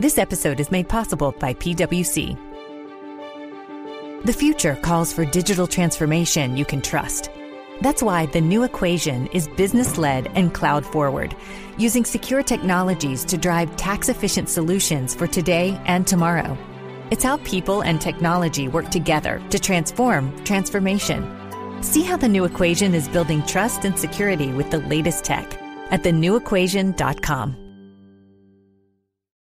This 0.00 0.16
episode 0.16 0.58
is 0.58 0.70
made 0.70 0.88
possible 0.88 1.32
by 1.38 1.52
PwC. 1.54 2.36
The 4.24 4.32
future 4.32 4.76
calls 4.76 5.12
for 5.12 5.24
digital 5.26 5.66
transformation 5.66 6.56
you 6.56 6.64
can 6.64 6.80
trust. 6.80 7.30
That's 7.82 8.02
why 8.02 8.26
the 8.26 8.40
new 8.40 8.62
equation 8.62 9.26
is 9.28 9.48
business 9.48 9.98
led 9.98 10.28
and 10.34 10.54
cloud 10.54 10.86
forward, 10.86 11.36
using 11.76 12.04
secure 12.04 12.42
technologies 12.42 13.24
to 13.26 13.36
drive 13.36 13.76
tax 13.76 14.08
efficient 14.08 14.48
solutions 14.48 15.14
for 15.14 15.26
today 15.26 15.78
and 15.84 16.06
tomorrow. 16.06 16.56
It's 17.10 17.24
how 17.24 17.36
people 17.38 17.82
and 17.82 18.00
technology 18.00 18.68
work 18.68 18.88
together 18.90 19.42
to 19.50 19.58
transform 19.58 20.42
transformation. 20.44 21.82
See 21.82 22.02
how 22.02 22.16
the 22.16 22.28
new 22.28 22.44
equation 22.44 22.94
is 22.94 23.08
building 23.08 23.44
trust 23.44 23.84
and 23.84 23.98
security 23.98 24.52
with 24.52 24.70
the 24.70 24.78
latest 24.78 25.24
tech 25.24 25.52
at 25.90 26.02
thenewequation.com. 26.02 27.71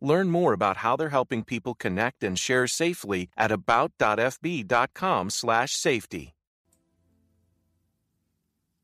Learn 0.00 0.30
more 0.30 0.52
about 0.52 0.78
how 0.78 0.96
they're 0.96 1.10
helping 1.10 1.44
people 1.44 1.74
connect 1.74 2.24
and 2.24 2.36
share 2.38 2.66
safely 2.66 3.28
at 3.36 3.52
about.fb.com/safety. 3.52 6.34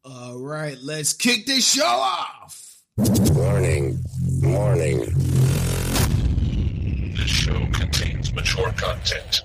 All 0.04 0.38
right, 0.38 0.78
let's 0.82 1.12
kick 1.12 1.46
this 1.46 1.72
show 1.72 1.84
off. 1.84 2.62
Warning, 2.96 3.98
warning. 4.40 5.00
This 7.16 7.28
show 7.28 7.66
contains 7.72 8.32
mature 8.32 8.72
content. 8.72 9.42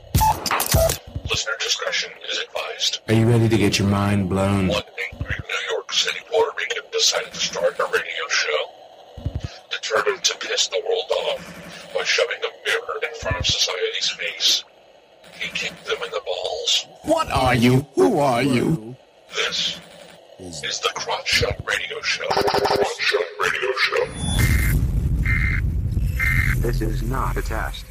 Listener 1.29 1.53
discretion 1.59 2.11
is 2.29 2.39
advised. 2.39 2.99
Are 3.07 3.13
you 3.13 3.27
ready 3.27 3.47
to 3.49 3.57
get 3.57 3.79
your 3.79 3.87
mind 3.87 4.29
blown? 4.29 4.67
One 4.67 4.83
angry 5.11 5.35
New 5.49 5.75
York 5.75 5.91
City 5.93 6.19
Puerto 6.29 6.51
Rican 6.57 6.83
decided 6.91 7.33
to 7.33 7.39
start 7.39 7.79
a 7.79 7.85
radio 7.85 8.27
show, 8.29 8.71
determined 9.69 10.23
to 10.23 10.37
piss 10.37 10.67
the 10.67 10.81
world 10.87 11.11
off 11.11 11.93
by 11.93 12.03
shoving 12.03 12.37
a 12.37 12.51
mirror 12.67 12.99
in 13.03 13.19
front 13.19 13.37
of 13.37 13.45
society's 13.45 14.09
face. 14.09 14.63
He 15.39 15.49
kicked 15.49 15.85
them 15.85 15.97
in 16.03 16.11
the 16.11 16.21
balls. 16.25 16.87
What 17.03 17.31
are 17.31 17.55
you? 17.55 17.85
Who 17.95 18.19
are 18.19 18.43
you? 18.43 18.95
This 19.33 19.79
is 20.39 20.79
the 20.79 20.91
Crotch 20.93 21.27
Shot 21.27 21.59
Radio 21.67 22.01
Show. 22.01 22.27
Crotch 22.27 22.99
Shot 22.99 23.23
Radio 23.39 23.71
Show. 23.79 24.05
This 26.61 26.81
is 26.81 27.01
not 27.03 27.37
a 27.37 27.41
test. 27.41 27.85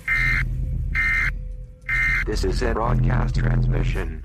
This 2.27 2.45
is 2.45 2.63
a 2.63 2.73
broadcast 2.73 3.35
transmission. 3.35 4.23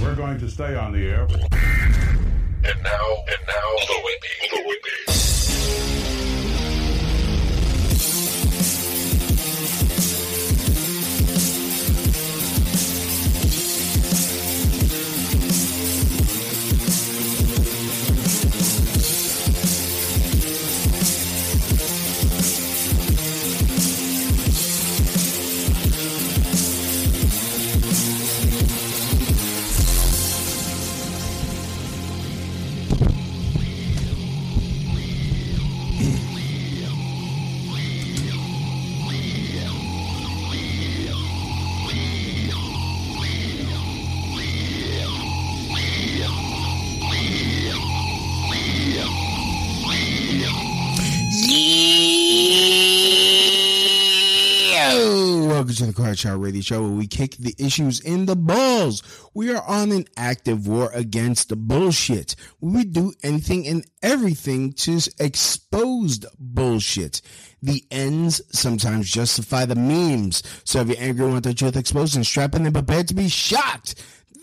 We're 0.00 0.14
going 0.14 0.38
to 0.38 0.48
stay 0.48 0.74
on 0.74 0.92
the 0.92 1.04
air. 1.06 1.26
And 2.64 2.82
now, 2.82 3.24
and 3.28 3.46
now, 3.46 3.70
the 3.86 3.94
Whippy, 4.04 4.50
the 4.50 4.56
Whippy. 4.68 5.97
Shot 55.98 56.40
Radio 56.40 56.60
Show 56.60 56.82
where 56.82 56.92
we 56.92 57.06
kick 57.06 57.36
the 57.36 57.54
issues 57.58 58.00
in 58.00 58.26
the 58.26 58.36
balls. 58.36 59.02
We 59.34 59.52
are 59.52 59.62
on 59.64 59.90
an 59.90 60.06
active 60.16 60.68
war 60.68 60.90
against 60.94 61.48
the 61.48 61.56
bullshit. 61.56 62.36
We 62.60 62.70
would 62.78 62.92
do 62.92 63.12
anything 63.22 63.66
and 63.66 63.84
everything 64.02 64.72
to 64.74 65.00
expose 65.18 66.18
bullshit. 66.38 67.20
The 67.62 67.84
ends 67.90 68.40
sometimes 68.52 69.10
justify 69.10 69.64
the 69.64 69.74
memes. 69.74 70.42
So 70.64 70.80
if 70.80 70.88
you're 70.88 70.96
angry 71.00 71.26
want 71.26 71.44
the 71.44 71.54
truth 71.54 71.76
exposed 71.76 72.14
and 72.14 72.24
strap 72.24 72.54
in 72.54 72.64
and 72.64 72.74
prepared 72.74 73.08
to 73.08 73.14
be 73.14 73.28
shocked. 73.28 73.96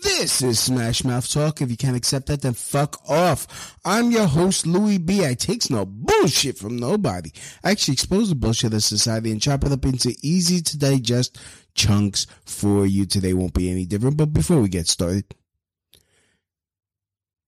This 0.06 0.40
is 0.40 0.60
Smash 0.60 1.02
Mouth 1.02 1.28
Talk. 1.28 1.60
If 1.60 1.68
you 1.68 1.76
can't 1.76 1.96
accept 1.96 2.26
that, 2.28 2.40
then 2.40 2.52
fuck 2.52 3.02
off. 3.10 3.76
I'm 3.84 4.12
your 4.12 4.26
host, 4.26 4.64
Louis 4.64 4.98
B. 4.98 5.26
I 5.26 5.34
takes 5.34 5.68
no 5.68 5.84
bullshit 5.84 6.56
from 6.56 6.76
nobody. 6.76 7.32
I 7.64 7.72
actually 7.72 7.94
expose 7.94 8.28
the 8.28 8.36
bullshit 8.36 8.72
of 8.72 8.84
society 8.84 9.32
and 9.32 9.42
chop 9.42 9.64
it 9.64 9.72
up 9.72 9.84
into 9.84 10.14
easy 10.22 10.62
to 10.62 10.78
digest 10.78 11.36
chunks 11.74 12.28
for 12.44 12.86
you. 12.86 13.04
Today 13.04 13.34
won't 13.34 13.52
be 13.52 13.68
any 13.68 13.84
different, 13.84 14.16
but 14.16 14.32
before 14.32 14.60
we 14.60 14.68
get 14.68 14.86
started, 14.86 15.24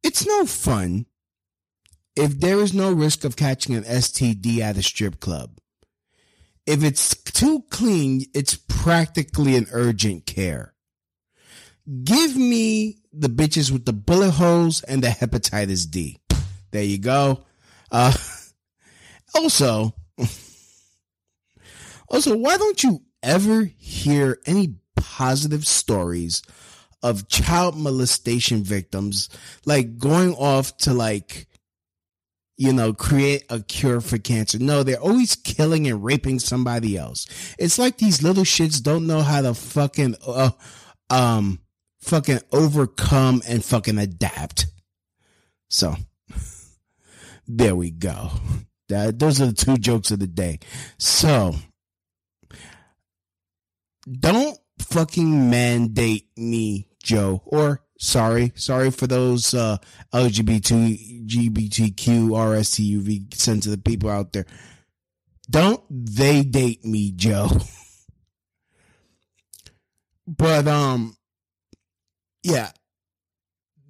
it's 0.03 0.27
no 0.27 0.45
fun 0.45 1.07
if 2.17 2.41
there 2.41 2.59
is 2.59 2.75
no 2.75 2.93
risk 2.93 3.23
of 3.23 3.37
catching 3.37 3.77
an 3.77 3.85
STD 3.85 4.59
at 4.59 4.77
a 4.77 4.83
strip 4.83 5.21
club. 5.21 5.61
If 6.67 6.83
it's 6.83 7.15
too 7.15 7.63
clean, 7.71 8.25
it's 8.35 8.57
practically 8.57 9.55
an 9.55 9.69
urgent 9.71 10.27
care. 10.27 10.75
Give 12.05 12.37
me 12.37 12.99
the 13.13 13.29
bitches 13.29 13.71
with 13.71 13.87
the 13.87 13.95
bullet 13.95 14.33
holes 14.33 14.83
and 14.83 15.03
the 15.03 15.09
hepatitis 15.09 15.91
D. 15.91 16.21
There 16.71 16.83
you 16.83 16.99
go. 16.99 17.45
Uh, 17.91 18.13
also, 19.35 19.95
also, 22.09 22.37
why 22.37 22.59
don't 22.59 22.83
you 22.83 23.01
ever 23.23 23.71
hear 23.79 24.39
any 24.45 24.75
positive 24.97 25.67
stories 25.67 26.43
of 27.03 27.29
child 27.29 27.77
molestation 27.77 28.63
victims, 28.63 29.31
like 29.65 29.97
going 29.97 30.35
off 30.35 30.77
to 30.79 30.93
like, 30.93 31.47
you 32.59 32.73
know, 32.73 32.93
create 32.93 33.45
a 33.49 33.61
cure 33.61 34.03
for 34.03 34.19
cancer? 34.19 34.59
No, 34.59 34.83
they're 34.83 35.01
always 35.01 35.37
killing 35.37 35.87
and 35.87 36.05
raping 36.05 36.39
somebody 36.39 36.99
else. 36.99 37.27
It's 37.59 37.79
like 37.79 37.97
these 37.97 38.23
little 38.23 38.45
shits 38.45 38.83
don't 38.83 39.07
know 39.07 39.23
how 39.23 39.41
to 39.41 39.55
fucking, 39.55 40.17
uh, 40.27 40.51
um, 41.09 41.61
fucking 42.01 42.41
overcome 42.53 43.43
and 43.47 43.65
fucking 43.65 43.99
adapt. 43.99 44.67
So 45.69 45.97
there 47.47 47.77
we 47.77 47.91
go. 47.91 48.31
That 48.89 49.19
those 49.19 49.41
are 49.41 49.47
the 49.47 49.53
two 49.53 49.77
jokes 49.77 50.11
of 50.11 50.19
the 50.19 50.27
day. 50.27 50.61
So 50.99 51.55
don't 54.11 54.59
fucking 54.79 55.51
mandate 55.51 56.29
me, 56.37 56.89
Joe, 57.03 57.43
or 57.45 57.83
sorry, 57.99 58.53
sorry 58.55 58.91
for 58.91 59.07
those 59.07 59.53
uh 59.53 59.77
LGBT 60.15 61.27
GBTQ 61.27 62.29
RSTUV 62.31 63.35
sensitive 63.35 63.85
people 63.85 64.09
out 64.09 64.33
there. 64.33 64.47
Don't 65.51 65.83
they 65.91 66.43
date 66.43 66.85
me, 66.85 67.13
Joe. 67.13 67.49
but 70.27 70.67
um 70.67 71.18
yeah, 72.43 72.71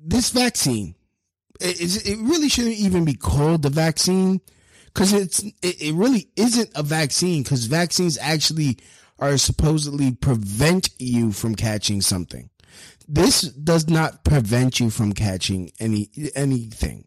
this 0.02 0.30
vaccine, 0.30 0.94
it, 1.60 2.06
it 2.06 2.18
really 2.18 2.48
shouldn't 2.48 2.76
even 2.76 3.04
be 3.04 3.14
called 3.14 3.62
the 3.62 3.70
vaccine 3.70 4.40
because 4.86 5.12
it's 5.12 5.42
it, 5.62 5.94
really 5.94 6.28
isn't 6.36 6.70
a 6.74 6.82
vaccine 6.82 7.42
because 7.42 7.66
vaccines 7.66 8.18
actually 8.20 8.78
are 9.18 9.36
supposedly 9.36 10.12
prevent 10.12 10.90
you 10.98 11.32
from 11.32 11.54
catching 11.54 12.00
something. 12.00 12.50
This 13.06 13.42
does 13.42 13.88
not 13.88 14.24
prevent 14.24 14.80
you 14.80 14.90
from 14.90 15.12
catching 15.12 15.70
any 15.80 16.10
anything. 16.34 17.06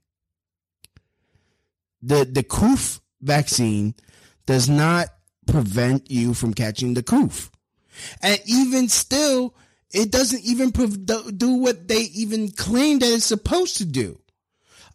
The 2.01 2.25
the 2.25 2.43
COOF 2.43 2.99
vaccine 3.21 3.95
does 4.45 4.67
not 4.67 5.09
prevent 5.45 6.09
you 6.09 6.33
from 6.33 6.53
catching 6.53 6.93
the 6.93 7.03
COOF. 7.03 7.51
And 8.21 8.39
even 8.45 8.89
still, 8.89 9.53
it 9.93 10.11
doesn't 10.11 10.43
even 10.43 10.71
do 10.71 11.55
what 11.55 11.87
they 11.87 12.01
even 12.13 12.51
claim 12.51 12.99
that 12.99 13.11
it's 13.11 13.25
supposed 13.25 13.77
to 13.77 13.85
do. 13.85 14.19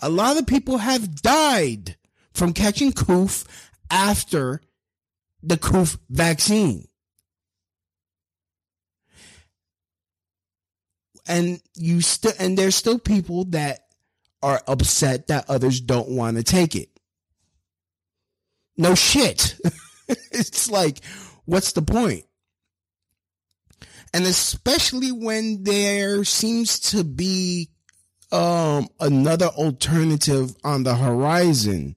A 0.00 0.08
lot 0.08 0.37
of 0.37 0.46
people 0.46 0.78
have 0.78 1.22
died 1.22 1.96
from 2.32 2.52
catching 2.52 2.93
coof 2.93 3.44
after 3.90 4.60
the 5.43 5.56
coof 5.56 5.98
vaccine. 6.10 6.88
And 11.28 11.60
you 11.75 12.02
still, 12.02 12.32
and 12.38 12.56
there's 12.56 12.76
still 12.76 12.99
people 12.99 13.46
that 13.46 13.81
are 14.42 14.62
upset 14.69 15.26
that 15.28 15.49
others 15.49 15.81
don't 15.81 16.08
want 16.08 16.37
to 16.37 16.44
take 16.44 16.76
it. 16.76 16.88
No 18.76 18.94
shit. 18.94 19.58
it's 20.08 20.70
like, 20.70 20.99
what's 21.44 21.72
the 21.72 21.82
point? 21.82 22.26
And 24.14 24.25
especially 24.25 25.12
when 25.12 25.64
there 25.64 26.25
seems 26.25 26.79
to 26.91 27.05
be 27.05 27.69
um, 28.32 28.88
another 29.00 29.47
alternative 29.47 30.55
on 30.64 30.82
the 30.85 30.94
horizon. 30.94 31.97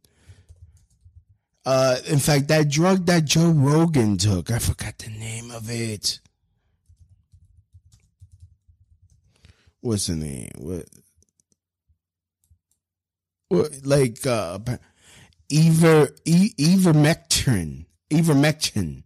Uh, 1.66 1.98
in 2.08 2.20
fact, 2.20 2.48
that 2.48 2.70
drug 2.70 3.06
that 3.06 3.26
Joe 3.26 3.52
Rogan 3.52 4.18
took, 4.18 4.52
I 4.52 4.60
forgot 4.60 4.98
the 4.98 5.10
name 5.10 5.52
of 5.52 5.70
it. 5.70 6.20
What's 9.82 10.08
the 10.08 10.16
name? 10.16 10.50
What? 10.58 10.86
What? 13.50 13.72
Like 13.86 14.26
uh, 14.26 14.60
Ever 15.52 16.10
e- 16.26 16.54
Ivermectin. 16.60 17.86
Ivermectin. 18.12 19.04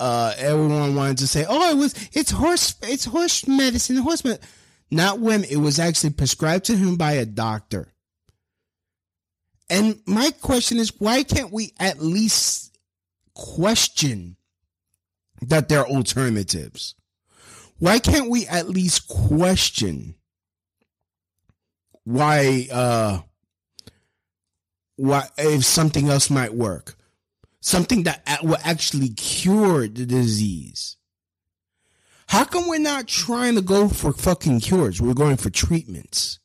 Uh, 0.00 0.34
everyone 0.38 0.94
wanted 0.94 1.18
to 1.18 1.26
say, 1.26 1.44
"Oh, 1.48 1.70
it 1.70 1.76
was 1.76 1.94
it's 2.12 2.30
horse 2.30 2.74
it's 2.82 3.04
horse 3.04 3.46
medicine, 3.46 3.96
horse 3.96 4.24
medicine." 4.24 4.48
Not 4.90 5.20
when 5.20 5.44
it 5.44 5.58
was 5.58 5.78
actually 5.78 6.10
prescribed 6.10 6.64
to 6.64 6.76
him 6.76 6.96
by 6.96 7.12
a 7.12 7.26
doctor. 7.26 7.92
And 9.68 10.00
my 10.04 10.32
question 10.42 10.78
is, 10.78 10.92
why 10.98 11.22
can't 11.22 11.52
we 11.52 11.74
at 11.78 12.02
least 12.02 12.76
question 13.34 14.36
that 15.42 15.68
there 15.68 15.80
are 15.80 15.86
alternatives? 15.86 16.96
Why 17.78 18.00
can't 18.00 18.28
we 18.28 18.48
at 18.48 18.68
least 18.68 19.06
question 19.06 20.16
why 22.04 22.66
uh 22.72 23.20
why 24.96 25.28
if 25.38 25.64
something 25.64 26.08
else 26.08 26.30
might 26.30 26.54
work? 26.54 26.96
Something 27.60 28.04
that 28.04 28.22
will 28.42 28.58
actually 28.64 29.10
cure 29.10 29.86
the 29.86 30.06
disease. 30.06 30.96
How 32.28 32.44
come 32.44 32.68
we're 32.68 32.78
not 32.78 33.08
trying 33.08 33.56
to 33.56 33.60
go 33.60 33.88
for 33.88 34.12
fucking 34.12 34.60
cures? 34.60 35.00
We're 35.00 35.14
going 35.14 35.36
for 35.36 35.50
treatments. 35.50 36.38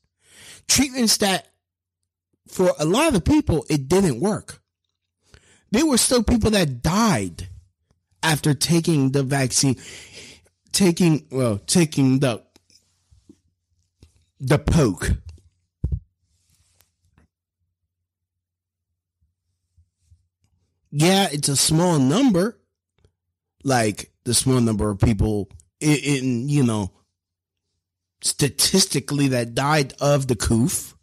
Treatments 0.68 1.18
that, 1.18 1.50
for 2.48 2.74
a 2.80 2.86
lot 2.86 3.08
of 3.08 3.14
the 3.14 3.22
people, 3.22 3.66
it 3.70 3.88
didn't 3.88 4.20
work. 4.20 4.62
There 5.72 5.86
were 5.86 5.98
still 5.98 6.24
people 6.24 6.52
that 6.52 6.82
died 6.82 7.50
after 8.24 8.54
taking 8.54 9.12
the 9.12 9.24
vaccine, 9.24 9.76
taking, 10.72 11.28
well, 11.32 11.60
taking 11.60 12.20
the, 12.20 12.42
the 14.40 14.58
poke. 14.58 15.12
Yeah, 20.98 21.28
it's 21.30 21.50
a 21.50 21.58
small 21.58 22.00
number, 22.00 22.58
like 23.66 24.14
the 24.24 24.34
small 24.34 24.62
number 24.62 24.90
of 24.90 24.98
people 24.98 25.50
in, 25.82 25.98
in 25.98 26.48
you 26.50 26.64
know 26.64 26.94
statistically 28.22 29.28
that 29.28 29.54
died 29.54 29.92
of 30.00 30.28
the 30.28 30.38
coof. 30.38 30.96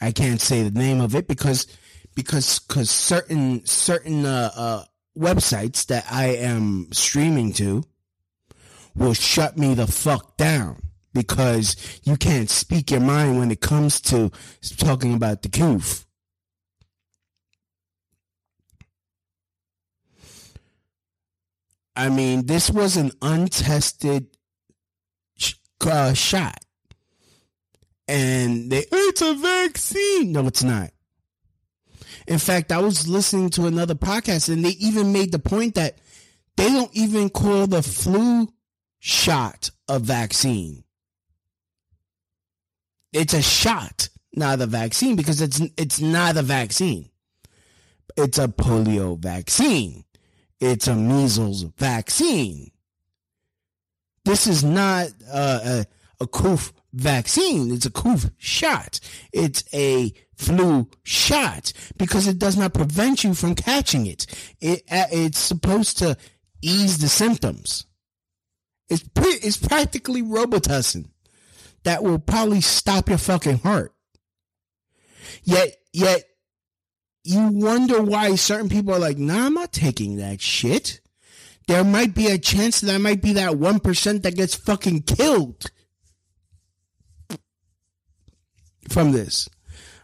I 0.00 0.12
can't 0.12 0.40
say 0.40 0.62
the 0.62 0.70
name 0.70 1.00
of 1.00 1.16
it 1.16 1.26
because 1.26 1.66
because 2.14 2.60
because 2.60 2.90
certain 2.90 3.66
certain 3.66 4.24
uh, 4.24 4.52
uh, 4.54 4.84
websites 5.18 5.86
that 5.86 6.06
I 6.08 6.26
am 6.26 6.92
streaming 6.92 7.52
to 7.54 7.82
will 8.94 9.14
shut 9.14 9.58
me 9.58 9.74
the 9.74 9.88
fuck 9.88 10.36
down 10.36 10.80
because 11.12 11.74
you 12.04 12.16
can't 12.16 12.48
speak 12.48 12.92
your 12.92 13.00
mind 13.00 13.36
when 13.36 13.50
it 13.50 13.60
comes 13.60 14.00
to 14.02 14.30
talking 14.78 15.12
about 15.12 15.42
the 15.42 15.48
coof. 15.48 16.06
I 21.96 22.08
mean, 22.08 22.46
this 22.46 22.70
was 22.70 22.96
an 22.96 23.12
untested 23.20 24.26
uh, 25.82 26.12
shot. 26.14 26.64
And 28.08 28.70
they, 28.70 28.84
it's 28.90 29.22
a 29.22 29.34
vaccine. 29.34 30.32
No, 30.32 30.46
it's 30.46 30.64
not. 30.64 30.90
In 32.26 32.38
fact, 32.38 32.72
I 32.72 32.78
was 32.78 33.08
listening 33.08 33.50
to 33.50 33.66
another 33.66 33.94
podcast 33.94 34.52
and 34.52 34.64
they 34.64 34.70
even 34.70 35.12
made 35.12 35.32
the 35.32 35.38
point 35.38 35.74
that 35.74 35.98
they 36.56 36.68
don't 36.68 36.94
even 36.94 37.30
call 37.30 37.66
the 37.66 37.82
flu 37.82 38.48
shot 38.98 39.70
a 39.88 39.98
vaccine. 39.98 40.84
It's 43.12 43.34
a 43.34 43.42
shot, 43.42 44.08
not 44.34 44.60
a 44.60 44.66
vaccine, 44.66 45.16
because 45.16 45.40
it's 45.40 45.60
it's 45.76 46.00
not 46.00 46.36
a 46.36 46.42
vaccine. 46.42 47.10
It's 48.16 48.38
a 48.38 48.46
polio 48.46 49.18
vaccine. 49.18 50.04
It's 50.60 50.86
a 50.86 50.94
measles 50.94 51.62
vaccine. 51.62 52.70
This 54.24 54.46
is 54.46 54.62
not 54.62 55.08
a, 55.32 55.86
a 56.20 56.26
coof 56.26 56.72
vaccine. 56.92 57.72
It's 57.72 57.86
a 57.86 57.90
coof 57.90 58.30
shot. 58.38 59.00
It's 59.32 59.64
a 59.72 60.12
flu 60.36 60.88
shot 61.02 61.72
because 61.96 62.26
it 62.26 62.38
does 62.38 62.56
not 62.56 62.74
prevent 62.74 63.24
you 63.24 63.34
from 63.34 63.54
catching 63.54 64.06
it. 64.06 64.26
It 64.60 64.82
uh, 64.90 65.06
it's 65.10 65.38
supposed 65.38 65.98
to 65.98 66.16
ease 66.62 66.98
the 66.98 67.08
symptoms. 67.08 67.86
It's 68.88 69.02
pretty, 69.02 69.46
it's 69.46 69.56
practically 69.56 70.22
Robitussin 70.22 71.06
that 71.84 72.02
will 72.02 72.18
probably 72.18 72.60
stop 72.60 73.08
your 73.08 73.18
fucking 73.18 73.58
heart. 73.58 73.94
Yet 75.44 75.76
yet 75.92 76.24
you 77.22 77.48
wonder 77.48 78.02
why 78.02 78.34
certain 78.34 78.68
people 78.68 78.94
are 78.94 78.98
like, 78.98 79.18
nah, 79.18 79.46
I'm 79.46 79.54
not 79.54 79.72
taking 79.72 80.16
that 80.16 80.40
shit. 80.40 81.00
There 81.66 81.84
might 81.84 82.14
be 82.14 82.28
a 82.28 82.38
chance 82.38 82.80
that 82.80 82.94
I 82.94 82.98
might 82.98 83.22
be 83.22 83.34
that 83.34 83.52
1% 83.52 84.22
that 84.22 84.36
gets 84.36 84.54
fucking 84.54 85.02
killed 85.02 85.70
from 88.88 89.12
this. 89.12 89.48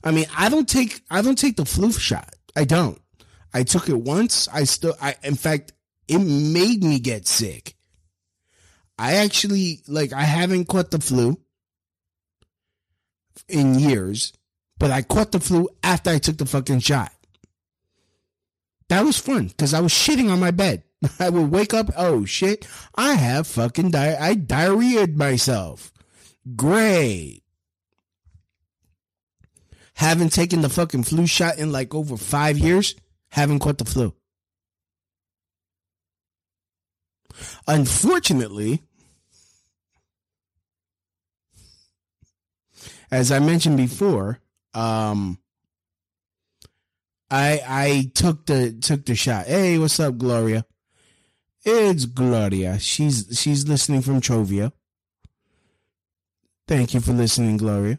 I 0.05 0.12
mean, 0.12 0.26
I 0.37 0.49
don't 0.49 0.69
take, 0.69 1.00
I 1.11 1.23
don't 1.23 1.38
take 1.38 1.57
the 1.57 1.64
flu 1.64 1.91
shot. 1.93 2.35
I 2.55 2.64
don't. 2.64 3.00
I 3.52 3.64
took 3.64 3.88
it 3.88 3.99
once. 3.99 4.49
I 4.52 4.64
still, 4.64 4.95
I, 5.00 5.17
in 5.25 5.35
fact, 5.35 5.73
it 6.07 6.19
made 6.19 6.85
me 6.85 7.00
get 7.00 7.26
sick. 7.26 7.75
I 8.99 9.17
actually, 9.17 9.81
like, 9.88 10.12
I 10.12 10.23
haven't 10.23 10.69
caught 10.69 10.91
the 10.91 11.00
flu 11.00 11.41
in 13.49 13.79
years 13.79 14.33
but 14.78 14.90
I 14.90 15.02
caught 15.02 15.33
the 15.33 15.40
flu 15.40 15.68
after 15.83 16.11
I 16.11 16.18
took 16.18 16.38
the 16.38 16.47
fucking 16.47 16.80
shot. 16.80 17.12
That 18.88 19.04
was 19.04 19.18
fun 19.18 19.49
because 19.49 19.75
I 19.75 19.80
was 19.80 19.92
shitting 19.92 20.30
on 20.30 20.40
my 20.40 20.50
bed. 20.50 20.85
I 21.18 21.30
would 21.30 21.50
wake 21.50 21.75
up, 21.75 21.90
oh 21.97 22.25
shit, 22.25 22.66
I 22.95 23.14
have 23.14 23.47
fucking 23.47 23.90
di- 23.90 24.16
I 24.16 24.35
diarrheaed 24.35 25.16
myself. 25.16 25.92
Great. 26.54 27.42
Haven't 29.95 30.33
taken 30.33 30.61
the 30.61 30.68
fucking 30.68 31.04
flu 31.04 31.26
shot 31.26 31.59
in 31.59 31.73
like 31.73 31.95
over 31.95 32.16
five 32.16 32.59
years. 32.59 32.95
Haven't 33.30 33.61
caught 33.61 33.78
the 33.78 33.85
flu. 33.85 34.14
Unfortunately, 37.66 38.83
as 43.11 43.33
I 43.33 43.38
mentioned 43.38 43.76
before, 43.76 44.40
um, 44.76 45.38
I 47.30 47.61
I 47.66 48.11
took 48.14 48.47
the 48.47 48.73
took 48.73 49.06
the 49.06 49.14
shot. 49.14 49.47
Hey, 49.47 49.78
what's 49.78 49.99
up, 49.99 50.18
Gloria? 50.18 50.66
It's 51.64 52.04
Gloria. 52.04 52.78
She's 52.78 53.26
she's 53.40 53.66
listening 53.66 54.02
from 54.02 54.21
Trovia. 54.21 54.73
Thank 56.68 56.95
you 56.95 57.00
for 57.00 57.12
listening, 57.12 57.56
Gloria. 57.56 57.99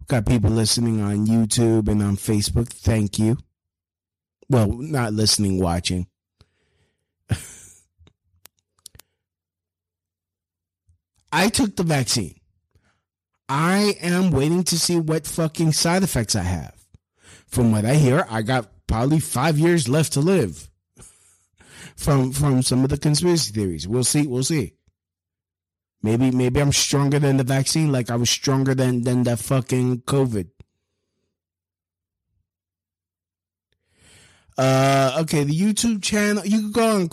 We've 0.00 0.08
got 0.08 0.26
people 0.26 0.50
listening 0.50 1.00
on 1.00 1.26
YouTube 1.26 1.88
and 1.88 2.02
on 2.02 2.16
Facebook. 2.16 2.68
Thank 2.68 3.18
you. 3.18 3.38
Well, 4.48 4.66
not 4.68 5.12
listening, 5.12 5.60
watching. 5.60 6.08
I 11.32 11.48
took 11.48 11.76
the 11.76 11.84
vaccine. 11.84 12.34
I 13.54 13.98
am 14.00 14.30
waiting 14.30 14.64
to 14.64 14.78
see 14.78 14.96
what 14.96 15.26
fucking 15.26 15.72
side 15.72 16.02
effects 16.02 16.34
I 16.34 16.42
have. 16.42 16.74
From 17.48 17.70
what 17.70 17.84
I 17.84 17.96
hear, 17.96 18.24
I 18.30 18.40
got 18.40 18.70
probably 18.86 19.20
five 19.20 19.58
years 19.58 19.90
left 19.90 20.14
to 20.14 20.20
live. 20.20 20.70
from 21.96 22.32
from 22.32 22.62
some 22.62 22.82
of 22.82 22.88
the 22.88 22.96
conspiracy 22.96 23.52
theories. 23.52 23.86
We'll 23.86 24.04
see. 24.04 24.26
We'll 24.26 24.42
see. 24.42 24.72
Maybe 26.02 26.30
maybe 26.30 26.62
I'm 26.62 26.72
stronger 26.72 27.18
than 27.18 27.36
the 27.36 27.44
vaccine, 27.44 27.92
like 27.92 28.08
I 28.08 28.16
was 28.16 28.30
stronger 28.30 28.74
than 28.74 29.02
than 29.02 29.24
that 29.24 29.38
fucking 29.38 30.00
COVID. 30.08 30.48
Uh, 34.56 35.18
okay, 35.20 35.44
the 35.44 35.54
YouTube 35.54 36.02
channel. 36.02 36.46
You 36.46 36.58
can 36.58 36.72
go 36.72 36.96
on 36.96 37.08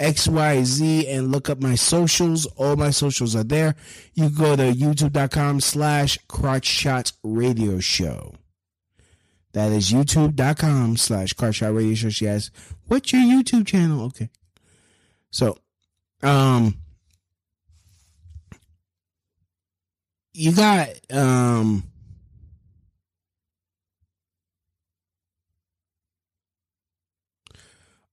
crotchshotradio.xyz 0.00 1.08
and 1.08 1.32
look 1.32 1.48
up 1.48 1.60
my 1.60 1.74
socials. 1.74 2.46
All 2.56 2.76
my 2.76 2.90
socials 2.90 3.34
are 3.34 3.44
there. 3.44 3.74
You 4.14 4.30
go 4.30 4.56
to 4.56 4.72
youtube.com 4.72 5.60
slash 5.60 6.18
crotchshot 6.28 7.12
radio 7.22 7.78
show. 7.80 8.34
That 9.52 9.72
is 9.72 9.90
youtube.com 9.90 10.98
slash 10.98 11.32
crotch 11.32 11.56
shot 11.56 11.74
radio 11.74 11.94
show. 11.94 12.10
She 12.10 12.28
asks, 12.28 12.50
what's 12.88 13.10
your 13.12 13.22
YouTube 13.22 13.66
channel? 13.66 14.04
Okay. 14.04 14.28
So, 15.30 15.56
um, 16.22 16.76
you 20.34 20.52
got, 20.52 20.90
um, 21.10 21.84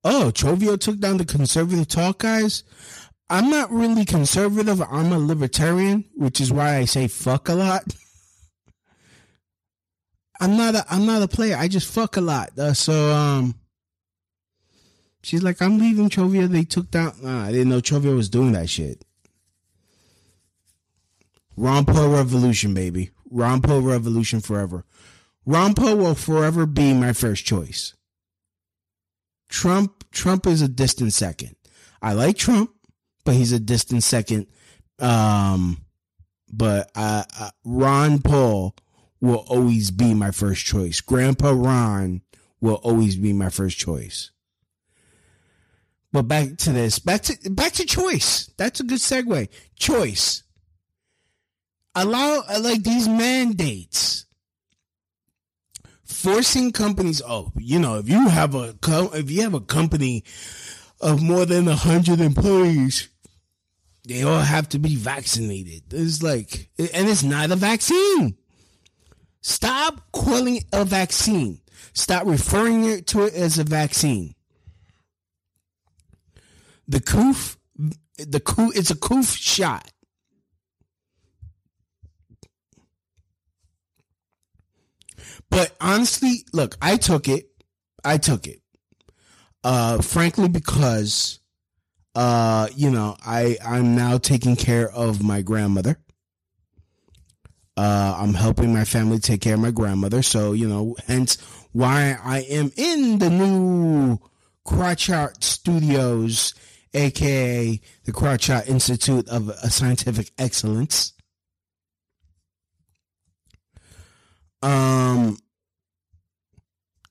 Oh, 0.04 0.32
Trovio 0.34 0.78
took 0.80 1.00
down 1.00 1.18
the 1.18 1.26
conservative 1.26 1.88
talk 1.88 2.20
guys. 2.20 2.64
I'm 3.30 3.50
not 3.50 3.72
really 3.72 4.06
conservative. 4.06 4.82
I'm 4.82 5.12
a 5.12 5.18
libertarian, 5.18 6.04
which 6.16 6.42
is 6.42 6.52
why 6.52 6.78
I 6.78 6.86
say 6.86 7.08
fuck 7.08 7.50
a 7.50 7.54
lot. 7.54 7.84
I'm 10.42 10.58
not 10.58 10.76
a 10.76 10.86
I'm 10.90 11.06
not 11.06 11.22
a 11.22 11.28
player. 11.28 11.56
I 11.56 11.68
just 11.68 11.92
fuck 11.92 12.18
a 12.18 12.22
lot. 12.22 12.58
Uh, 12.58 12.74
so 12.74 13.12
um 13.12 13.56
She's 15.26 15.42
like, 15.42 15.62
I'm 15.62 15.80
leaving 15.80 16.10
Trovia. 16.10 16.50
They 16.50 16.64
took 16.64 16.92
down 16.92 17.14
I 17.26 17.52
didn't 17.52 17.70
know 17.70 17.80
Trovia 17.80 18.14
was 18.14 18.30
doing 18.30 18.52
that 18.54 18.70
shit. 18.70 19.06
Ron 21.56 21.86
Paul 21.86 22.10
Revolution, 22.10 22.74
baby. 22.74 23.12
Ron 23.30 23.62
Paul 23.62 23.82
Revolution 23.82 24.42
forever. 24.42 24.86
Ron 25.46 25.74
Paul 25.74 25.98
will 25.98 26.16
forever 26.16 26.66
be 26.66 26.94
my 26.94 27.14
first 27.14 27.46
choice. 27.46 27.94
Trump 29.54 30.04
Trump 30.12 30.48
is 30.48 30.64
a 30.64 30.68
distant 30.68 31.14
second. 31.14 31.56
I 32.02 32.14
like 32.14 32.38
Trump, 32.38 32.72
but 33.24 33.36
he's 33.36 33.52
a 33.52 33.60
distant 33.60 34.02
second. 34.02 34.48
Um, 34.98 35.86
but 36.52 36.92
uh, 36.96 37.24
uh, 37.40 37.50
Ron 37.64 38.20
Paul 38.20 38.76
will 39.22 39.46
always 39.48 39.92
be 39.92 40.16
my 40.16 40.32
first 40.32 40.66
choice. 40.66 41.02
Grandpa 41.02 41.52
Ron 41.52 42.22
will 42.62 42.80
always 42.84 43.16
be 43.16 43.32
my 43.32 43.50
first 43.50 43.78
choice. 43.78 44.32
But 46.12 46.24
back 46.24 46.58
to 46.58 46.72
this, 46.72 46.98
back 46.98 47.22
to 47.22 47.50
back 47.52 47.74
to 47.74 47.86
choice. 47.86 48.50
That's 48.58 48.80
a 48.80 48.84
good 48.84 49.00
segue. 49.00 49.50
Choice. 49.76 50.42
Allow 51.94 52.44
like 52.60 52.82
these 52.82 53.08
mandates 53.08 54.26
forcing 56.06 56.72
companies 56.72 57.22
oh 57.26 57.52
you 57.58 57.80
know 57.80 57.98
if 57.98 58.10
you 58.10 58.28
have 58.28 58.56
a 58.56 58.76
if 59.14 59.32
you 59.32 59.42
have 59.42 59.54
a 59.54 59.62
company 59.62 60.24
of 61.02 61.22
more 61.22 61.46
than 61.46 61.68
a 61.68 61.76
hundred 61.76 62.20
employees 62.20 63.10
they 64.06 64.24
all 64.24 64.40
have 64.40 64.68
to 64.70 64.80
be 64.80 64.96
vaccinated. 64.96 65.84
It's 65.92 66.22
like 66.22 66.70
and 66.78 67.10
it's 67.10 67.24
not 67.24 67.52
a 67.52 67.56
vaccine. 67.56 68.38
Stop 69.42 70.12
calling 70.12 70.58
it 70.58 70.66
a 70.74 70.86
vaccine. 70.86 71.62
Stop 71.94 72.26
referring 72.26 72.86
it 72.86 73.08
to 73.08 73.24
it 73.24 73.34
as 73.34 73.60
a 73.60 73.64
vaccine. 73.64 74.36
The 76.88 77.00
coof 77.00 77.58
the 78.18 78.40
coof 78.40 78.76
it's 78.76 78.92
a 78.92 78.96
coof 78.96 79.28
shot 79.28 79.90
But 85.54 85.76
honestly, 85.80 86.46
look, 86.52 86.76
I 86.82 86.98
took 86.98 87.28
it. 87.28 87.46
I 88.04 88.18
took 88.18 88.48
it. 88.48 88.60
Uh, 89.64 90.02
frankly, 90.02 90.48
because, 90.48 91.40
uh, 92.16 92.68
you 92.76 92.90
know, 92.90 93.16
I, 93.24 93.58
I'm 93.64 93.96
now 93.96 94.18
taking 94.18 94.56
care 94.56 94.92
of 94.92 95.24
my 95.24 95.44
grandmother. 95.44 96.00
Uh, 97.78 98.18
I'm 98.20 98.34
helping 98.34 98.74
my 98.74 98.84
family 98.84 99.20
take 99.20 99.42
care 99.42 99.54
of 99.54 99.60
my 99.60 99.70
grandmother. 99.70 100.24
So, 100.24 100.54
you 100.54 100.68
know, 100.68 100.96
hence 101.06 101.38
why 101.72 102.18
I 102.24 102.40
am 102.40 102.72
in 102.76 103.20
the 103.20 103.30
new 103.30 104.20
Crotch 104.66 105.02
Shot 105.02 105.44
Studios, 105.44 106.56
aka 106.96 107.80
the 108.06 108.12
Crotch 108.12 108.46
Shot 108.46 108.68
Institute 108.68 109.30
of 109.30 109.52
Scientific 109.72 110.32
Excellence. 110.40 111.14
Um, 114.64 115.38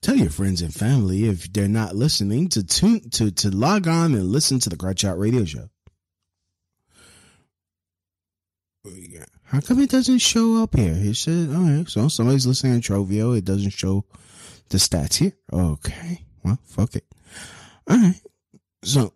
tell 0.03 0.15
your 0.17 0.29
friends 0.29 0.61
and 0.61 0.73
family 0.73 1.25
if 1.25 1.51
they're 1.51 1.67
not 1.67 1.95
listening 1.95 2.49
to 2.49 2.63
tune 2.63 3.09
to 3.11 3.31
to 3.31 3.49
log 3.49 3.87
on 3.87 4.13
and 4.13 4.25
listen 4.25 4.59
to 4.59 4.69
the 4.69 4.77
Crotch 4.77 4.99
Shot 4.99 5.17
Radio 5.17 5.45
Show. 5.45 5.69
How 9.43 9.61
come 9.61 9.79
it 9.79 9.89
doesn't 9.89 10.17
show 10.17 10.61
up 10.61 10.75
here? 10.75 10.93
He 10.95 11.13
said, 11.13 11.49
all 11.49 11.61
right, 11.61 11.87
so 11.87 12.07
somebody's 12.09 12.45
listening 12.45 12.81
to 12.81 12.93
Trovio. 12.93 13.37
It 13.37 13.45
doesn't 13.45 13.71
show 13.71 14.03
the 14.69 14.77
stats 14.77 15.17
here. 15.17 15.33
Okay, 15.53 16.25
well, 16.43 16.59
fuck 16.65 16.95
it. 16.95 17.05
All 17.87 17.97
right, 17.97 18.19
so. 18.83 19.13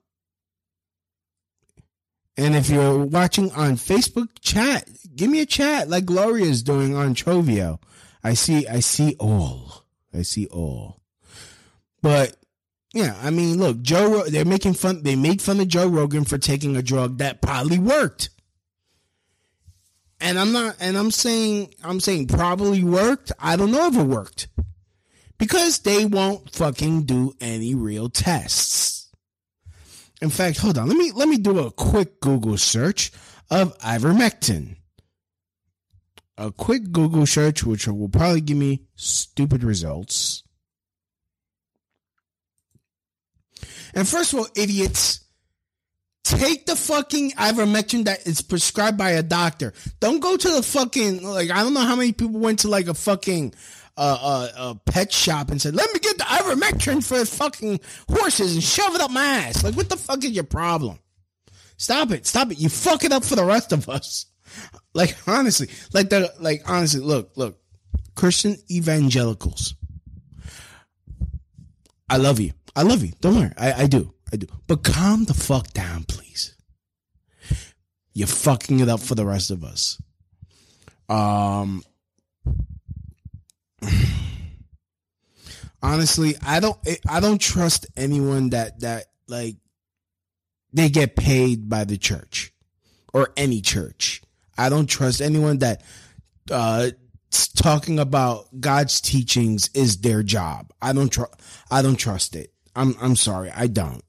And 2.37 2.55
if 2.55 2.69
you're 2.69 3.03
watching 3.03 3.51
on 3.53 3.73
Facebook 3.73 4.29
chat, 4.41 4.87
give 5.15 5.29
me 5.29 5.41
a 5.41 5.45
chat 5.45 5.89
like 5.89 6.05
Gloria 6.05 6.45
is 6.45 6.61
doing 6.61 6.95
on 6.95 7.15
Trovio. 7.15 7.79
I 8.23 8.35
see, 8.35 8.67
I 8.67 8.79
see 8.79 9.15
all. 9.19 9.86
I 10.17 10.23
see 10.23 10.47
all. 10.47 10.99
But 12.01 12.35
yeah, 12.93 13.15
I 13.21 13.29
mean, 13.29 13.59
look, 13.59 13.81
Joe. 13.81 14.23
They're 14.23 14.45
making 14.45 14.73
fun. 14.73 15.03
They 15.03 15.15
made 15.15 15.41
fun 15.41 15.59
of 15.59 15.67
Joe 15.67 15.87
Rogan 15.87 16.25
for 16.25 16.37
taking 16.37 16.75
a 16.75 16.81
drug 16.81 17.19
that 17.19 17.41
probably 17.41 17.77
worked. 17.77 18.29
And 20.19 20.39
I'm 20.39 20.51
not. 20.51 20.77
And 20.79 20.97
I'm 20.97 21.11
saying. 21.11 21.73
I'm 21.83 21.99
saying 21.99 22.27
probably 22.27 22.83
worked. 22.83 23.31
I 23.39 23.55
don't 23.55 23.71
know 23.71 23.87
if 23.87 23.95
it 23.95 24.03
worked 24.03 24.47
because 25.37 25.79
they 25.79 26.05
won't 26.05 26.51
fucking 26.53 27.03
do 27.03 27.35
any 27.39 27.75
real 27.75 28.09
tests. 28.09 29.09
In 30.21 30.29
fact, 30.29 30.57
hold 30.57 30.77
on. 30.77 30.87
Let 30.87 30.97
me 30.97 31.11
let 31.11 31.27
me 31.27 31.37
do 31.37 31.59
a 31.59 31.71
quick 31.71 32.19
Google 32.19 32.57
search 32.57 33.11
of 33.51 33.77
ivermectin 33.79 34.77
a 36.37 36.51
quick 36.51 36.91
Google 36.91 37.25
search, 37.25 37.63
which 37.63 37.87
will 37.87 38.09
probably 38.09 38.41
give 38.41 38.57
me 38.57 38.83
stupid 38.95 39.63
results. 39.63 40.43
And 43.93 44.07
first 44.07 44.33
of 44.33 44.39
all, 44.39 44.47
idiots, 44.55 45.21
take 46.23 46.65
the 46.65 46.75
fucking 46.75 47.31
ivermectin 47.31 48.05
that 48.05 48.27
is 48.27 48.41
prescribed 48.41 48.97
by 48.97 49.11
a 49.11 49.23
doctor. 49.23 49.73
Don't 49.99 50.19
go 50.19 50.37
to 50.37 50.49
the 50.49 50.61
fucking 50.61 51.23
like 51.23 51.49
I 51.49 51.63
don't 51.63 51.73
know 51.73 51.81
how 51.81 51.95
many 51.95 52.11
people 52.11 52.39
went 52.39 52.59
to 52.59 52.67
like 52.67 52.87
a 52.87 52.93
fucking 52.93 53.53
uh, 53.95 54.17
uh, 54.21 54.49
uh 54.55 54.73
pet 54.85 55.11
shop 55.11 55.49
and 55.49 55.59
said, 55.59 55.73
"Let 55.73 55.91
me 55.93 55.99
get 55.99 56.17
the 56.17 56.25
ivermectin 56.25 57.03
for 57.03 57.25
fucking 57.25 57.79
horses 58.09 58.53
and 58.53 58.63
shove 58.63 58.93
it 58.93 59.01
up 59.01 59.09
my 59.09 59.23
ass." 59.23 59.63
Like, 59.63 59.75
what 59.75 59.89
the 59.89 59.97
fuck 59.97 60.23
is 60.23 60.31
your 60.31 60.43
problem? 60.43 60.99
Stop 61.77 62.11
it! 62.11 62.27
Stop 62.27 62.51
it! 62.51 62.59
You 62.59 62.69
fuck 62.69 63.03
it 63.03 63.11
up 63.11 63.23
for 63.23 63.35
the 63.35 63.45
rest 63.45 63.71
of 63.71 63.89
us. 63.89 64.25
Like 64.93 65.15
honestly, 65.27 65.69
like 65.93 66.09
the 66.09 66.33
like 66.39 66.63
honestly, 66.67 67.01
look, 67.01 67.31
look, 67.35 67.59
Christian 68.15 68.57
evangelicals. 68.71 69.75
I 72.09 72.17
love 72.17 72.39
you. 72.39 72.53
I 72.75 72.83
love 72.83 73.03
you. 73.03 73.13
Don't 73.21 73.35
worry. 73.35 73.51
I, 73.57 73.83
I 73.83 73.87
do. 73.87 74.13
I 74.31 74.37
do. 74.37 74.47
But 74.65 74.83
calm 74.83 75.25
the 75.25 75.33
fuck 75.33 75.73
down, 75.73 76.03
please. 76.03 76.55
You're 78.13 78.27
fucking 78.27 78.79
it 78.79 78.89
up 78.89 78.99
for 78.99 79.15
the 79.15 79.25
rest 79.25 79.51
of 79.51 79.63
us. 79.63 80.01
Um 81.09 81.83
honestly, 85.81 86.35
I 86.45 86.59
don't 86.59 86.77
I 87.07 87.19
don't 87.19 87.39
trust 87.39 87.85
anyone 87.95 88.49
that 88.49 88.79
that 88.79 89.05
like 89.27 89.57
they 90.73 90.89
get 90.89 91.15
paid 91.15 91.69
by 91.69 91.83
the 91.83 91.97
church 91.97 92.51
or 93.13 93.29
any 93.37 93.61
church. 93.61 94.21
I 94.57 94.69
don't 94.69 94.87
trust 94.87 95.21
anyone 95.21 95.59
that 95.59 95.83
uh, 96.51 96.91
talking 97.55 97.99
about 97.99 98.47
God's 98.59 99.01
teachings 99.01 99.69
is 99.73 99.97
their 99.97 100.23
job. 100.23 100.71
I 100.81 100.93
don't 100.93 101.09
trust. 101.09 101.33
I 101.69 101.81
don't 101.81 101.95
trust 101.97 102.35
it. 102.35 102.51
I'm 102.75 102.95
I'm 103.01 103.15
sorry. 103.15 103.51
I 103.51 103.67
don't. 103.67 104.03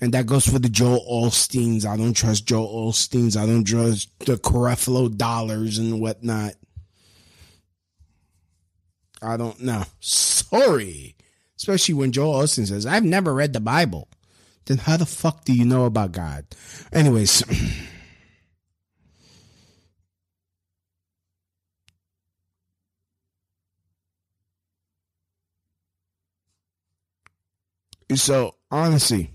And 0.00 0.14
that 0.14 0.26
goes 0.26 0.46
for 0.46 0.58
the 0.58 0.68
Joel 0.68 1.04
Osteens. 1.10 1.84
I 1.84 1.96
don't 1.96 2.14
trust 2.14 2.46
Joel 2.46 2.90
Osteens. 2.90 3.36
I 3.36 3.46
don't 3.46 3.64
trust 3.64 4.16
the 4.20 4.36
Creflo 4.36 5.14
Dollars 5.16 5.78
and 5.78 6.00
whatnot. 6.00 6.54
I 9.20 9.36
don't 9.36 9.60
know. 9.60 9.82
Sorry. 10.00 11.16
Especially 11.56 11.94
when 11.94 12.12
Joel 12.12 12.42
Osteen 12.42 12.68
says, 12.68 12.86
I've 12.86 13.04
never 13.04 13.34
read 13.34 13.52
the 13.52 13.60
Bible. 13.60 14.08
Then 14.68 14.76
how 14.76 14.98
the 14.98 15.06
fuck 15.06 15.44
do 15.44 15.54
you 15.54 15.64
know 15.64 15.86
about 15.86 16.12
God? 16.12 16.44
Anyways. 16.92 17.42
So 28.14 28.54
honestly, 28.70 29.30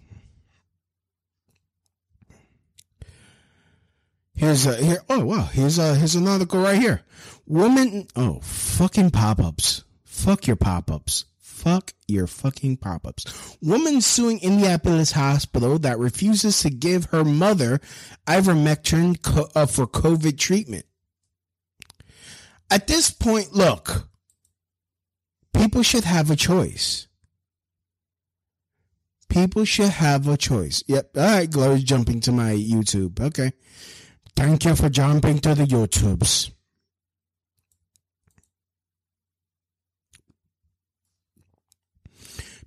here's 4.34 4.66
a 4.66 4.76
here. 4.76 4.98
Oh 5.08 5.24
wow, 5.24 5.44
here's 5.54 5.78
a 5.78 5.94
here's 5.94 6.16
an 6.16 6.28
article 6.28 6.60
right 6.60 6.82
here. 6.82 7.04
Woman, 7.46 8.08
oh 8.16 8.40
fucking 8.42 9.12
pop 9.12 9.40
ups. 9.40 9.84
Fuck 10.06 10.48
your 10.48 10.56
pop 10.56 10.90
ups. 10.90 11.26
Fuck 11.64 11.94
your 12.10 12.28
fucking 12.28 12.76
pop 12.76 13.08
ups. 13.08 13.58
Woman 13.62 14.02
suing 14.02 14.42
Indianapolis 14.42 15.14
hospital 15.14 15.80
that 15.80 15.98
refuses 15.98 16.60
to 16.62 16.70
give 16.70 17.06
her 17.06 17.24
mother 17.24 17.80
ivermectin 18.28 19.22
co- 19.22 19.48
uh, 19.56 19.66
for 19.66 19.88
COVID 19.88 20.38
treatment. 20.38 20.86
At 22.70 22.88
this 22.88 23.12
point, 23.12 23.54
look, 23.54 24.10
people 25.54 25.84
should 25.84 26.04
have 26.04 26.30
a 26.30 26.36
choice. 26.36 27.08
People 29.30 29.64
should 29.64 29.90
have 29.90 30.28
a 30.28 30.36
choice. 30.36 30.84
Yep. 30.88 31.12
All 31.16 31.24
right, 31.24 31.50
Glow's 31.50 31.84
jumping 31.84 32.20
to 32.22 32.34
my 32.34 32.52
YouTube. 32.52 33.22
Okay. 33.22 33.54
Thank 34.36 34.66
you 34.66 34.76
for 34.76 34.90
jumping 34.90 35.40
to 35.40 35.56
the 35.56 35.64
YouTubes. 35.64 36.53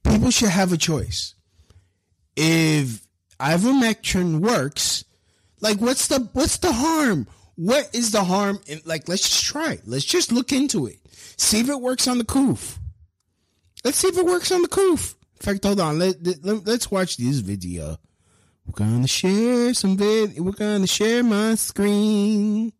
People 0.08 0.30
should 0.30 0.48
have 0.48 0.72
a 0.72 0.76
choice. 0.76 1.34
If 2.36 3.06
ivermectin 3.40 4.40
works, 4.40 5.04
like 5.60 5.80
what's 5.80 6.08
the 6.08 6.28
what's 6.32 6.58
the 6.58 6.72
harm? 6.72 7.26
What 7.56 7.94
is 7.94 8.12
the 8.12 8.24
harm? 8.24 8.60
In, 8.66 8.80
like 8.84 9.08
let's 9.08 9.22
just 9.22 9.44
try. 9.44 9.78
Let's 9.84 10.04
just 10.04 10.32
look 10.32 10.52
into 10.52 10.86
it. 10.86 10.98
See 11.36 11.60
if 11.60 11.68
it 11.68 11.80
works 11.80 12.06
on 12.06 12.18
the 12.18 12.24
coof. 12.24 12.78
Let's 13.84 13.98
see 13.98 14.08
if 14.08 14.18
it 14.18 14.26
works 14.26 14.52
on 14.52 14.62
the 14.62 14.68
coof. 14.68 15.14
In 15.40 15.44
fact, 15.44 15.64
hold 15.64 15.80
on. 15.80 15.98
Let, 15.98 16.16
let, 16.44 16.66
let's 16.66 16.90
watch 16.90 17.16
this 17.16 17.38
video. 17.38 17.98
We're 18.66 18.72
gonna 18.72 19.06
share 19.06 19.74
some 19.74 19.96
vid. 19.96 20.38
We're 20.40 20.52
gonna 20.52 20.86
share 20.86 21.22
my 21.22 21.54
screen. 21.54 22.72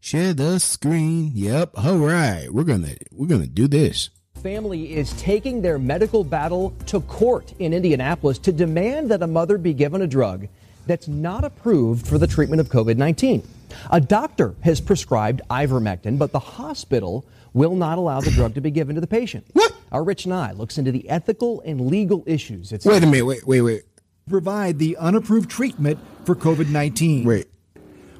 Share 0.00 0.32
the 0.32 0.60
screen. 0.60 1.32
Yep. 1.34 1.72
All 1.76 1.98
right. 1.98 2.48
We're 2.52 2.64
gonna 2.64 2.94
we're 3.10 3.26
gonna 3.26 3.46
do 3.46 3.66
this. 3.66 4.10
Family 4.42 4.94
is 4.94 5.12
taking 5.14 5.62
their 5.62 5.78
medical 5.78 6.22
battle 6.22 6.72
to 6.86 7.00
court 7.00 7.52
in 7.58 7.72
Indianapolis 7.72 8.38
to 8.40 8.52
demand 8.52 9.10
that 9.10 9.22
a 9.22 9.26
mother 9.26 9.58
be 9.58 9.72
given 9.72 10.02
a 10.02 10.06
drug 10.06 10.46
that's 10.86 11.08
not 11.08 11.44
approved 11.44 12.06
for 12.06 12.18
the 12.18 12.26
treatment 12.26 12.60
of 12.60 12.68
COVID 12.68 12.96
19. 12.96 13.42
A 13.90 14.00
doctor 14.00 14.54
has 14.62 14.80
prescribed 14.80 15.40
ivermectin, 15.50 16.18
but 16.18 16.32
the 16.32 16.38
hospital 16.38 17.24
will 17.54 17.74
not 17.74 17.98
allow 17.98 18.20
the 18.20 18.30
drug 18.30 18.54
to 18.54 18.60
be 18.60 18.70
given 18.70 18.94
to 18.94 19.00
the 19.00 19.06
patient. 19.06 19.46
What? 19.52 19.74
Our 19.90 20.04
Rich 20.04 20.26
Nye 20.26 20.52
looks 20.52 20.78
into 20.78 20.92
the 20.92 21.08
ethical 21.08 21.60
and 21.62 21.80
legal 21.80 22.22
issues. 22.26 22.72
It's 22.72 22.84
Wait 22.84 23.02
a 23.02 23.06
minute. 23.06 23.24
Wait. 23.24 23.46
Wait. 23.46 23.62
Wait. 23.62 23.82
provide 24.28 24.78
the 24.78 24.96
unapproved 24.98 25.50
treatment 25.50 25.98
for 26.24 26.34
COVID 26.36 26.68
19. 26.68 27.24
Wait. 27.24 27.48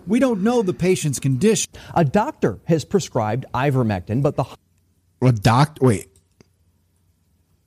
We 0.07 0.19
don't 0.19 0.43
know 0.43 0.63
the 0.63 0.73
patient's 0.73 1.21
condition. 1.21 1.71
a 1.95 2.05
doctor 2.05 2.59
has 2.65 2.85
prescribed 2.85 3.45
ivermectin, 3.55 4.23
but 4.23 4.37
the 4.37 4.45
Well, 5.21 5.33
doc. 5.33 5.79
Wait. 5.81 6.09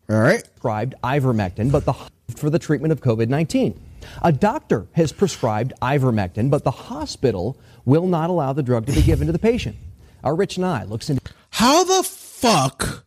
All 0.09 0.19
right. 0.19 0.43
prescribed 0.43 0.95
ivermectin, 1.03 1.71
but 1.71 1.85
the 1.85 1.93
for 2.35 2.49
the 2.49 2.59
treatment 2.59 2.91
of 2.91 3.01
COVID-19. 3.01 3.77
A 4.21 4.31
doctor 4.31 4.87
has 4.93 5.11
prescribed 5.11 5.73
ivermectin, 5.81 6.49
but 6.49 6.63
the 6.63 6.71
hospital 6.71 7.59
will 7.85 8.07
not 8.07 8.29
allow 8.29 8.53
the 8.53 8.63
drug 8.63 8.85
to 8.85 8.91
be 8.93 9.01
given 9.01 9.27
to 9.27 9.33
the 9.33 9.39
patient. 9.39 9.75
Our 10.23 10.35
Rich 10.35 10.57
Nye 10.57 10.83
looks 10.83 11.09
into 11.09 11.21
How 11.51 11.83
the 11.83 12.03
fuck 12.03 13.05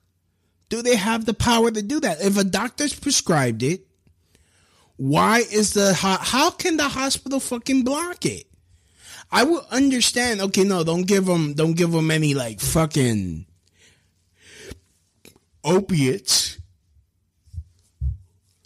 do 0.69 0.83
they 0.83 0.97
have 0.97 1.25
the 1.25 1.35
power 1.35 1.71
to 1.71 1.83
do 1.83 2.01
that? 2.01 2.23
If 2.23 2.39
a 2.39 2.45
doctor's 2.45 2.95
prescribed 2.95 3.63
it, 3.63 3.87
why 4.97 5.39
is 5.39 5.73
the 5.75 5.95
ho- 5.95 6.19
how 6.21 6.51
can 6.51 6.77
the 6.77 6.89
hospital 6.89 7.41
fucking 7.41 7.85
block 7.85 8.25
it? 8.25 8.47
I 9.31 9.45
will 9.45 9.67
understand. 9.71 10.41
Okay, 10.41 10.65
no, 10.65 10.85
don't 10.85 11.07
give 11.07 11.27
them 11.27 11.55
don't 11.55 11.75
give 11.75 11.91
them 11.91 12.11
any 12.11 12.35
like 12.35 12.61
fucking 12.61 13.47
opiates. 15.65 16.59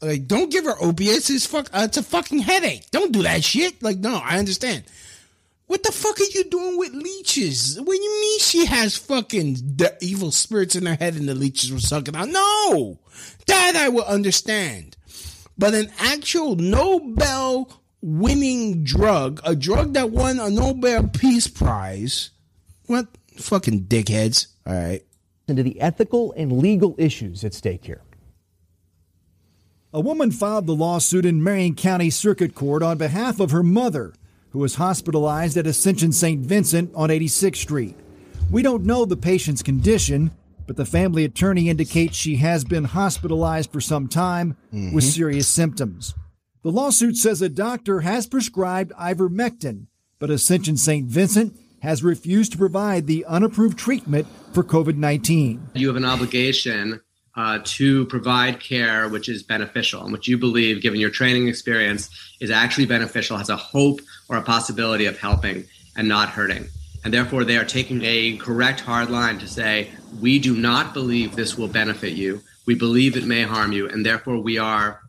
Like, 0.03 0.27
don't 0.27 0.51
give 0.51 0.65
her 0.65 0.77
opiates. 0.81 1.31
It's 1.31 1.47
fuck. 1.47 1.69
Uh, 1.73 1.83
it's 1.85 1.97
a 1.97 2.03
fucking 2.03 2.41
headache. 2.41 2.91
Don't 2.91 3.13
do 3.13 3.23
that 3.23 3.43
shit. 3.43 3.83
Like, 3.83 3.99
no, 3.99 4.21
I 4.23 4.39
understand. 4.39 4.85
What 5.67 5.83
the 5.83 5.91
fuck 5.91 6.21
are 6.21 6.25
you 6.33 6.45
doing 6.45 6.79
with 6.79 6.93
leeches? 6.93 7.81
What 7.81 7.97
do 7.97 8.03
you 8.03 8.21
mean 8.21 8.39
she 8.39 8.67
has 8.67 8.97
fucking 8.97 9.55
the 9.77 9.97
evil 10.01 10.31
spirits 10.31 10.77
in 10.77 10.87
her 10.87 10.95
head 10.95 11.15
and 11.15 11.29
the 11.29 11.35
leeches 11.35 11.73
were 11.73 11.81
sucking 11.81 12.15
out? 12.15 12.29
No, 12.29 13.01
that 13.47 13.75
I 13.75 13.89
will 13.89 14.05
understand. 14.05 14.97
But 15.59 15.75
an 15.75 15.91
actual 15.99 16.55
Nobel 16.55 17.83
winning 18.01 18.85
drug, 18.85 19.41
a 19.45 19.57
drug 19.57 19.95
that 19.95 20.11
won 20.11 20.39
a 20.39 20.51
Nobel 20.51 21.09
Peace 21.09 21.49
Prize, 21.49 22.31
what 22.87 23.09
fucking 23.37 23.87
dickheads? 23.87 24.47
All 24.67 24.75
right. 24.75 25.03
Into 25.49 25.63
the 25.63 25.81
ethical 25.81 26.33
and 26.37 26.59
legal 26.59 26.95
issues 26.99 27.45
at 27.45 27.55
stake 27.55 27.85
here. 27.85 28.03
A 29.93 30.01
woman 30.01 30.31
filed 30.31 30.67
the 30.67 30.75
lawsuit 30.75 31.25
in 31.25 31.43
Marion 31.43 31.75
County 31.75 32.11
Circuit 32.11 32.55
Court 32.55 32.83
on 32.83 32.99
behalf 32.99 33.41
of 33.41 33.51
her 33.53 33.63
mother, 33.63 34.13
who 34.51 34.59
was 34.59 34.75
hospitalized 34.75 35.57
at 35.57 35.67
Ascension 35.67 36.13
St. 36.13 36.41
Vincent 36.41 36.91
on 36.95 37.09
86th 37.09 37.57
Street. 37.57 37.97
We 38.51 38.63
don't 38.63 38.85
know 38.85 39.05
the 39.05 39.17
patient's 39.17 39.63
condition, 39.63 40.33
but 40.67 40.77
the 40.77 40.85
family 40.85 41.25
attorney 41.25 41.69
indicates 41.69 42.17
she 42.17 42.37
has 42.37 42.65
been 42.65 42.85
hospitalized 42.85 43.73
for 43.73 43.81
some 43.81 44.09
time 44.09 44.57
mm-hmm. 44.73 44.95
with 44.95 45.05
serious 45.05 45.49
symptoms. 45.49 46.15
The 46.63 46.73
lawsuit 46.73 47.17
says 47.17 47.41
a 47.41 47.49
doctor 47.49 48.01
has 48.01 48.27
prescribed 48.27 48.93
ivermectin, 48.93 49.87
but 50.19 50.31
Ascension 50.31 50.77
St. 50.77 51.07
Vincent 51.07 51.57
has 51.87 52.03
refused 52.03 52.51
to 52.51 52.59
provide 52.59 53.07
the 53.07 53.25
unapproved 53.27 53.79
treatment 53.79 54.27
for 54.53 54.65
COVID 54.65 54.97
19. 54.97 55.71
you 55.75 55.87
have 55.87 55.97
an 55.97 56.05
obligation 56.05 57.01
uh, 57.37 57.61
to 57.63 58.07
provide 58.07 58.59
care 58.59 59.09
which 59.09 59.29
is 59.29 59.45
beneficial 59.45 60.03
and 60.03 60.13
which 60.13 60.27
you 60.27 60.37
believe, 60.37 60.83
given 60.83 60.99
your 60.99 61.11
training 61.11 61.47
experience, 61.47 62.11
is 62.41 62.51
actually 62.51 62.87
beneficial, 62.87 63.37
has 63.37 63.51
a 63.51 63.57
hope 63.57 64.01
or 64.29 64.37
a 64.37 64.43
possibility 64.43 65.07
of 65.07 65.17
helping 65.19 65.65
and 65.97 66.09
not 66.09 66.29
hurting. 66.29 66.67
And 67.05 67.15
therefore, 67.15 67.45
they 67.45 67.57
are 67.57 67.65
taking 67.65 68.03
a 68.03 68.37
correct 68.39 68.81
hard 68.81 69.09
line 69.09 69.39
to 69.39 69.47
say, 69.47 69.91
we 70.21 70.41
do 70.41 70.57
not 70.57 70.93
believe 70.93 71.37
this 71.37 71.57
will 71.57 71.69
benefit 71.69 72.15
you. 72.15 72.43
We 72.67 72.75
believe 72.75 73.17
it 73.17 73.27
may 73.27 73.43
harm 73.43 73.71
you. 73.71 73.89
And 73.89 74.05
therefore, 74.05 74.39
we 74.39 74.59
are 74.59 75.03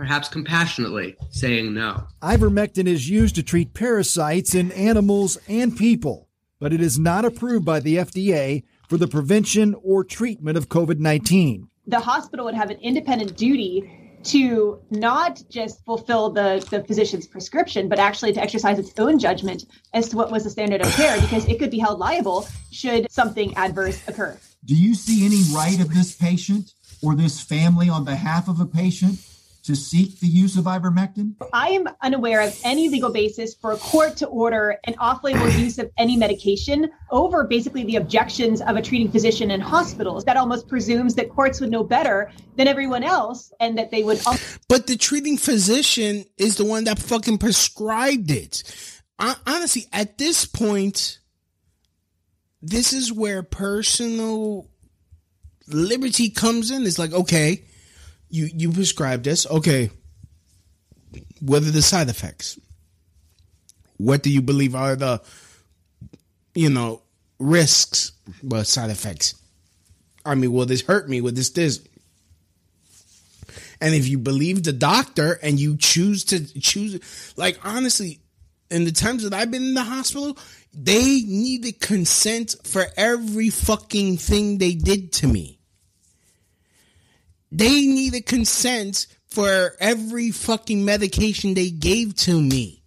perhaps 0.00 0.30
compassionately 0.30 1.14
saying 1.28 1.74
no. 1.74 2.04
Ivermectin 2.22 2.86
is 2.86 3.10
used 3.10 3.34
to 3.34 3.42
treat 3.42 3.74
parasites 3.74 4.54
in 4.54 4.72
animals 4.72 5.36
and 5.46 5.76
people, 5.76 6.26
but 6.58 6.72
it 6.72 6.80
is 6.80 6.98
not 6.98 7.26
approved 7.26 7.66
by 7.66 7.80
the 7.80 7.96
FDA 7.96 8.62
for 8.88 8.96
the 8.96 9.06
prevention 9.06 9.74
or 9.82 10.02
treatment 10.02 10.56
of 10.56 10.70
COVID 10.70 11.00
19. 11.00 11.68
the 11.86 12.00
hospital 12.00 12.46
would 12.46 12.54
have 12.54 12.70
an 12.70 12.78
independent 12.80 13.36
duty 13.36 14.16
to 14.22 14.80
not 14.90 15.42
just 15.50 15.84
fulfill 15.84 16.30
the, 16.30 16.66
the 16.70 16.82
physician's 16.84 17.26
prescription, 17.26 17.86
but 17.86 17.98
actually 17.98 18.32
to 18.32 18.40
exercise 18.40 18.78
its 18.78 18.98
own 18.98 19.18
judgment 19.18 19.64
as 19.92 20.08
to 20.08 20.16
what 20.16 20.30
was 20.30 20.44
the 20.44 20.50
standard 20.50 20.80
of 20.80 20.90
care, 20.92 21.20
because 21.20 21.44
it 21.46 21.58
could 21.58 21.70
be 21.70 21.78
held 21.78 21.98
liable 21.98 22.48
should 22.70 23.10
something 23.12 23.54
adverse 23.56 24.00
occur. 24.08 24.34
Do 24.64 24.74
you 24.74 24.94
see 24.94 25.26
any 25.26 25.42
right 25.54 25.78
of 25.78 25.92
this 25.92 26.14
patient 26.14 26.72
or 27.02 27.14
this 27.14 27.42
family 27.42 27.90
on 27.90 28.04
behalf 28.04 28.48
of 28.48 28.60
a 28.60 28.66
patient 28.66 29.18
to 29.70 29.76
seek 29.76 30.18
the 30.18 30.26
use 30.26 30.56
of 30.56 30.64
ivermectin? 30.64 31.34
I 31.52 31.68
am 31.68 31.88
unaware 32.02 32.40
of 32.40 32.60
any 32.64 32.88
legal 32.88 33.12
basis 33.12 33.54
for 33.54 33.70
a 33.70 33.76
court 33.76 34.16
to 34.16 34.26
order 34.26 34.76
an 34.84 34.96
off 34.98 35.22
label 35.22 35.48
use 35.58 35.78
of 35.78 35.90
any 35.96 36.16
medication 36.16 36.90
over 37.12 37.44
basically 37.44 37.84
the 37.84 37.96
objections 37.96 38.60
of 38.60 38.74
a 38.76 38.82
treating 38.82 39.10
physician 39.10 39.52
in 39.52 39.60
hospitals. 39.60 40.24
That 40.24 40.36
almost 40.36 40.66
presumes 40.66 41.14
that 41.14 41.30
courts 41.30 41.60
would 41.60 41.70
know 41.70 41.84
better 41.84 42.32
than 42.56 42.66
everyone 42.66 43.04
else 43.04 43.52
and 43.60 43.78
that 43.78 43.92
they 43.92 44.02
would. 44.02 44.20
But 44.68 44.88
the 44.88 44.96
treating 44.96 45.36
physician 45.36 46.24
is 46.36 46.56
the 46.56 46.64
one 46.64 46.84
that 46.84 46.98
fucking 46.98 47.38
prescribed 47.38 48.32
it. 48.32 48.64
Hon- 49.20 49.36
Honestly, 49.46 49.86
at 49.92 50.18
this 50.18 50.46
point, 50.46 51.20
this 52.60 52.92
is 52.92 53.12
where 53.12 53.44
personal 53.44 54.68
liberty 55.68 56.28
comes 56.28 56.72
in. 56.72 56.84
It's 56.84 56.98
like, 56.98 57.12
okay, 57.12 57.64
you 58.30 58.48
you 58.52 58.72
prescribed 58.72 59.24
this, 59.24 59.46
okay. 59.46 59.90
What 61.40 61.62
are 61.62 61.70
the 61.70 61.82
side 61.82 62.08
effects? 62.08 62.58
What 63.96 64.22
do 64.22 64.30
you 64.30 64.40
believe 64.40 64.74
are 64.74 64.96
the, 64.96 65.20
you 66.54 66.70
know, 66.70 67.02
risks, 67.38 68.12
but 68.42 68.66
side 68.66 68.90
effects? 68.90 69.34
I 70.24 70.34
mean, 70.34 70.52
will 70.52 70.66
this 70.66 70.82
hurt 70.82 71.08
me? 71.08 71.20
Will 71.20 71.32
this 71.32 71.50
this? 71.50 71.84
And 73.80 73.94
if 73.94 74.06
you 74.06 74.18
believe 74.18 74.62
the 74.62 74.72
doctor 74.72 75.38
and 75.42 75.58
you 75.58 75.76
choose 75.76 76.24
to 76.24 76.60
choose, 76.60 77.34
like 77.36 77.58
honestly, 77.64 78.20
in 78.70 78.84
the 78.84 78.92
times 78.92 79.24
that 79.24 79.34
I've 79.34 79.50
been 79.50 79.64
in 79.64 79.74
the 79.74 79.82
hospital, 79.82 80.38
they 80.72 81.22
needed 81.22 81.80
consent 81.80 82.54
for 82.64 82.86
every 82.96 83.50
fucking 83.50 84.18
thing 84.18 84.58
they 84.58 84.74
did 84.74 85.12
to 85.14 85.26
me. 85.26 85.59
They 87.52 87.86
needed 87.86 88.26
consent 88.26 89.06
for 89.26 89.74
every 89.80 90.30
fucking 90.30 90.84
medication 90.84 91.54
they 91.54 91.70
gave 91.70 92.14
to 92.16 92.40
me. 92.40 92.80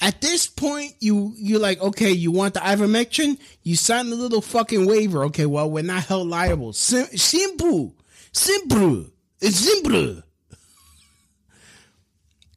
At 0.00 0.20
this 0.20 0.46
point, 0.46 0.94
you 1.00 1.32
you're 1.36 1.60
like, 1.60 1.80
okay, 1.80 2.10
you 2.10 2.30
want 2.30 2.54
the 2.54 2.60
ivermectin? 2.60 3.38
You 3.62 3.76
sign 3.76 4.06
a 4.08 4.14
little 4.14 4.42
fucking 4.42 4.86
waiver. 4.86 5.24
Okay, 5.24 5.46
well, 5.46 5.70
we're 5.70 5.84
not 5.84 6.04
held 6.04 6.28
liable. 6.28 6.72
Sim- 6.72 7.16
simple, 7.16 7.94
simple, 8.32 9.06
simple. 9.40 10.22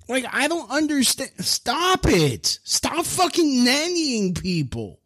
Like, 0.10 0.26
I 0.32 0.48
don't 0.48 0.70
understand. 0.72 1.32
Stop 1.40 2.06
it. 2.06 2.60
Stop 2.64 3.06
fucking 3.06 3.66
nannying 3.66 4.42
people. 4.42 5.00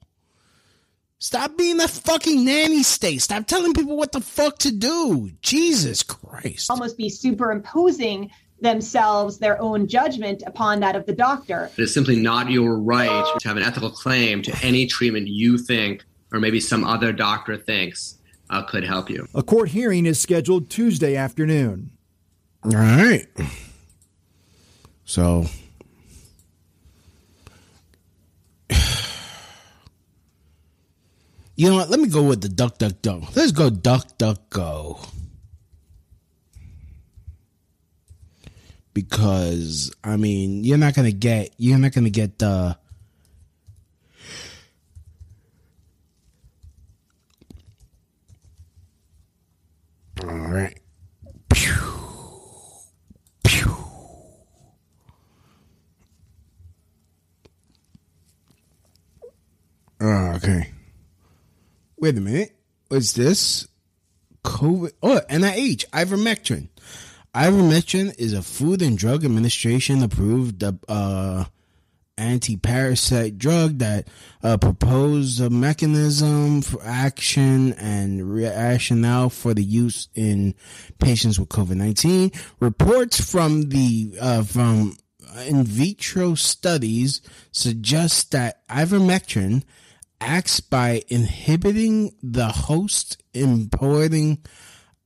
Stop 1.22 1.56
being 1.56 1.80
a 1.80 1.88
fucking 1.88 2.44
nanny 2.44 2.82
state. 2.82 3.22
Stop 3.22 3.46
telling 3.46 3.76
people 3.76 3.96
what 3.96 4.12
the 4.12 4.22
fuck 4.22 4.58
to 4.58 4.72
do. 4.72 5.30
Jesus 5.44 6.02
Christ. 6.02 6.72
Almost 6.72 6.98
be 6.98 7.10
superimposing 7.10 8.32
themselves, 8.60 9.38
their 9.38 9.62
own 9.62 9.88
judgment 9.88 10.42
upon 10.48 10.80
that 10.80 10.96
of 10.96 11.06
the 11.06 11.14
doctor. 11.14 11.70
It 11.78 11.84
is 11.84 11.94
simply 11.94 12.16
not 12.16 12.50
your 12.50 12.76
right 12.76 13.40
to 13.40 13.48
have 13.48 13.56
an 13.56 13.62
ethical 13.62 13.92
claim 13.92 14.42
to 14.42 14.66
any 14.66 14.88
treatment 14.88 15.28
you 15.28 15.60
think 15.60 16.04
or 16.34 16.40
maybe 16.40 16.60
some 16.60 16.84
other 16.84 17.14
doctor 17.14 17.56
thinks 17.56 18.18
uh, 18.50 18.64
could 18.64 18.84
help 18.84 19.08
you. 19.08 19.28
A 19.36 19.44
court 19.44 19.70
hearing 19.70 20.08
is 20.08 20.20
scheduled 20.20 20.72
Tuesday 20.72 21.16
afternoon. 21.16 21.92
All 22.64 22.72
right. 22.72 23.28
So 25.06 25.46
You 31.62 31.70
know 31.70 31.76
what? 31.76 31.92
Let 31.92 32.00
me 32.00 32.08
go 32.08 32.24
with 32.24 32.42
the 32.42 32.50
duck 32.50 32.80
duck 32.80 33.04
go. 33.04 33.22
Let's 33.36 33.52
go 33.52 33.70
duck 33.70 34.18
duck 34.18 34.50
go. 34.50 35.00
Because 38.96 39.94
I 40.04 40.18
mean, 40.18 40.64
you're 40.64 40.80
not 40.80 40.96
gonna 40.96 41.12
get 41.12 41.54
you're 41.58 41.78
not 41.78 41.92
gonna 41.92 42.10
get 42.10 42.40
the 42.40 42.76
All 50.24 50.36
right. 50.36 50.76
Pew. 51.50 51.74
Oh, 60.02 60.08
ah, 60.08 60.36
okay. 60.38 60.72
Wait 62.02 62.18
a 62.18 62.20
minute. 62.20 62.56
What's 62.88 63.14
this? 63.14 63.68
COVID. 64.44 64.94
Oh, 65.04 65.22
NIH, 65.30 65.86
ivermectin. 65.92 66.70
Ivermectin 67.36 68.18
is 68.18 68.34
a 68.34 68.42
Food 68.42 68.82
and 68.82 68.98
Drug 68.98 69.24
Administration 69.24 70.02
approved 70.02 70.64
uh, 70.64 71.46
anti-parasite 72.18 73.38
drug 73.38 73.78
that 73.78 74.08
uh, 74.42 74.58
proposed 74.58 75.40
a 75.42 75.52
mechanism 75.52 76.64
for 76.64 76.82
action 76.84 77.74
and 77.74 78.34
rationale 78.34 79.30
for 79.30 79.54
the 79.54 79.64
use 79.64 80.08
in 80.16 80.56
patients 80.98 81.40
with 81.40 81.50
COVID-19. 81.50 82.36
Reports 82.60 83.24
from 83.24 83.70
the 83.70 84.16
uh, 84.20 84.42
from 84.42 84.98
in 85.46 85.64
vitro 85.66 86.34
studies 86.34 87.22
suggest 87.52 88.32
that 88.32 88.68
ivermectin 88.68 89.64
acts 90.22 90.60
by 90.60 91.02
inhibiting 91.10 92.16
the 92.22 92.48
host 92.48 93.22
importing 93.34 94.38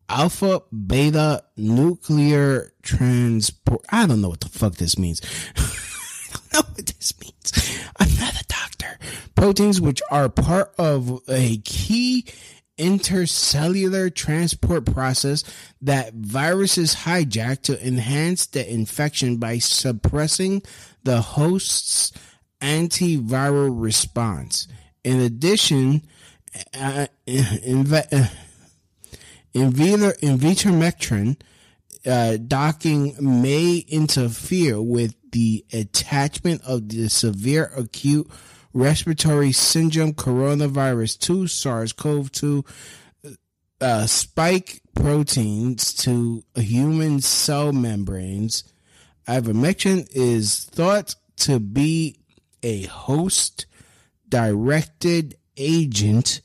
alpha 0.09 0.61
beta 0.71 1.43
nuclear 1.57 2.71
transport. 2.83 3.81
I 3.89 4.05
don't 4.05 4.21
know 4.21 4.29
what 4.29 4.41
the 4.41 4.49
fuck 4.49 4.75
this 4.75 4.99
means. 4.99 5.21
I 5.55 5.61
don't 6.51 6.53
know 6.53 6.73
what 6.75 6.85
this 6.85 7.13
means. 7.19 7.79
I'm 7.97 8.13
not 8.19 8.39
a 8.39 8.45
doctor. 8.47 8.99
Proteins, 9.33 9.81
which 9.81 10.01
are 10.11 10.29
part 10.29 10.73
of 10.77 11.21
a 11.27 11.57
key 11.59 12.25
intercellular 12.77 14.13
transport 14.13 14.85
process 14.85 15.43
that 15.81 16.13
viruses 16.13 16.93
hijack 16.93 17.61
to 17.61 17.87
enhance 17.87 18.47
the 18.47 18.69
infection 18.69 19.37
by 19.37 19.57
suppressing 19.59 20.61
the 21.03 21.21
host's 21.21 22.11
antiviral 22.61 23.69
response. 23.71 24.67
In 25.05 25.19
addition, 25.19 26.01
uh, 26.73 27.05
in, 27.27 27.93
uh, 27.93 28.27
in, 29.53 29.69
vitro, 29.69 30.11
in 30.19 30.37
vitro 30.37 31.35
uh, 32.07 32.37
docking 32.37 33.15
may 33.19 33.85
interfere 33.87 34.81
with 34.81 35.15
the 35.31 35.63
attachment 35.71 36.63
of 36.63 36.89
the 36.89 37.07
severe 37.07 37.71
acute 37.77 38.27
respiratory 38.73 39.51
syndrome 39.51 40.13
coronavirus 40.13 41.19
2 41.19 41.47
SARS-CoV-2 41.49 42.65
uh, 43.81 44.07
spike 44.07 44.81
proteins 44.95 45.93
to 45.93 46.43
human 46.55 47.21
cell 47.21 47.71
membranes. 47.71 48.63
Ivermectin 49.27 50.07
is 50.15 50.65
thought 50.65 51.13
to 51.37 51.59
be 51.59 52.17
a 52.63 52.83
host 52.87 53.67
directed 54.35 55.37
agent, 55.55 56.41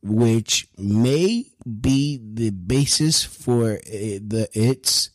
which 0.00 0.66
may 0.78 1.44
be 1.80 2.18
the 2.22 2.48
basis 2.48 3.22
for 3.22 3.80
the 3.84 4.48
its 4.54 5.10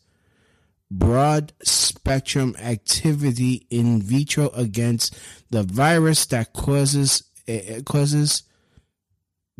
broad 0.92 1.52
spectrum 1.64 2.54
activity 2.60 3.66
in 3.68 4.00
vitro 4.00 4.48
against 4.50 5.18
the 5.50 5.64
virus 5.64 6.24
that 6.26 6.52
causes 6.52 7.24
uh, 7.48 7.80
causes 7.84 8.44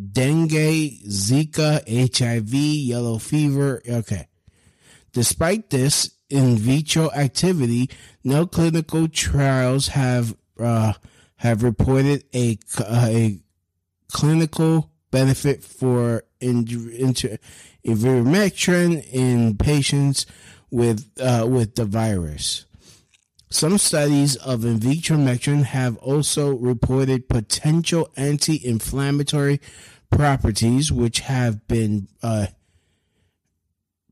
dengue, 0.01 1.03
Zika, 1.09 1.83
HIV, 1.89 2.55
yellow 2.55 3.19
fever. 3.19 3.83
Okay. 3.89 4.29
Despite 5.13 5.71
this 5.71 6.13
in 6.29 6.57
vitro 6.57 7.11
activity, 7.11 7.91
no 8.23 8.47
clinical 8.47 9.09
trials 9.09 9.89
have 9.89 10.37
uh, 10.61 10.93
have 11.40 11.62
reported 11.62 12.22
a, 12.35 12.59
a 12.87 13.40
clinical 14.12 14.90
benefit 15.11 15.64
for 15.64 16.22
ivermectin 16.42 17.42
in 19.11 19.57
patients 19.57 20.26
with 20.70 21.11
uh, 21.18 21.46
with 21.48 21.76
the 21.76 21.87
virus. 21.87 22.66
Some 23.48 23.79
studies 23.79 24.37
of 24.37 24.61
ivermectin 24.61 25.64
have 25.64 25.96
also 25.96 26.55
reported 26.55 27.26
potential 27.31 28.11
anti-inflammatory 28.18 29.62
properties, 30.11 30.92
which 30.92 31.20
have 31.20 31.66
been 31.66 32.09
uh, 32.22 32.48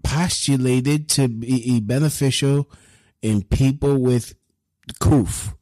postulated 0.02 1.10
to 1.10 1.28
be 1.28 1.78
beneficial 1.80 2.70
in 3.20 3.42
people 3.42 3.98
with 3.98 4.34
COOF 4.98 5.57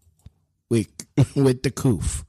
with 1.37 1.63
the 1.63 1.71
COOF. 1.71 2.25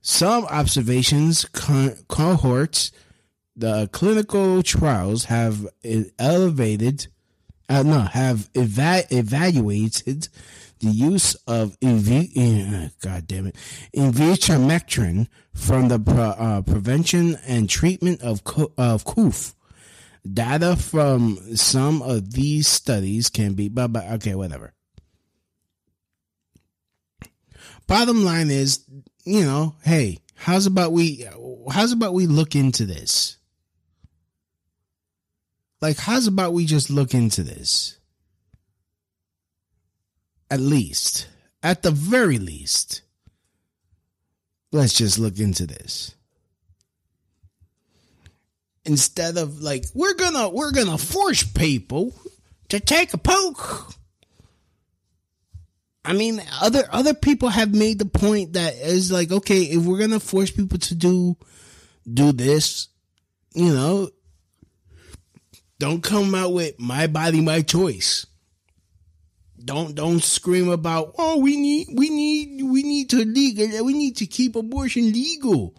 Some 0.00 0.44
observations 0.46 1.44
co- 1.44 1.94
cohorts, 2.08 2.90
the 3.54 3.88
clinical 3.92 4.62
trials 4.62 5.26
have 5.26 5.68
elevated, 6.18 7.06
uh, 7.68 7.82
no, 7.82 8.00
have 8.00 8.50
eva- 8.54 9.04
evaluated 9.10 10.28
the 10.80 10.88
use 10.88 11.36
of 11.46 11.78
inv- 11.78 12.36
uh, 12.36 12.88
God 13.00 13.26
damn 13.28 13.46
it, 13.46 13.56
ivermectin 13.96 15.28
from 15.54 15.88
the 15.88 16.00
uh, 16.10 16.62
prevention 16.62 17.36
and 17.46 17.70
treatment 17.70 18.20
of 18.22 18.42
co- 18.42 18.72
of 18.76 19.04
COOF. 19.04 19.54
Data 20.30 20.76
from 20.76 21.56
some 21.56 22.02
of 22.02 22.32
these 22.32 22.66
studies 22.68 23.28
can 23.28 23.54
be, 23.54 23.68
but, 23.68 23.88
but 23.92 24.04
okay, 24.12 24.34
whatever 24.34 24.72
bottom 27.92 28.24
line 28.24 28.50
is, 28.50 28.86
you 29.24 29.44
know, 29.44 29.74
hey, 29.84 30.18
how's 30.34 30.64
about 30.64 30.92
we 30.92 31.26
how's 31.70 31.92
about 31.92 32.14
we 32.14 32.26
look 32.26 32.56
into 32.56 32.86
this? 32.86 33.36
Like 35.82 35.98
how's 35.98 36.26
about 36.26 36.54
we 36.54 36.64
just 36.64 36.88
look 36.88 37.12
into 37.12 37.42
this? 37.42 37.98
At 40.50 40.60
least, 40.60 41.28
at 41.62 41.82
the 41.82 41.90
very 41.90 42.38
least, 42.38 43.02
let's 44.72 44.94
just 44.94 45.18
look 45.18 45.38
into 45.38 45.66
this. 45.66 46.14
instead 48.84 49.36
of 49.36 49.60
like 49.60 49.84
we're 49.94 50.14
gonna 50.14 50.48
we're 50.48 50.72
gonna 50.72 50.98
force 50.98 51.42
people 51.42 52.14
to 52.68 52.80
take 52.80 53.12
a 53.14 53.18
poke. 53.18 53.94
I 56.04 56.14
mean, 56.14 56.42
other 56.60 56.84
other 56.90 57.14
people 57.14 57.48
have 57.48 57.74
made 57.74 57.98
the 57.98 58.06
point 58.06 58.54
that 58.54 58.74
is 58.74 59.12
like, 59.12 59.30
okay, 59.30 59.62
if 59.62 59.84
we're 59.84 59.98
gonna 59.98 60.20
force 60.20 60.50
people 60.50 60.78
to 60.78 60.94
do 60.94 61.36
do 62.12 62.32
this, 62.32 62.88
you 63.54 63.72
know, 63.72 64.10
don't 65.78 66.02
come 66.02 66.34
out 66.34 66.52
with 66.52 66.78
my 66.80 67.06
body, 67.06 67.40
my 67.40 67.62
choice. 67.62 68.26
Don't 69.64 69.94
don't 69.94 70.22
scream 70.22 70.68
about 70.68 71.14
oh 71.18 71.38
we 71.38 71.56
need 71.56 71.86
we 71.94 72.10
need 72.10 72.62
we 72.62 72.82
need 72.82 73.10
to 73.10 73.24
legal 73.24 73.84
we 73.84 73.92
need 73.92 74.16
to 74.16 74.26
keep 74.26 74.56
abortion 74.56 75.12
legal. 75.12 75.76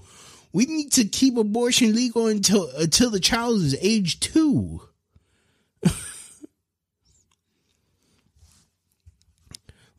We 0.53 0.67
need 0.67 0.93
to 0.93 1.03
keep 1.03 1.35
abortion 1.35 1.93
legal 1.93 2.27
until 2.27 2.69
until 2.77 3.09
the 3.09 3.19
child 3.19 3.57
is 3.57 3.75
age 3.81 4.21
two. 4.21 4.81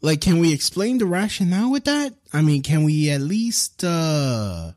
Like, 0.05 0.21
can 0.21 0.39
we 0.39 0.53
explain 0.53 0.99
the 0.99 1.07
rationale 1.07 1.71
with 1.71 1.85
that? 1.85 2.13
I 2.31 2.43
mean, 2.43 2.63
can 2.63 2.85
we 2.85 3.09
at 3.09 3.23
least 3.23 3.83
uh 3.83 4.73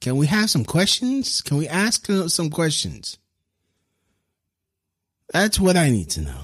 can 0.00 0.16
we 0.16 0.26
have 0.26 0.50
some 0.50 0.66
questions? 0.66 1.40
Can 1.40 1.56
we 1.56 1.66
ask 1.66 2.06
some 2.28 2.50
questions? 2.50 3.16
That's 5.32 5.58
what 5.58 5.78
I 5.78 5.88
need 5.88 6.10
to 6.10 6.20
know. 6.20 6.40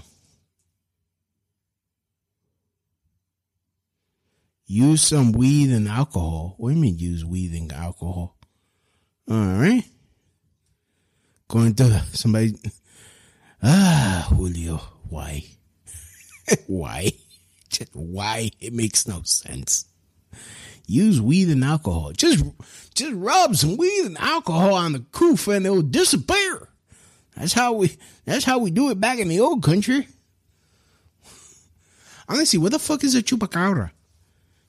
Use 4.65 5.03
some 5.03 5.33
weed 5.33 5.71
and 5.71 5.87
alcohol. 5.87 6.55
What 6.57 6.71
do 6.71 6.77
you 6.77 6.81
mean 6.81 6.97
use 6.97 7.27
weed 7.27 7.53
and 7.53 7.71
alcohol? 7.73 8.39
All 9.31 9.37
right. 9.37 9.85
Going 11.47 11.75
to 11.75 12.05
somebody. 12.13 12.55
Ah, 13.63 14.29
Julio. 14.31 14.81
Why? 15.11 15.45
why? 16.67 17.13
Just 17.71 17.95
why? 17.95 18.51
It 18.61 18.73
makes 18.73 19.07
no 19.09 19.23
sense. 19.25 19.87
Use 20.87 21.21
weed 21.21 21.49
and 21.49 21.65
alcohol. 21.65 22.13
Just, 22.13 22.45
just 22.95 23.13
rub 23.15 23.57
some 23.57 23.77
weed 23.77 24.07
and 24.07 24.19
alcohol 24.19 24.75
on 24.75 24.93
the 24.93 25.05
coof 25.13 25.47
and 25.47 25.65
it'll 25.65 25.83
disappear. 25.83 26.69
That's 27.37 27.53
how 27.53 27.75
we, 27.75 27.97
that's 28.25 28.45
how 28.45 28.59
we 28.59 28.73
do 28.73 28.91
it 28.91 29.01
back 29.01 29.21
in 29.21 29.29
the 29.29 29.41
old 29.41 29.63
country. 29.63 30.09
Honestly, 32.29 32.59
what 32.59 32.73
the 32.73 32.81
fuck 32.81 33.05
is 33.05 33.15
a 33.15 33.23
chupacabra? 33.23 33.93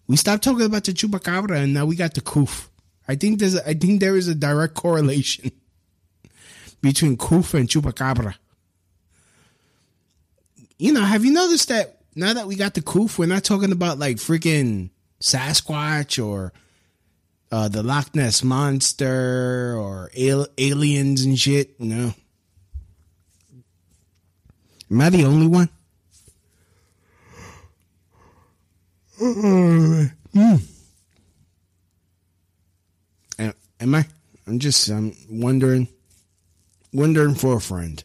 We 0.08 0.16
stopped 0.16 0.44
talking 0.44 0.66
about 0.66 0.84
the 0.84 0.94
chupacabra 0.94 1.64
and 1.64 1.74
now 1.74 1.86
we 1.86 1.96
got 1.96 2.14
the 2.14 2.22
koof. 2.22 2.68
I 3.08 3.16
think 3.16 3.40
there's 3.40 3.58
I 3.58 3.74
think 3.74 4.00
there 4.00 4.16
is 4.16 4.28
a 4.28 4.36
direct 4.36 4.76
correlation 4.76 5.52
between 6.82 7.18
koof 7.18 7.54
and 7.54 7.68
chupacabra. 7.68 8.36
You 10.78 10.94
know, 10.94 11.02
have 11.02 11.26
you 11.26 11.32
noticed 11.32 11.70
that 11.70 12.01
now 12.16 12.34
that 12.34 12.48
we 12.48 12.56
got 12.56 12.74
the 12.74 12.82
koof, 12.82 13.18
we're 13.18 13.26
not 13.26 13.44
talking 13.44 13.72
about 13.72 14.00
like 14.00 14.18
freaking 14.18 14.90
Sasquatch 15.22 16.24
or 16.24 16.54
uh, 17.52 17.68
the 17.68 17.84
Loch 17.84 18.16
Ness 18.16 18.44
monster 18.44 19.76
or 19.78 20.10
al- 20.18 20.48
aliens 20.58 21.24
and 21.24 21.38
shit. 21.38 21.80
No. 21.80 22.14
Am 24.90 25.02
I 25.02 25.10
the 25.10 25.26
only 25.26 25.48
one? 25.48 25.70
Mm. 29.22 30.12
Am 33.82 33.96
I? 33.96 34.06
I'm 34.46 34.60
just 34.60 34.90
I'm 34.90 35.16
wondering, 35.28 35.88
wondering 36.94 37.34
for 37.34 37.58
a 37.58 37.62
friend. 37.62 38.04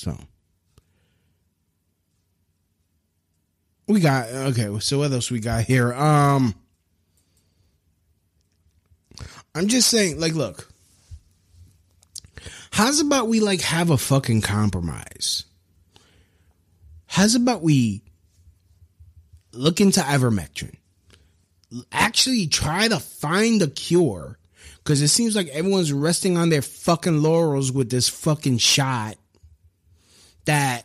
So 0.00 0.16
we 3.86 4.00
got 4.00 4.28
okay. 4.30 4.78
So 4.80 5.00
what 5.00 5.12
else 5.12 5.30
we 5.30 5.40
got 5.40 5.64
here? 5.64 5.92
Um, 5.92 6.54
I'm 9.54 9.68
just 9.68 9.90
saying, 9.90 10.18
like, 10.18 10.32
look. 10.32 10.72
How's 12.70 13.00
about 13.00 13.28
we 13.28 13.40
like 13.40 13.60
have 13.60 13.90
a 13.90 13.98
fucking 13.98 14.40
compromise? 14.40 15.44
How's 17.04 17.34
about 17.34 17.60
we 17.60 18.02
look 19.52 19.82
into 19.82 20.00
ivermectin? 20.00 20.76
Actually, 21.92 22.46
try 22.46 22.88
to 22.88 22.98
find 22.98 23.60
a 23.60 23.68
cure 23.68 24.38
because 24.78 25.02
it 25.02 25.08
seems 25.08 25.36
like 25.36 25.48
everyone's 25.48 25.92
resting 25.92 26.38
on 26.38 26.48
their 26.48 26.62
fucking 26.62 27.20
laurels 27.20 27.70
with 27.70 27.90
this 27.90 28.08
fucking 28.08 28.56
shot 28.56 29.18
that 30.50 30.84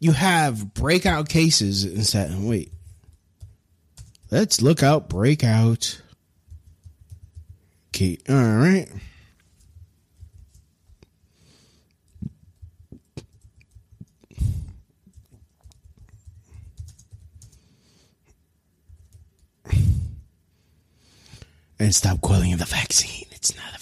you 0.00 0.10
have 0.10 0.74
breakout 0.74 1.28
cases 1.28 1.84
and 1.84 2.04
said, 2.04 2.32
wait, 2.42 2.72
let's 4.32 4.60
look 4.60 4.82
out 4.82 5.08
breakout. 5.08 6.02
Okay, 7.90 8.18
all 8.28 8.34
right. 8.34 8.88
and 21.78 21.94
stop 21.94 22.20
calling 22.20 22.50
it 22.50 22.60
a 22.60 22.64
vaccine. 22.64 23.26
It's 23.30 23.54
not 23.56 23.76
a. 23.76 23.81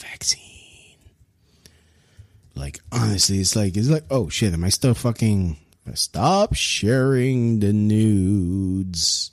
Like 2.61 2.79
honestly, 2.93 3.39
it's 3.39 3.57
like 3.57 3.75
it's 3.75 3.89
like 3.89 4.05
oh 4.11 4.29
shit, 4.29 4.53
am 4.53 4.65
I 4.65 4.69
still 4.69 4.93
fucking 4.93 5.57
stop 5.95 6.55
sharing 6.55 7.61
the 7.61 7.73
nudes? 7.73 9.31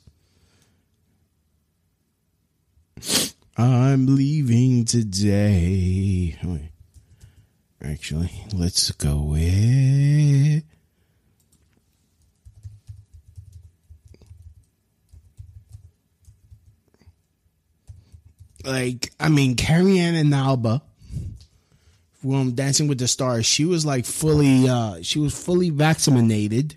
I'm 3.58 4.16
leaving 4.16 4.86
today. 4.86 6.38
Wait. 6.42 6.72
Actually, 7.84 8.32
let's 8.54 8.92
go 8.92 9.18
with 9.18 10.64
like 18.64 19.12
I 19.20 19.28
mean 19.28 19.58
Carrie 19.58 20.00
Ann 20.00 20.16
Inaba 20.16 20.82
from 22.22 22.52
Dancing 22.52 22.88
with 22.88 23.00
the 23.00 23.08
Stars, 23.08 23.46
she 23.46 23.66
was 23.66 23.86
like 23.86 24.06
fully 24.06 24.68
uh 24.68 25.02
she 25.02 25.20
was 25.20 25.34
fully 25.34 25.70
vaccinated. 25.70 26.76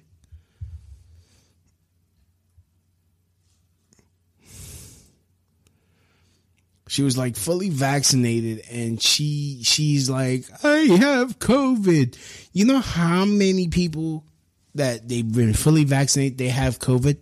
She 6.89 7.03
was 7.05 7.17
like 7.17 7.37
fully 7.37 7.69
vaccinated 7.71 8.65
and 8.69 9.01
she 9.01 9.61
she's 9.63 10.11
like, 10.11 10.45
I 10.65 10.79
have 10.79 11.39
COVID. 11.39 12.17
You 12.53 12.65
know 12.65 12.81
how 12.81 13.25
many 13.25 13.69
people 13.69 14.25
that 14.75 15.09
they've 15.09 15.33
been 15.33 15.55
fully 15.55 15.85
vaccinated, 15.85 16.39
they 16.39 16.49
have 16.49 16.81
COVID? 16.81 17.19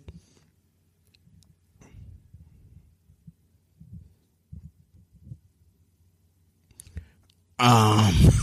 Um, 7.59 8.13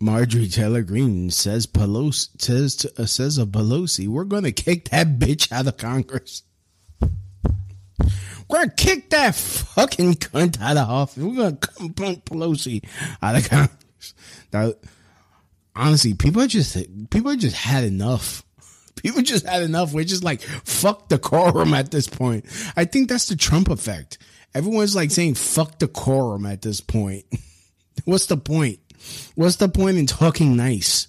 Marjorie 0.00 0.48
Taylor 0.48 0.82
Greene 0.82 1.30
says 1.30 1.66
Pelosi 1.66 2.40
says 2.40 2.76
to, 2.76 3.02
uh, 3.02 3.06
says 3.06 3.38
of 3.38 3.48
Pelosi, 3.48 4.08
we're 4.08 4.24
going 4.24 4.44
to 4.44 4.52
kick 4.52 4.88
that 4.90 5.18
bitch 5.18 5.52
out 5.52 5.66
of 5.66 5.76
Congress. 5.76 6.42
We're 8.48 8.58
gonna 8.58 8.72
kick 8.72 9.10
that 9.10 9.34
fucking 9.34 10.14
cunt 10.14 10.60
out 10.60 10.76
of 10.76 10.88
office. 10.88 11.22
We're 11.22 11.34
gonna 11.34 11.92
punt 11.92 12.24
Pelosi 12.24 12.84
out 13.22 13.36
of 13.36 13.48
Congress. 13.48 14.14
Now, 14.52 14.74
honestly, 15.74 16.14
people 16.14 16.42
are 16.42 16.46
just 16.46 16.76
people 17.10 17.30
are 17.30 17.36
just 17.36 17.56
had 17.56 17.84
enough. 17.84 18.44
People 18.96 19.22
just 19.22 19.44
had 19.46 19.62
enough. 19.62 19.92
We're 19.92 20.04
just 20.04 20.24
like 20.24 20.40
fuck 20.40 21.08
the 21.08 21.18
quorum 21.18 21.74
at 21.74 21.90
this 21.90 22.06
point. 22.06 22.46
I 22.76 22.84
think 22.84 23.08
that's 23.08 23.26
the 23.26 23.36
Trump 23.36 23.68
effect. 23.68 24.18
Everyone's 24.54 24.94
like 24.94 25.10
saying 25.10 25.34
fuck 25.34 25.78
decorum 25.78 26.46
at 26.46 26.62
this 26.62 26.80
point. 26.80 27.24
What's 28.04 28.26
the 28.26 28.36
point? 28.36 28.78
What's 29.34 29.56
the 29.56 29.68
point 29.68 29.98
in 29.98 30.06
talking 30.06 30.54
nice? 30.56 31.08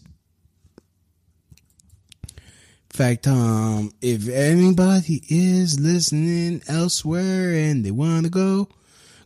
Fact, 2.89 3.27
um, 3.27 3.91
if 4.01 4.27
anybody 4.29 5.21
is 5.27 5.79
listening 5.79 6.63
elsewhere 6.67 7.53
and 7.53 7.85
they 7.85 7.91
want 7.91 8.23
to 8.23 8.29
go, 8.29 8.69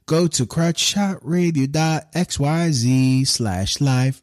go 0.07 0.27
to 0.27 0.45
crotchshotradio.xyz 0.47 3.27
slash 3.27 3.79
live 3.79 4.21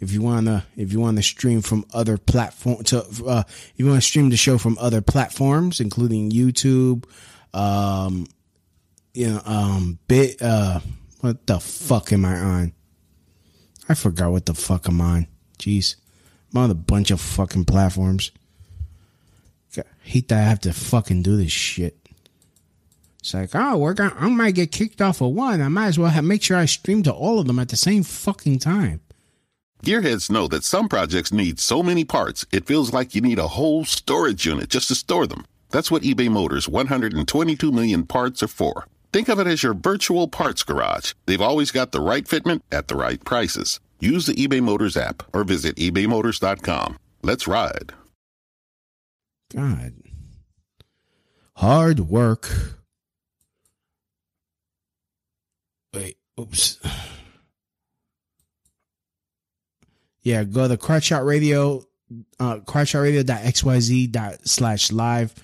If 0.00 0.12
you 0.12 0.22
wanna, 0.22 0.64
if 0.76 0.92
you 0.94 1.00
wanna 1.00 1.22
stream 1.22 1.60
from 1.60 1.84
other 1.92 2.16
platform 2.16 2.82
to, 2.84 3.04
uh, 3.26 3.42
if 3.46 3.74
you 3.76 3.86
wanna 3.86 4.00
stream 4.00 4.30
the 4.30 4.38
show 4.38 4.56
from 4.56 4.78
other 4.80 5.02
platforms, 5.02 5.80
including 5.80 6.30
YouTube, 6.30 7.04
um, 7.52 8.26
you 9.14 9.28
know, 9.28 9.42
um, 9.44 9.98
bit, 10.08 10.40
uh, 10.40 10.80
what 11.20 11.46
the 11.46 11.60
fuck 11.60 12.12
am 12.12 12.24
I 12.24 12.38
on? 12.38 12.72
I 13.88 13.94
forgot 13.94 14.30
what 14.30 14.46
the 14.46 14.54
fuck 14.54 14.86
I'm 14.88 15.00
on. 15.00 15.26
Jeez, 15.58 15.96
I'm 16.52 16.62
on 16.62 16.70
a 16.70 16.74
bunch 16.74 17.10
of 17.10 17.20
fucking 17.20 17.64
platforms. 17.64 18.30
I 19.76 19.82
hate 20.02 20.28
that 20.28 20.38
I 20.38 20.48
have 20.48 20.60
to 20.60 20.72
fucking 20.72 21.22
do 21.22 21.36
this 21.36 21.52
shit. 21.52 21.96
It's 23.20 23.34
like, 23.34 23.50
oh, 23.54 23.76
we're 23.76 23.94
gonna, 23.94 24.16
I 24.18 24.28
might 24.28 24.54
get 24.54 24.72
kicked 24.72 25.02
off 25.02 25.20
of 25.20 25.32
one. 25.32 25.60
I 25.60 25.68
might 25.68 25.88
as 25.88 25.98
well 25.98 26.08
have, 26.08 26.24
make 26.24 26.42
sure 26.42 26.56
I 26.56 26.64
stream 26.64 27.02
to 27.02 27.12
all 27.12 27.38
of 27.38 27.46
them 27.46 27.58
at 27.58 27.68
the 27.68 27.76
same 27.76 28.02
fucking 28.02 28.60
time. 28.60 29.00
Gearheads 29.84 30.30
know 30.30 30.46
that 30.48 30.64
some 30.64 30.88
projects 30.88 31.32
need 31.32 31.58
so 31.58 31.82
many 31.82 32.04
parts, 32.04 32.46
it 32.52 32.66
feels 32.66 32.92
like 32.92 33.14
you 33.14 33.20
need 33.20 33.38
a 33.38 33.48
whole 33.48 33.84
storage 33.84 34.46
unit 34.46 34.68
just 34.68 34.88
to 34.88 34.94
store 34.94 35.26
them. 35.26 35.44
That's 35.70 35.90
what 35.90 36.02
eBay 36.02 36.30
Motors' 36.30 36.68
122 36.68 37.72
million 37.72 38.06
parts 38.06 38.42
are 38.42 38.48
for. 38.48 38.86
Think 39.12 39.28
of 39.28 39.38
it 39.38 39.46
as 39.46 39.62
your 39.62 39.74
virtual 39.74 40.28
parts 40.28 40.62
garage. 40.62 41.14
They've 41.26 41.40
always 41.40 41.70
got 41.70 41.92
the 41.92 42.00
right 42.00 42.24
fitment 42.24 42.62
at 42.70 42.88
the 42.88 42.96
right 42.96 43.22
prices. 43.24 43.80
Use 43.98 44.26
the 44.26 44.34
eBay 44.34 44.62
Motors 44.62 44.96
app 44.96 45.22
or 45.34 45.44
visit 45.44 45.76
ebaymotors.com. 45.76 46.98
Let's 47.22 47.46
ride. 47.46 47.92
God. 49.54 49.94
Hard 51.56 52.00
work. 52.00 52.48
Wait, 55.92 56.16
oops. 56.38 56.78
Yeah, 60.22 60.44
go 60.44 60.68
to 60.68 60.76
Crotch 60.76 61.04
Shot 61.04 61.24
Radio, 61.24 61.82
uh, 62.38 62.58
crotshot 62.58 64.12
dot 64.12 64.48
slash 64.48 64.92
live, 64.92 65.34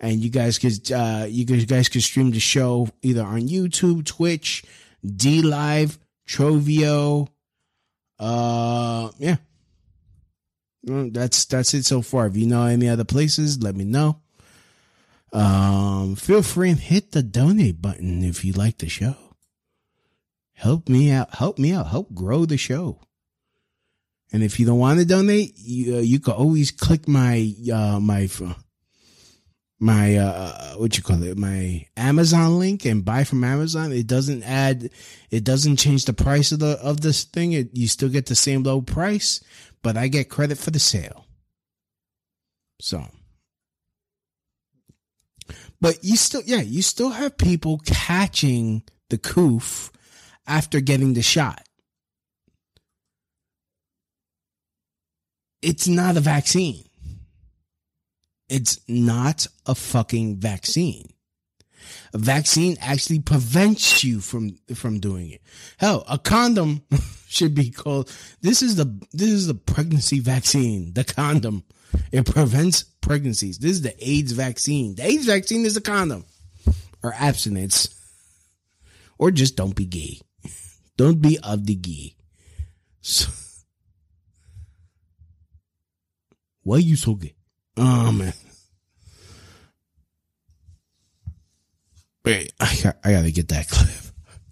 and 0.00 0.20
you 0.20 0.30
guys 0.30 0.58
could, 0.58 0.90
uh, 0.92 1.26
you 1.28 1.44
guys, 1.44 1.88
could 1.88 2.02
stream 2.02 2.30
the 2.30 2.40
show 2.40 2.88
either 3.02 3.22
on 3.22 3.48
YouTube, 3.48 4.04
Twitch, 4.04 4.64
DLive, 5.04 5.98
Trovio, 6.26 7.28
uh, 8.18 9.10
yeah. 9.18 9.36
That's 10.82 11.44
that's 11.44 11.74
it 11.74 11.84
so 11.84 12.02
far. 12.02 12.26
If 12.26 12.36
you 12.36 12.46
know 12.46 12.64
any 12.64 12.88
other 12.88 13.04
places, 13.04 13.62
let 13.62 13.76
me 13.76 13.84
know. 13.84 14.20
Um, 15.32 16.16
feel 16.16 16.42
free 16.42 16.70
and 16.70 16.78
hit 16.78 17.12
the 17.12 17.22
donate 17.22 17.82
button 17.82 18.22
if 18.24 18.44
you 18.44 18.52
like 18.52 18.78
the 18.78 18.88
show. 18.88 19.16
Help 20.54 20.88
me 20.88 21.10
out. 21.10 21.34
Help 21.34 21.58
me 21.58 21.72
out. 21.72 21.88
Help 21.88 22.14
grow 22.14 22.46
the 22.46 22.56
show. 22.56 23.00
And 24.32 24.42
if 24.42 24.58
you 24.58 24.66
don't 24.66 24.78
want 24.78 24.98
to 24.98 25.04
donate, 25.04 25.54
you 25.56 25.96
uh, 25.96 26.00
you 26.00 26.20
can 26.20 26.34
always 26.34 26.70
click 26.70 27.06
my 27.06 27.52
uh 27.72 28.00
my 28.00 28.28
my 29.80 30.16
uh 30.16 30.74
what 30.74 30.96
you 30.96 31.02
call 31.02 31.22
it 31.22 31.38
my 31.38 31.86
Amazon 31.96 32.58
link 32.58 32.84
and 32.84 33.04
buy 33.04 33.24
from 33.24 33.44
Amazon. 33.44 33.92
It 33.92 34.06
doesn't 34.06 34.42
add, 34.42 34.90
it 35.30 35.44
doesn't 35.44 35.76
change 35.76 36.04
the 36.04 36.12
price 36.12 36.52
of 36.52 36.58
the 36.58 36.78
of 36.82 37.00
this 37.00 37.24
thing. 37.24 37.52
It, 37.52 37.70
you 37.72 37.88
still 37.88 38.08
get 38.08 38.26
the 38.26 38.34
same 38.34 38.62
low 38.62 38.80
price, 38.80 39.42
but 39.82 39.96
I 39.96 40.08
get 40.08 40.28
credit 40.28 40.58
for 40.58 40.70
the 40.70 40.80
sale. 40.80 41.26
So, 42.80 43.04
but 45.80 46.02
you 46.02 46.16
still, 46.16 46.42
yeah, 46.44 46.60
you 46.60 46.82
still 46.82 47.10
have 47.10 47.38
people 47.38 47.80
catching 47.84 48.82
the 49.10 49.18
coof 49.18 49.90
after 50.46 50.80
getting 50.80 51.14
the 51.14 51.22
shot. 51.22 51.62
It's 55.60 55.88
not 55.88 56.16
a 56.16 56.20
vaccine. 56.20 56.87
It's 58.48 58.80
not 58.88 59.46
a 59.66 59.74
fucking 59.74 60.36
vaccine. 60.36 61.12
A 62.12 62.18
vaccine 62.18 62.76
actually 62.80 63.20
prevents 63.20 64.02
you 64.02 64.20
from 64.20 64.56
from 64.74 65.00
doing 65.00 65.30
it. 65.30 65.42
Hell, 65.78 66.04
a 66.08 66.18
condom 66.18 66.82
should 67.28 67.54
be 67.54 67.70
called 67.70 68.10
this 68.40 68.62
is 68.62 68.76
the 68.76 68.86
this 69.12 69.28
is 69.28 69.46
the 69.46 69.54
pregnancy 69.54 70.20
vaccine, 70.20 70.92
the 70.94 71.04
condom. 71.04 71.64
It 72.12 72.26
prevents 72.26 72.82
pregnancies. 72.82 73.58
This 73.58 73.72
is 73.72 73.82
the 73.82 73.94
AIDS 74.06 74.32
vaccine. 74.32 74.94
The 74.96 75.06
AIDS 75.06 75.26
vaccine 75.26 75.64
is 75.64 75.76
a 75.76 75.80
condom 75.80 76.24
or 77.02 77.14
abstinence. 77.14 77.94
Or 79.18 79.30
just 79.30 79.56
don't 79.56 79.74
be 79.74 79.86
gay. 79.86 80.20
Don't 80.96 81.20
be 81.20 81.38
of 81.38 81.66
the 81.66 81.74
gay. 81.76 82.16
So, 83.00 83.30
why 86.62 86.76
are 86.76 86.80
you 86.80 86.96
so 86.96 87.14
gay? 87.14 87.34
Oh 87.80 88.10
man. 88.10 88.32
Wait, 92.24 92.52
I, 92.58 92.76
got, 92.82 92.96
I 93.04 93.12
gotta 93.12 93.30
get 93.30 93.48
that 93.48 93.68
clip. 93.68 93.88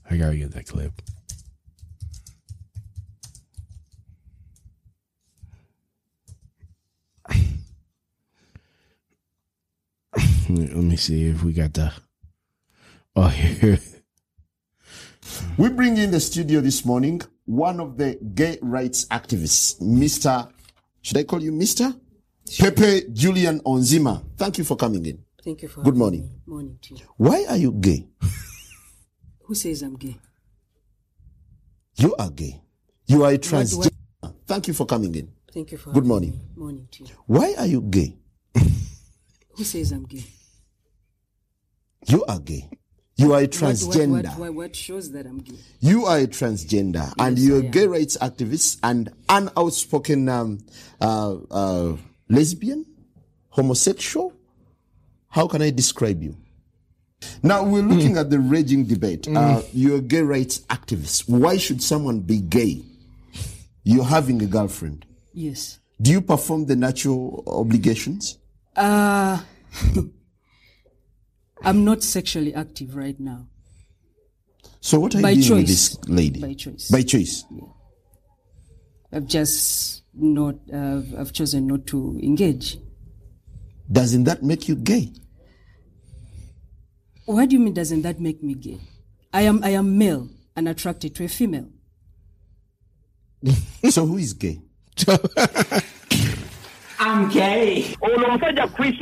I 0.08 0.16
gotta 0.16 0.36
get 0.36 0.52
that 0.52 0.66
clip. 0.66 0.92
Let 10.48 10.76
me 10.76 10.96
see 10.96 11.24
if 11.26 11.42
we 11.42 11.52
got 11.52 11.74
the. 11.74 11.92
Oh, 13.16 13.26
here. 13.26 13.80
We 15.58 15.68
bring 15.70 15.96
in 15.96 16.12
the 16.12 16.20
studio 16.20 16.60
this 16.60 16.84
morning 16.84 17.22
one 17.46 17.80
of 17.80 17.96
the 17.96 18.16
gay 18.34 18.58
rights 18.62 19.06
activists, 19.06 19.80
Mr. 19.82 20.48
Should 21.02 21.16
I 21.16 21.24
call 21.24 21.42
you 21.42 21.50
Mr? 21.50 21.98
Pepe 22.58 23.06
Julian 23.12 23.60
Onziema. 23.64 24.22
Thank 24.36 24.58
you 24.58 24.64
for 24.64 24.76
coming 24.76 25.04
in. 25.06 25.18
Thank 25.44 25.62
you 25.62 25.68
for 25.68 25.82
Good 25.82 25.96
morning. 25.96 26.22
me. 26.22 26.40
Morning 26.46 26.78
to 26.82 26.94
you. 26.94 27.04
Why 27.16 27.44
are 27.48 27.56
you 27.56 27.72
gay? 27.72 28.06
Who 29.44 29.54
says 29.54 29.82
I'm 29.82 29.96
gay? 29.96 30.16
You 31.96 32.14
are 32.16 32.30
gay. 32.30 32.60
You 33.06 33.24
are 33.24 33.32
a 33.32 33.38
transgender. 33.38 33.90
Thank 34.46 34.68
you 34.68 34.74
for 34.74 34.86
coming 34.86 35.14
in. 35.14 35.32
Thank 35.52 35.72
you 35.72 35.78
for 35.78 35.90
Good 35.92 36.04
morning. 36.04 36.32
me. 36.32 36.40
Morning 36.56 36.88
to 36.92 37.04
you. 37.04 37.10
Why 37.26 37.54
are 37.58 37.66
you 37.66 37.80
gay? 37.80 38.16
Who 39.56 39.64
says 39.64 39.92
I'm 39.92 40.04
gay? 40.04 40.24
You 42.08 42.24
are 42.26 42.38
gay. 42.38 42.68
You 43.16 43.32
are 43.32 43.40
a 43.40 43.48
transgender. 43.48 44.10
What, 44.10 44.24
what, 44.26 44.38
what, 44.38 44.54
what 44.54 44.76
shows 44.76 45.10
that 45.12 45.26
I'm 45.26 45.38
gay? 45.38 45.54
You 45.80 46.04
are 46.04 46.18
a 46.18 46.26
transgender 46.26 47.12
and 47.18 47.38
you're 47.38 47.60
a 47.60 47.62
gay 47.62 47.86
rights 47.86 48.16
activist 48.18 48.78
and 48.82 49.10
an 49.28 49.48
outspoken 49.56 50.28
um, 50.28 50.58
uh, 51.00 51.36
uh, 51.50 51.96
lesbian, 52.28 52.84
homosexual. 53.50 54.32
How 55.28 55.46
can 55.46 55.62
I 55.62 55.70
describe 55.70 56.22
you? 56.22 56.36
Now 57.42 57.64
we're 57.64 57.82
looking 57.82 58.16
at 58.18 58.30
the 58.30 58.38
raging 58.38 58.84
debate. 58.84 59.26
Uh, 59.28 59.62
you're 59.72 59.98
a 59.98 60.00
gay 60.00 60.22
rights 60.22 60.60
activist. 60.68 61.28
Why 61.28 61.56
should 61.56 61.82
someone 61.82 62.20
be 62.20 62.40
gay? 62.40 62.82
You're 63.84 64.04
having 64.04 64.42
a 64.42 64.46
girlfriend. 64.46 65.06
Yes. 65.32 65.78
Do 66.00 66.10
you 66.10 66.20
perform 66.20 66.66
the 66.66 66.76
natural 66.76 67.42
obligations? 67.46 68.38
Uh, 68.74 69.40
I'm 71.62 71.84
not 71.84 72.02
sexually 72.02 72.54
active 72.54 72.96
right 72.96 73.18
now. 73.18 73.48
So 74.80 75.00
what 75.00 75.14
are 75.14 75.22
By 75.22 75.30
you 75.30 75.42
doing 75.42 75.60
with 75.60 75.68
this 75.68 75.98
lady? 76.06 76.40
By 76.40 76.54
choice. 76.54 76.90
By 76.90 77.02
choice. 77.02 77.44
I've 79.12 79.26
just 79.26 80.02
not, 80.16 80.56
uh, 80.72 81.02
I've 81.18 81.32
chosen 81.32 81.66
not 81.66 81.86
to 81.88 82.18
engage. 82.22 82.78
Doesn't 83.90 84.24
that 84.24 84.42
make 84.42 84.68
you 84.68 84.76
gay? 84.76 85.12
What 87.26 87.48
do 87.48 87.56
you 87.56 87.60
mean 87.60 87.74
doesn't 87.74 88.02
that 88.02 88.20
make 88.20 88.42
me 88.42 88.54
gay? 88.54 88.80
I 89.32 89.42
am, 89.42 89.62
I 89.62 89.70
am 89.70 89.98
male 89.98 90.28
and 90.54 90.68
attracted 90.68 91.14
to 91.16 91.24
a 91.24 91.28
female. 91.28 91.68
so 93.90 94.06
who 94.06 94.16
is 94.16 94.32
gay? 94.32 94.60
I'm 96.98 97.28
gay. 97.28 97.94
Ono 98.00 98.26
musajja 98.28 98.66
Chris 98.74 98.94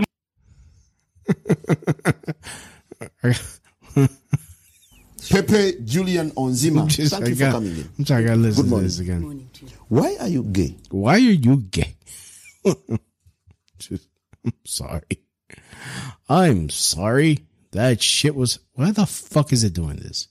Pepe 5.30 5.78
Julian 5.84 6.30
Onziema. 6.36 6.86
Just- 6.88 7.12
Thank 7.14 7.28
you 7.28 7.36
for 7.36 7.50
coming 7.52 7.76
in. 7.76 7.88
I'm 7.98 8.06
sorry, 8.06 8.24
I 8.24 8.26
gotta 8.26 8.40
listen 8.40 8.62
Good 8.64 9.04
to 9.06 9.20
morning. 9.20 9.48
Why 9.94 10.16
are 10.18 10.28
you 10.28 10.42
gay? 10.42 10.76
Why 10.90 11.14
are 11.14 11.18
you 11.18 11.56
gay? 11.58 11.94
Just- 13.78 14.08
I'm 14.44 14.52
sorry. 14.64 15.20
I'm 16.28 16.68
sorry. 16.68 17.46
That 17.70 18.02
shit 18.02 18.34
was. 18.34 18.58
Why 18.72 18.90
the 18.90 19.06
fuck 19.06 19.52
is 19.52 19.62
it 19.62 19.72
doing 19.72 19.96
this? 19.98 20.26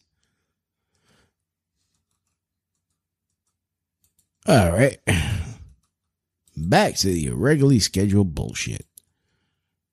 All 4.47 4.71
right. 4.73 4.97
Back 6.57 6.95
to 6.97 7.07
the 7.07 7.27
irregularly 7.27 7.79
scheduled 7.79 8.35
bullshit. 8.35 8.85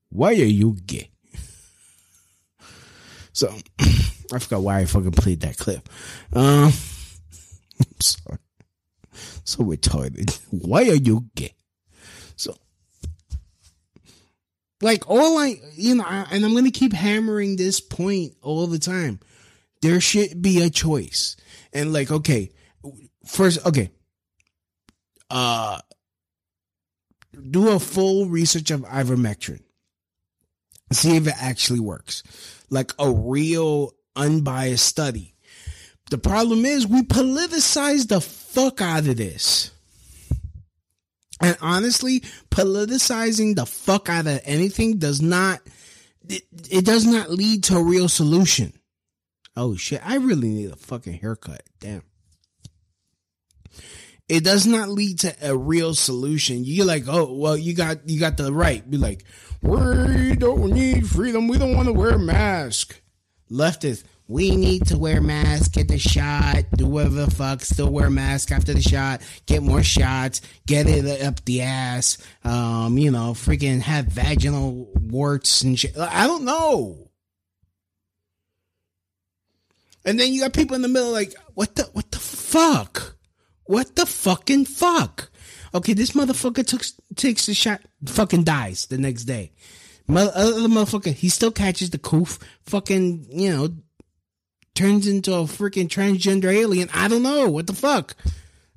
Why 0.08 0.30
are 0.30 0.32
you 0.32 0.78
gay? 0.84 1.10
So, 3.32 3.54
I 3.78 4.38
forgot 4.40 4.62
why 4.62 4.80
I 4.80 4.84
fucking 4.84 5.12
played 5.12 5.40
that 5.42 5.56
clip. 5.56 5.88
Um, 6.32 6.72
I'm 7.80 8.00
sorry. 8.00 8.38
So 9.44 9.64
retarded. 9.64 10.38
Why 10.50 10.82
are 10.88 10.94
you 10.94 11.26
gay? 11.34 11.54
So, 12.36 12.56
like, 14.80 15.08
all 15.08 15.38
I, 15.38 15.60
you 15.74 15.96
know, 15.96 16.04
I, 16.04 16.26
and 16.30 16.44
I'm 16.44 16.52
going 16.52 16.64
to 16.64 16.70
keep 16.70 16.92
hammering 16.92 17.56
this 17.56 17.80
point 17.80 18.32
all 18.42 18.66
the 18.66 18.78
time. 18.78 19.20
There 19.82 20.00
should 20.00 20.40
be 20.42 20.62
a 20.62 20.70
choice. 20.70 21.36
And, 21.72 21.92
like, 21.92 22.10
okay, 22.10 22.50
first, 23.24 23.64
okay, 23.66 23.90
uh, 25.30 25.78
do 27.50 27.68
a 27.68 27.78
full 27.78 28.26
research 28.26 28.70
of 28.70 28.82
ivermectin. 28.82 29.60
See 30.92 31.16
if 31.16 31.26
it 31.26 31.34
actually 31.40 31.80
works. 31.80 32.22
Like 32.68 32.92
a 32.98 33.10
real 33.10 33.92
unbiased 34.16 34.84
study. 34.84 35.34
The 36.11 36.18
problem 36.18 36.64
is 36.64 36.86
we 36.86 37.02
politicize 37.02 38.08
the 38.08 38.20
fuck 38.20 38.80
out 38.80 39.06
of 39.06 39.16
this. 39.16 39.70
And 41.40 41.56
honestly, 41.61 42.20
politicizing 42.50 43.54
the 43.54 43.64
fuck 43.64 44.08
out 44.08 44.26
of 44.26 44.40
anything 44.44 44.98
does 44.98 45.22
not 45.22 45.61
it, 46.28 46.42
it 46.70 46.84
does 46.84 47.06
not 47.06 47.30
lead 47.30 47.64
to 47.64 47.76
a 47.76 47.82
real 47.82 48.08
solution. 48.08 48.72
Oh 49.56 49.76
shit, 49.76 50.00
I 50.04 50.16
really 50.16 50.48
need 50.48 50.70
a 50.70 50.76
fucking 50.76 51.14
haircut. 51.14 51.62
Damn. 51.80 52.02
It 54.28 54.44
does 54.44 54.66
not 54.66 54.88
lead 54.88 55.20
to 55.20 55.34
a 55.42 55.56
real 55.56 55.94
solution. 55.94 56.64
You're 56.64 56.86
like, 56.86 57.04
oh 57.08 57.32
well, 57.32 57.56
you 57.56 57.74
got 57.74 58.08
you 58.08 58.18
got 58.18 58.36
the 58.36 58.52
right. 58.52 58.88
Be 58.88 58.96
like, 58.96 59.24
we 59.62 60.34
don't 60.36 60.72
need 60.72 61.08
freedom. 61.08 61.48
We 61.48 61.58
don't 61.58 61.76
want 61.76 61.86
to 61.86 61.92
wear 61.92 62.11
a 62.11 62.18
mask. 62.18 63.00
Leftist, 63.50 64.04
we 64.31 64.55
need 64.55 64.87
to 64.87 64.97
wear 64.97 65.20
masks, 65.20 65.66
get 65.66 65.89
the 65.89 65.99
shot, 65.99 66.62
do 66.76 66.87
whatever 66.87 67.26
the 67.26 67.31
fuck, 67.33 67.62
still 67.62 67.91
wear 67.91 68.09
mask 68.09 68.53
after 68.53 68.72
the 68.72 68.81
shot, 68.81 69.22
get 69.47 69.61
more 69.61 69.83
shots, 69.83 70.41
get 70.68 70.87
it 70.87 71.20
up 71.22 71.45
the 71.47 71.62
ass, 71.62 72.16
um, 72.45 72.97
you 72.97 73.11
know, 73.11 73.33
freaking 73.33 73.81
have 73.81 74.07
vaginal 74.07 74.89
warts 74.95 75.62
and 75.62 75.76
shit. 75.76 75.99
I 75.99 76.28
don't 76.28 76.45
know. 76.45 77.11
And 80.05 80.18
then 80.18 80.33
you 80.33 80.43
got 80.43 80.53
people 80.53 80.76
in 80.76 80.83
the 80.83 80.89
middle 80.89 81.11
like, 81.11 81.35
what 81.55 81.74
the, 81.74 81.83
what 81.93 82.12
the 82.12 82.20
fuck? 82.20 83.16
What 83.64 83.97
the 83.97 84.07
fucking 84.07 84.66
fuck? 84.66 85.28
Okay, 85.74 85.93
this 85.93 86.12
motherfucker 86.12 86.64
took, 86.64 86.83
takes 87.16 87.47
the 87.47 87.55
shot, 87.55 87.81
fucking 88.07 88.45
dies 88.45 88.87
the 88.87 88.99
next 88.99 89.24
day. 89.24 89.51
Other 90.09 90.68
motherfucker, 90.68 91.12
he 91.12 91.28
still 91.31 91.51
catches 91.51 91.91
the 91.91 91.99
coof, 91.99 92.39
fucking, 92.64 93.26
you 93.31 93.53
know, 93.53 93.68
turns 94.81 95.07
into 95.07 95.35
a 95.35 95.43
freaking 95.43 95.89
transgender 95.89 96.51
alien. 96.51 96.89
I 96.95 97.07
don't 97.09 97.22
know. 97.22 97.51
What 97.51 97.66
the 97.66 97.74
fuck? 97.74 98.16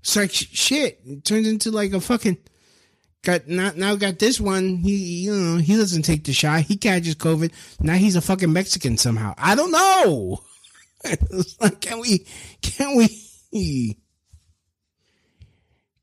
It's 0.01 0.17
like 0.17 0.31
shit. 0.33 0.99
It 1.05 1.23
turns 1.23 1.47
into 1.47 1.71
like 1.71 1.93
a 1.93 2.01
fucking, 2.01 2.37
got, 3.21 3.47
now, 3.47 3.71
now 3.73 3.95
got 3.95 4.19
this 4.19 4.37
one. 4.37 4.75
He, 4.77 5.23
you 5.23 5.33
know, 5.33 5.57
he 5.57 5.77
doesn't 5.77 6.01
take 6.01 6.25
the 6.25 6.33
shot. 6.33 6.63
He 6.63 6.75
catches 6.75 7.15
COVID. 7.15 7.53
Now 7.79 7.93
he's 7.93 8.17
a 8.17 8.21
fucking 8.21 8.51
Mexican 8.51 8.97
somehow. 8.97 9.33
I 9.37 9.55
don't 9.55 9.71
know. 9.71 10.41
Like, 11.59 11.81
can 11.81 11.99
we, 11.99 12.25
can 12.61 12.95
we, 12.95 13.97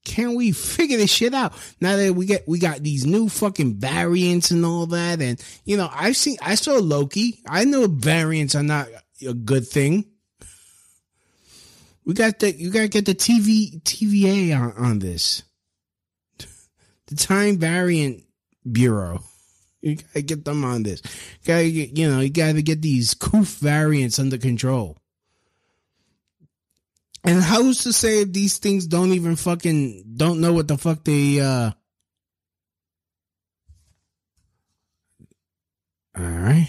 can 0.05 0.35
we 0.35 0.53
figure 0.53 0.99
this 0.99 1.11
shit 1.11 1.33
out 1.33 1.55
now 1.81 1.97
that 1.97 2.15
we 2.15 2.27
get 2.27 2.47
we 2.47 2.59
got 2.59 2.83
these 2.83 3.07
new 3.07 3.27
fucking 3.27 3.77
variants 3.77 4.51
and 4.51 4.63
all 4.67 4.85
that 4.85 5.23
and 5.23 5.43
you 5.65 5.77
know 5.79 5.89
i've 5.95 6.17
seen 6.17 6.37
i 6.43 6.55
saw 6.55 6.75
loki 6.79 7.41
i 7.49 7.65
know 7.65 7.87
variants 7.87 8.55
are 8.55 8.63
not 8.63 8.89
a 9.27 9.35
good 9.35 9.66
thing. 9.66 10.07
We 12.05 12.14
got 12.14 12.39
the 12.39 12.53
you 12.53 12.71
gotta 12.71 12.89
get 12.89 13.07
the 13.07 13.14
tv 13.14 13.83
tva 13.83 14.59
on, 14.59 14.73
on 14.77 14.99
this. 14.99 15.43
The 17.07 17.16
time 17.16 17.59
variant 17.59 18.23
bureau. 18.71 19.23
You 19.83 19.97
gotta 19.97 20.21
get 20.21 20.45
them 20.45 20.62
on 20.62 20.83
this. 20.83 21.01
You 21.05 21.47
gotta 21.47 21.71
get, 21.71 21.97
you 21.97 22.11
know 22.11 22.21
you 22.21 22.29
gotta 22.29 22.61
get 22.61 22.83
these 22.83 23.14
coof 23.14 23.59
variants 23.59 24.18
under 24.18 24.37
control. 24.37 24.99
And 27.25 27.43
who's 27.43 27.85
to 27.85 27.93
say 27.95 28.21
if 28.21 28.33
these 28.33 28.59
things 28.59 28.87
don't 28.87 29.12
even 29.12 29.37
fucking 29.37 30.05
don't 30.16 30.41
know 30.41 30.53
what 30.53 30.68
the 30.68 30.77
fuck 30.77 31.03
they 31.05 31.41
uh 31.41 31.71
All 36.16 36.25
right. 36.25 36.68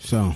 So. 0.00 0.34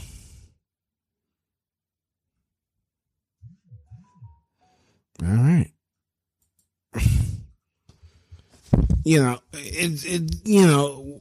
All 5.23 5.29
right. 5.29 5.71
you 9.05 9.23
know, 9.23 9.39
it 9.53 10.05
it 10.05 10.33
you 10.45 10.67
know 10.67 11.21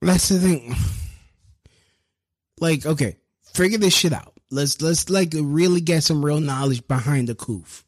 that's 0.00 0.28
the 0.28 0.38
thing. 0.38 0.74
Like 2.60 2.86
okay 2.86 3.16
figure 3.54 3.78
this 3.78 3.94
shit 3.94 4.12
out. 4.12 4.34
Let's 4.50 4.80
let's 4.80 5.10
like 5.10 5.32
really 5.34 5.80
get 5.80 6.04
some 6.04 6.24
real 6.24 6.40
knowledge 6.40 6.86
behind 6.86 7.28
the 7.28 7.34
coof 7.34 7.84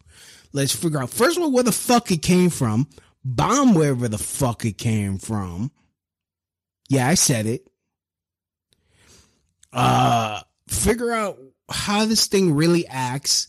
let's 0.55 0.75
figure 0.75 1.03
out 1.03 1.11
first 1.11 1.37
of 1.37 1.43
all 1.43 1.53
where 1.53 1.63
the 1.63 1.73
fuck 1.73 2.11
it 2.11 2.23
came 2.23 2.49
from. 2.49 2.89
Bomb 3.23 3.75
wherever 3.75 4.09
the 4.09 4.19
fuck 4.19 4.65
it 4.65 4.79
came 4.79 5.19
from. 5.19 5.71
Yeah 6.89 7.09
i 7.09 7.15
said 7.15 7.47
it 7.47 7.67
uh 9.75 10.41
figure 10.69 11.13
out 11.13 11.39
how 11.69 12.05
this 12.05 12.27
thing 12.27 12.55
really 12.55 12.87
acts 12.87 13.49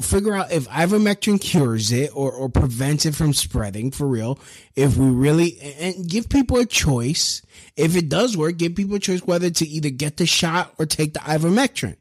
figure 0.00 0.34
out 0.34 0.50
if 0.50 0.68
ivermectin 0.68 1.40
cures 1.40 1.92
it 1.92 2.10
or, 2.14 2.32
or 2.32 2.48
prevents 2.48 3.04
it 3.04 3.14
from 3.14 3.32
spreading 3.34 3.90
for 3.90 4.06
real. 4.06 4.38
If 4.74 4.96
we 4.96 5.06
really 5.06 5.60
and 5.60 6.08
give 6.08 6.28
people 6.28 6.58
a 6.58 6.66
choice. 6.66 7.42
If 7.76 7.96
it 7.96 8.08
does 8.08 8.36
work, 8.36 8.56
give 8.56 8.74
people 8.74 8.96
a 8.96 9.00
choice 9.00 9.20
whether 9.20 9.50
to 9.50 9.66
either 9.66 9.90
get 9.90 10.16
the 10.16 10.26
shot 10.26 10.74
or 10.78 10.86
take 10.86 11.12
the 11.14 11.20
ivermectin. 11.20 11.96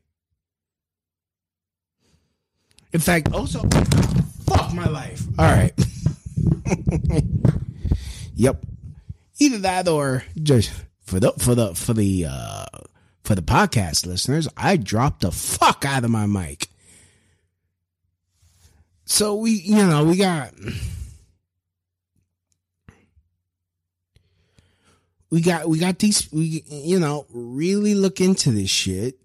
In 2.94 3.00
fact, 3.00 3.34
also 3.34 3.62
fuck 4.46 4.74
my 4.74 4.88
life. 4.88 5.24
All 5.39 5.46
right. 5.46 5.74
yep. 8.36 8.64
Either 9.39 9.60
that 9.60 9.88
or 9.88 10.24
just 10.42 10.72
for 11.06 11.20
the 11.20 11.32
for 11.34 11.56
the 11.56 11.74
for 11.74 11.94
the 11.94 12.26
uh 12.30 12.66
for 13.24 13.36
the 13.36 13.41
podcast 13.41 14.05
listeners, 14.05 14.47
I 14.57 14.78
dropped 14.78 15.22
the 15.22 15.32
fuck 15.32 15.86
out 15.86 16.03
of 16.03 16.09
my 16.09 16.26
mic. 16.26 16.67
So 19.05 19.36
we, 19.36 19.51
you 19.51 19.76
know, 19.76 20.05
we 20.05 20.15
got 20.17 20.53
we 25.30 25.41
got 25.41 25.67
we 25.67 25.80
got 25.80 25.99
these 25.99 26.32
we 26.32 26.63
you 26.67 26.99
know, 26.99 27.26
really 27.30 27.95
look 27.95 28.22
into 28.22 28.51
this 28.51 28.69
shit. 28.69 29.15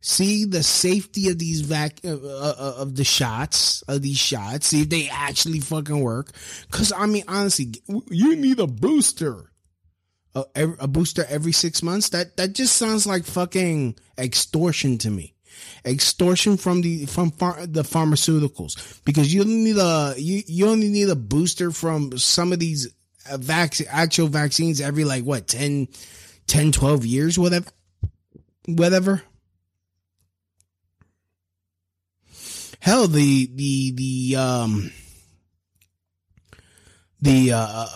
See 0.00 0.44
the 0.44 0.62
safety 0.62 1.30
of 1.30 1.38
these 1.38 1.62
vac 1.62 1.98
uh, 2.04 2.12
uh, 2.12 2.74
of 2.76 2.94
the 2.94 3.04
shots 3.04 3.82
of 3.82 4.02
these 4.02 4.18
shots. 4.18 4.66
See 4.66 4.82
if 4.82 4.90
they 4.90 5.08
actually 5.08 5.60
fucking 5.60 5.98
work. 6.00 6.30
Cause 6.70 6.92
I 6.94 7.06
mean, 7.06 7.24
honestly, 7.26 7.72
you 8.10 8.36
need 8.36 8.60
a 8.60 8.66
booster, 8.66 9.50
a, 10.34 10.68
a 10.80 10.88
booster 10.88 11.24
every 11.28 11.52
six 11.52 11.82
months. 11.82 12.08
That 12.10 12.36
that 12.36 12.52
just 12.52 12.76
sounds 12.76 13.06
like 13.06 13.24
fucking 13.24 13.96
extortion 14.18 14.98
to 14.98 15.10
me 15.10 15.34
extortion 15.84 16.56
from 16.56 16.80
the 16.80 17.06
from 17.06 17.28
the 17.28 17.82
pharmaceuticals 17.82 19.04
because 19.04 19.32
you 19.32 19.42
only 19.42 19.54
need 19.54 19.76
a 19.78 20.14
you, 20.16 20.42
you 20.46 20.68
only 20.68 20.88
need 20.88 21.08
a 21.08 21.16
booster 21.16 21.70
from 21.70 22.16
some 22.18 22.52
of 22.52 22.58
these 22.58 22.92
vac- 23.32 23.86
actual 23.88 24.28
vaccines 24.28 24.80
every 24.80 25.04
like 25.04 25.24
what 25.24 25.46
10 25.46 25.88
10 26.46 26.72
12 26.72 27.06
years 27.06 27.38
whatever 27.38 27.70
whatever 28.66 29.22
hell 32.80 33.06
the 33.06 33.50
the 33.54 33.92
the 33.92 34.36
um 34.36 34.90
the 37.20 37.52
uh 37.52 37.86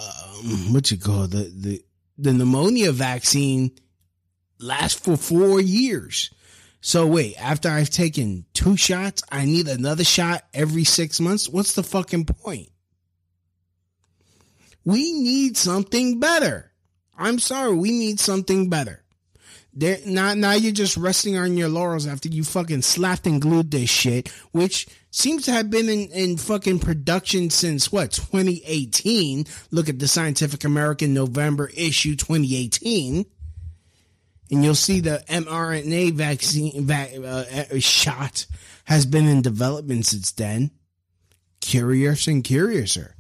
um, 0.44 0.72
what 0.72 0.90
you 0.90 0.98
call 0.98 1.26
the 1.26 1.52
the 1.54 1.82
the 2.18 2.32
pneumonia 2.32 2.92
vaccine 2.92 3.70
lasts 4.58 4.98
for 4.98 5.16
4 5.16 5.60
years 5.60 6.30
so 6.80 7.06
wait, 7.06 7.34
after 7.38 7.68
I've 7.68 7.90
taken 7.90 8.44
two 8.54 8.76
shots, 8.76 9.22
I 9.30 9.44
need 9.44 9.68
another 9.68 10.04
shot 10.04 10.44
every 10.54 10.84
six 10.84 11.20
months? 11.20 11.48
What's 11.48 11.72
the 11.72 11.82
fucking 11.82 12.26
point? 12.26 12.68
We 14.84 15.12
need 15.12 15.56
something 15.56 16.20
better. 16.20 16.72
I'm 17.16 17.40
sorry, 17.40 17.74
we 17.74 17.90
need 17.90 18.20
something 18.20 18.70
better. 18.70 19.02
There, 19.74 19.98
now, 20.06 20.34
now 20.34 20.52
you're 20.52 20.72
just 20.72 20.96
resting 20.96 21.36
on 21.36 21.56
your 21.56 21.68
laurels 21.68 22.06
after 22.06 22.28
you 22.28 22.44
fucking 22.44 22.82
slapped 22.82 23.26
and 23.26 23.42
glued 23.42 23.70
this 23.70 23.90
shit, 23.90 24.28
which 24.52 24.86
seems 25.10 25.44
to 25.44 25.52
have 25.52 25.70
been 25.70 25.88
in, 25.88 26.10
in 26.12 26.36
fucking 26.36 26.80
production 26.80 27.50
since 27.50 27.90
what, 27.90 28.12
2018. 28.12 29.46
Look 29.70 29.88
at 29.88 29.98
the 29.98 30.08
Scientific 30.08 30.64
American 30.64 31.14
November 31.14 31.70
issue 31.74 32.16
2018 32.16 33.26
and 34.50 34.64
you'll 34.64 34.74
see 34.74 35.00
the 35.00 35.22
mRNA 35.28 36.12
vaccine 36.12 36.86
va- 36.86 37.66
uh, 37.70 37.78
shot 37.78 38.46
has 38.84 39.04
been 39.06 39.26
in 39.26 39.42
development 39.42 40.06
since 40.06 40.32
then. 40.32 40.70
Curious 41.60 42.26
and 42.26 42.42
curiouser. 42.42 43.14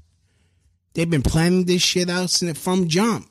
They've 0.94 1.08
been 1.08 1.22
planning 1.22 1.64
this 1.64 1.82
shit 1.82 2.08
out 2.08 2.30
since 2.30 2.58
from 2.58 2.88
jump. 2.88 3.27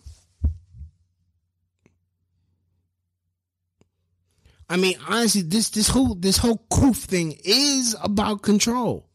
I 4.70 4.76
mean, 4.76 4.96
honestly, 5.08 5.42
this 5.44 5.70
this 5.70 5.88
whole 5.88 6.16
this 6.16 6.38
whole 6.38 6.66
coof 6.70 6.98
thing 6.98 7.38
is 7.44 7.96
about 8.02 8.42
control. 8.42 9.10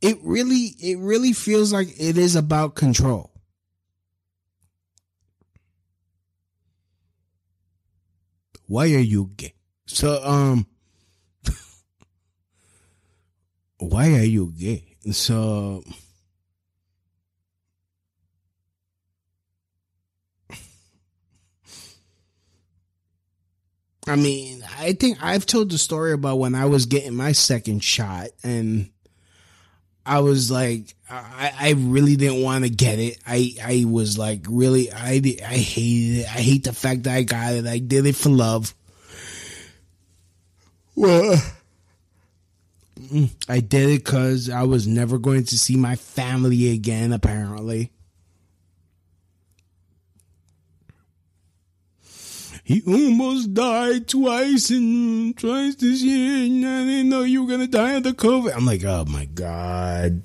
It 0.00 0.18
really 0.22 0.74
it 0.80 0.98
really 0.98 1.32
feels 1.32 1.72
like 1.72 1.88
it 1.98 2.18
is 2.18 2.34
about 2.34 2.74
control. 2.74 3.30
Why 8.66 8.86
are 8.94 8.98
you 8.98 9.30
gay? 9.36 9.54
So 9.86 10.20
um 10.24 10.66
why 13.78 14.08
are 14.14 14.24
you 14.24 14.52
gay? 14.58 14.96
So 15.12 15.84
I 24.12 24.16
mean, 24.16 24.62
I 24.78 24.92
think 24.92 25.16
I've 25.22 25.46
told 25.46 25.70
the 25.70 25.78
story 25.78 26.12
about 26.12 26.38
when 26.38 26.54
I 26.54 26.66
was 26.66 26.84
getting 26.84 27.14
my 27.14 27.32
second 27.32 27.82
shot 27.82 28.26
and 28.44 28.90
I 30.04 30.20
was 30.20 30.50
like, 30.50 30.94
I, 31.08 31.50
I 31.58 31.70
really 31.78 32.16
didn't 32.16 32.42
want 32.42 32.64
to 32.64 32.68
get 32.68 32.98
it. 32.98 33.16
I, 33.26 33.54
I 33.64 33.84
was 33.88 34.18
like, 34.18 34.44
really, 34.46 34.92
I, 34.92 35.12
I 35.14 35.56
hated 35.56 36.18
it. 36.18 36.26
I 36.26 36.40
hate 36.40 36.64
the 36.64 36.74
fact 36.74 37.04
that 37.04 37.16
I 37.16 37.22
got 37.22 37.54
it. 37.54 37.66
I 37.66 37.78
did 37.78 38.04
it 38.04 38.14
for 38.14 38.28
love. 38.28 38.74
Well, 40.94 41.42
mm, 43.00 43.30
I 43.48 43.60
did 43.60 43.88
it 43.88 44.04
because 44.04 44.50
I 44.50 44.64
was 44.64 44.86
never 44.86 45.16
going 45.16 45.44
to 45.44 45.58
see 45.58 45.76
my 45.76 45.96
family 45.96 46.74
again, 46.74 47.14
apparently. 47.14 47.92
He 52.72 52.80
almost 52.86 53.52
died 53.52 54.08
twice 54.08 54.70
and 54.70 55.36
twice 55.36 55.74
this 55.74 56.00
year, 56.00 56.46
and 56.46 56.64
I 56.64 56.84
didn't 56.86 57.10
know 57.10 57.20
you 57.20 57.44
were 57.44 57.50
gonna 57.50 57.66
die 57.66 57.96
of 57.96 58.02
the 58.02 58.12
COVID. 58.12 58.56
I'm 58.56 58.64
like, 58.64 58.82
oh 58.82 59.04
my 59.04 59.26
god. 59.26 60.22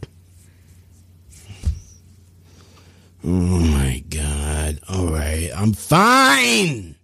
Oh 3.26 3.60
my 3.60 4.02
god. 4.10 4.80
All 4.88 5.08
right, 5.08 5.52
I'm 5.54 5.74
fine. 5.74 6.97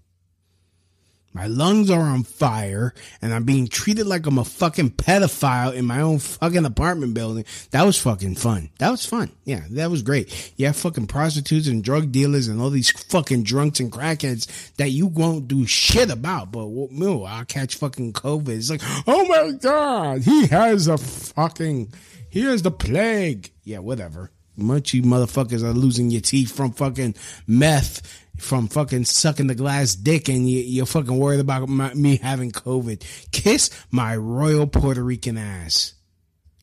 My 1.34 1.48
lungs 1.48 1.90
are 1.90 2.00
on 2.00 2.24
fire 2.24 2.94
and 3.22 3.34
I'm 3.34 3.44
being 3.44 3.68
treated 3.68 4.06
like 4.06 4.28
I'm 4.28 4.38
a 4.38 4.46
fucking 4.46 4.92
pedophile 4.92 5.74
in 5.74 5.86
my 5.86 6.00
own 6.00 6.20
fucking 6.20 6.64
apartment 6.64 7.16
building. 7.16 7.46
That 7.72 7.84
was 7.84 8.00
fucking 8.00 8.36
fun. 8.36 8.70
That 8.78 8.92
was 8.92 9.06
fun. 9.06 9.32
Yeah, 9.44 9.62
that 9.72 9.90
was 9.90 10.04
great. 10.04 10.54
Yeah, 10.58 10.74
fucking 10.74 11.08
prostitutes 11.08 11.68
and 11.68 11.84
drug 11.84 12.12
dealers 12.12 12.48
and 12.48 12.62
all 12.62 12.70
these 12.70 12.92
fucking 12.92 13.44
drunks 13.44 13.80
and 13.80 13.92
crackheads 13.92 14.76
that 14.76 14.92
you 14.92 15.08
won't 15.08 15.48
do 15.48 15.66
shit 15.66 16.12
about. 16.12 16.52
But 16.52 16.68
no, 16.92 17.24
I'll 17.24 17.46
catch 17.46 17.76
fucking 17.76 18.14
COVID. 18.14 18.50
It's 18.50 18.70
like, 18.70 18.82
oh 19.08 19.26
my 19.26 19.58
God, 19.58 20.22
he 20.22 20.46
has 20.48 20.88
a 20.88 21.00
fucking, 21.00 21.94
he 22.30 22.42
has 22.42 22.62
the 22.62 22.72
plague. 22.72 23.52
Yeah, 23.64 23.80
whatever. 23.80 24.30
Much 24.56 24.94
you 24.94 25.02
motherfuckers 25.02 25.64
are 25.64 25.74
losing 25.74 26.12
your 26.12 26.22
teeth 26.22 26.56
from 26.56 26.74
fucking 26.74 27.16
meth 27.48 28.23
from 28.38 28.68
fucking 28.68 29.06
sucking 29.06 29.48
the 29.48 29.56
glass 29.56 29.96
dick 29.96 30.28
and 30.28 30.50
you, 30.50 30.84
are 30.84 30.88
fucking 30.88 31.18
worried 31.18 31.40
about 31.40 31.70
my, 31.70 31.94
me 31.94 32.18
having 32.18 32.52
COVID. 32.52 33.04
Kiss 33.32 33.70
my 33.92 34.16
royal 34.16 34.68
Puerto 34.68 35.04
Rican 35.04 35.38
ass. 35.38 35.94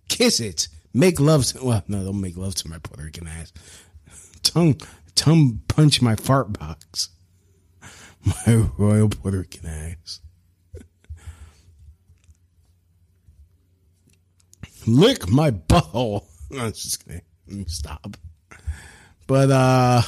Kiss 0.08 0.40
it. 0.40 0.68
Make 0.92 1.20
love 1.20 1.46
to, 1.46 1.64
well, 1.64 1.84
no, 1.86 2.04
don't 2.04 2.20
make 2.20 2.36
love 2.36 2.56
to 2.56 2.68
my 2.68 2.78
Puerto 2.78 3.04
Rican 3.04 3.28
ass. 3.28 3.52
Tongue, 4.42 4.80
tongue 5.14 5.60
punch 5.68 6.02
my 6.02 6.16
fart 6.16 6.58
box. 6.58 7.10
My 8.46 8.66
royal 8.76 9.08
Puerto 9.08 9.38
Rican 9.38 9.66
ass. 9.66 10.20
Lick 14.86 15.26
my 15.30 15.50
butthole. 15.50 16.26
I'm 16.52 16.72
just 16.72 17.02
kidding. 17.06 17.22
Stop. 17.66 18.18
But, 19.26 19.50
uh, 19.50 20.02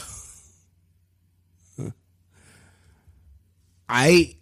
I 3.95 4.37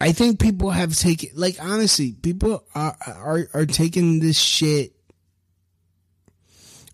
I 0.00 0.10
think 0.10 0.40
people 0.40 0.70
have 0.70 0.98
taken 0.98 1.30
like 1.34 1.56
honestly, 1.62 2.12
people 2.12 2.64
are 2.74 2.96
are 3.06 3.48
are 3.54 3.66
taking 3.66 4.18
this 4.18 4.36
shit 4.36 4.92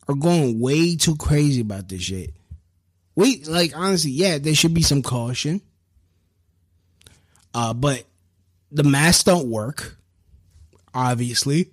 are 0.06 0.14
going 0.14 0.60
way 0.60 0.96
too 0.96 1.16
crazy 1.16 1.62
about 1.62 1.88
this 1.88 2.02
shit. 2.02 2.34
We 3.16 3.42
like 3.44 3.74
honestly, 3.74 4.10
yeah, 4.10 4.36
there 4.36 4.54
should 4.54 4.74
be 4.74 4.82
some 4.82 5.00
caution. 5.00 5.62
Uh, 7.54 7.72
but 7.72 8.04
the 8.70 8.84
masks 8.84 9.24
don't 9.24 9.48
work, 9.48 9.96
obviously. 10.92 11.70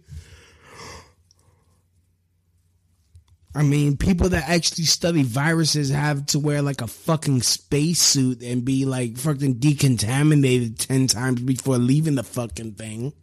I 3.56 3.64
mean, 3.64 3.96
people 3.96 4.28
that 4.30 4.50
actually 4.50 4.84
study 4.84 5.24
viruses 5.24 5.90
have 5.90 6.26
to 6.28 6.40
wear 6.40 6.62
like 6.62 6.82
a 6.82 6.88
fucking 6.88 7.42
spacesuit 7.42 8.44
and 8.44 8.66
be 8.66 8.84
like 8.84 9.18
fucking 9.18 9.56
decontaminated 9.56 10.78
10 10.78 11.08
times 11.08 11.42
before 11.42 11.78
leaving 11.78 12.16
the 12.16 12.24
fucking 12.24 12.74
thing. 12.74 13.14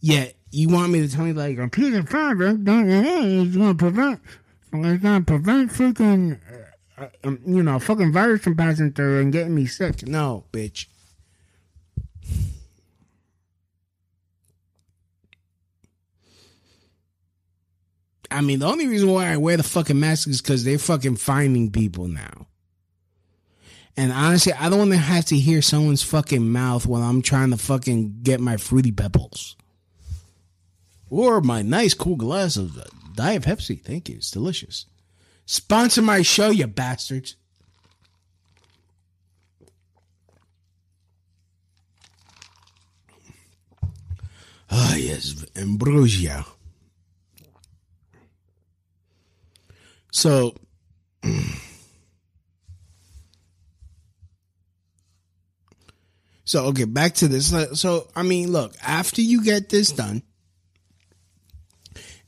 Yet, 0.00 0.34
you 0.50 0.70
want 0.70 0.92
me 0.92 1.06
to 1.06 1.14
tell 1.14 1.26
me 1.26 1.34
like 1.34 1.58
of 1.58 2.08
fabric 2.08 2.56
is 2.56 3.56
going 3.56 3.68
to 3.68 3.74
prevent, 3.74 4.20
it's 4.72 5.02
going 5.02 5.24
to 5.24 5.26
prevent 5.26 5.70
freaking, 5.70 6.40
uh, 6.96 7.08
um, 7.22 7.38
you 7.46 7.62
know, 7.62 7.78
fucking 7.78 8.14
virus 8.14 8.40
from 8.40 8.56
passing 8.56 8.92
through 8.92 9.20
and 9.20 9.32
getting 9.32 9.54
me 9.54 9.66
sick. 9.66 10.06
No, 10.08 10.44
bitch. 10.52 10.86
I 18.34 18.40
mean, 18.40 18.58
the 18.58 18.66
only 18.66 18.88
reason 18.88 19.08
why 19.08 19.32
I 19.32 19.36
wear 19.36 19.56
the 19.56 19.62
fucking 19.62 19.98
mask 19.98 20.28
is 20.28 20.42
because 20.42 20.64
they're 20.64 20.76
fucking 20.76 21.16
finding 21.16 21.70
people 21.70 22.08
now. 22.08 22.48
And 23.96 24.10
honestly, 24.10 24.52
I 24.52 24.68
don't 24.68 24.80
want 24.80 24.90
to 24.90 24.96
have 24.96 25.26
to 25.26 25.36
hear 25.36 25.62
someone's 25.62 26.02
fucking 26.02 26.50
mouth 26.50 26.84
while 26.84 27.02
I'm 27.02 27.22
trying 27.22 27.50
to 27.50 27.56
fucking 27.56 28.22
get 28.22 28.40
my 28.40 28.56
fruity 28.56 28.90
pebbles. 28.90 29.54
Or 31.10 31.40
my 31.40 31.62
nice 31.62 31.94
cool 31.94 32.16
glass 32.16 32.56
of 32.56 32.76
Diet 33.14 33.44
Pepsi. 33.44 33.80
Thank 33.80 34.08
you. 34.08 34.16
It's 34.16 34.32
delicious. 34.32 34.86
Sponsor 35.46 36.02
my 36.02 36.22
show, 36.22 36.50
you 36.50 36.66
bastards. 36.66 37.36
Ah, 44.68 44.96
yes, 44.96 45.46
ambrosia. 45.54 46.44
So, 50.14 50.54
so 56.44 56.66
okay, 56.66 56.84
back 56.84 57.14
to 57.14 57.26
this. 57.26 57.52
So, 57.80 58.06
I 58.14 58.22
mean, 58.22 58.52
look, 58.52 58.76
after 58.80 59.20
you 59.20 59.42
get 59.42 59.70
this 59.70 59.90
done, 59.90 60.22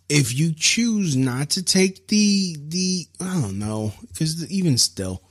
if 0.09 0.37
you 0.37 0.53
choose 0.53 1.17
not 1.17 1.51
to 1.51 1.63
take 1.63 2.09
the 2.09 2.57
the 2.59 3.07
I 3.21 3.41
don't 3.41 3.61
know, 3.61 3.93
because 4.09 4.51
even 4.51 4.79
still, 4.79 5.23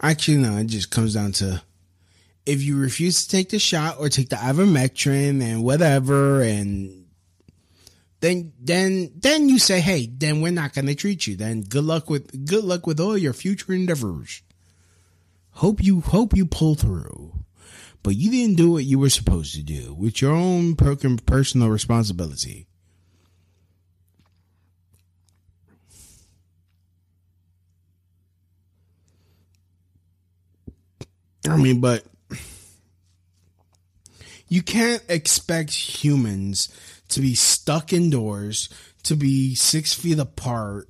actually 0.00 0.38
no, 0.38 0.56
it 0.56 0.68
just 0.68 0.90
comes 0.90 1.12
down 1.12 1.32
to 1.32 1.60
if 2.46 2.62
you 2.62 2.78
refuse 2.78 3.24
to 3.24 3.30
take 3.30 3.50
the 3.50 3.58
shot 3.58 3.96
or 3.98 4.08
take 4.08 4.30
the 4.30 4.36
ivermectin 4.36 5.42
and 5.42 5.62
whatever 5.62 6.40
and 6.40 7.03
then 8.24 8.54
then 8.58 9.10
then 9.16 9.50
you 9.50 9.58
say, 9.58 9.80
hey, 9.80 10.06
then 10.06 10.40
we're 10.40 10.50
not 10.50 10.72
going 10.72 10.86
to 10.86 10.94
treat 10.94 11.26
you. 11.26 11.36
Then 11.36 11.60
good 11.60 11.84
luck 11.84 12.08
with 12.08 12.46
good 12.46 12.64
luck 12.64 12.86
with 12.86 12.98
all 12.98 13.18
your 13.18 13.34
future 13.34 13.74
endeavors. 13.74 14.40
Hope 15.50 15.84
you 15.84 16.00
hope 16.00 16.34
you 16.34 16.46
pull 16.46 16.74
through, 16.74 17.34
but 18.02 18.16
you 18.16 18.30
didn't 18.30 18.56
do 18.56 18.72
what 18.72 18.84
you 18.84 18.98
were 18.98 19.10
supposed 19.10 19.54
to 19.56 19.62
do 19.62 19.92
with 19.92 20.22
your 20.22 20.32
own 20.32 20.74
personal 20.74 21.68
responsibility. 21.68 22.66
I 31.46 31.58
mean, 31.58 31.82
but 31.82 32.04
you 34.48 34.62
can't 34.62 35.02
expect 35.10 35.72
humans 35.72 36.70
to 37.14 37.20
be 37.20 37.34
stuck 37.34 37.92
indoors, 37.92 38.68
to 39.04 39.16
be 39.16 39.54
six 39.54 39.94
feet 39.94 40.18
apart, 40.18 40.88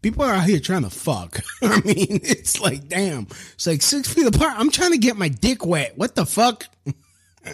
People 0.00 0.22
are 0.24 0.32
out 0.32 0.44
here 0.44 0.60
trying 0.60 0.84
to 0.84 0.90
fuck. 0.90 1.40
I 1.62 1.80
mean, 1.80 2.20
it's 2.22 2.60
like, 2.60 2.88
damn. 2.88 3.26
It's 3.54 3.66
like 3.66 3.82
six 3.82 4.12
feet 4.12 4.26
apart. 4.26 4.54
I'm 4.56 4.70
trying 4.70 4.92
to 4.92 4.98
get 4.98 5.16
my 5.16 5.28
dick 5.28 5.66
wet. 5.66 5.98
What 5.98 6.14
the 6.14 6.24
fuck? 6.24 6.66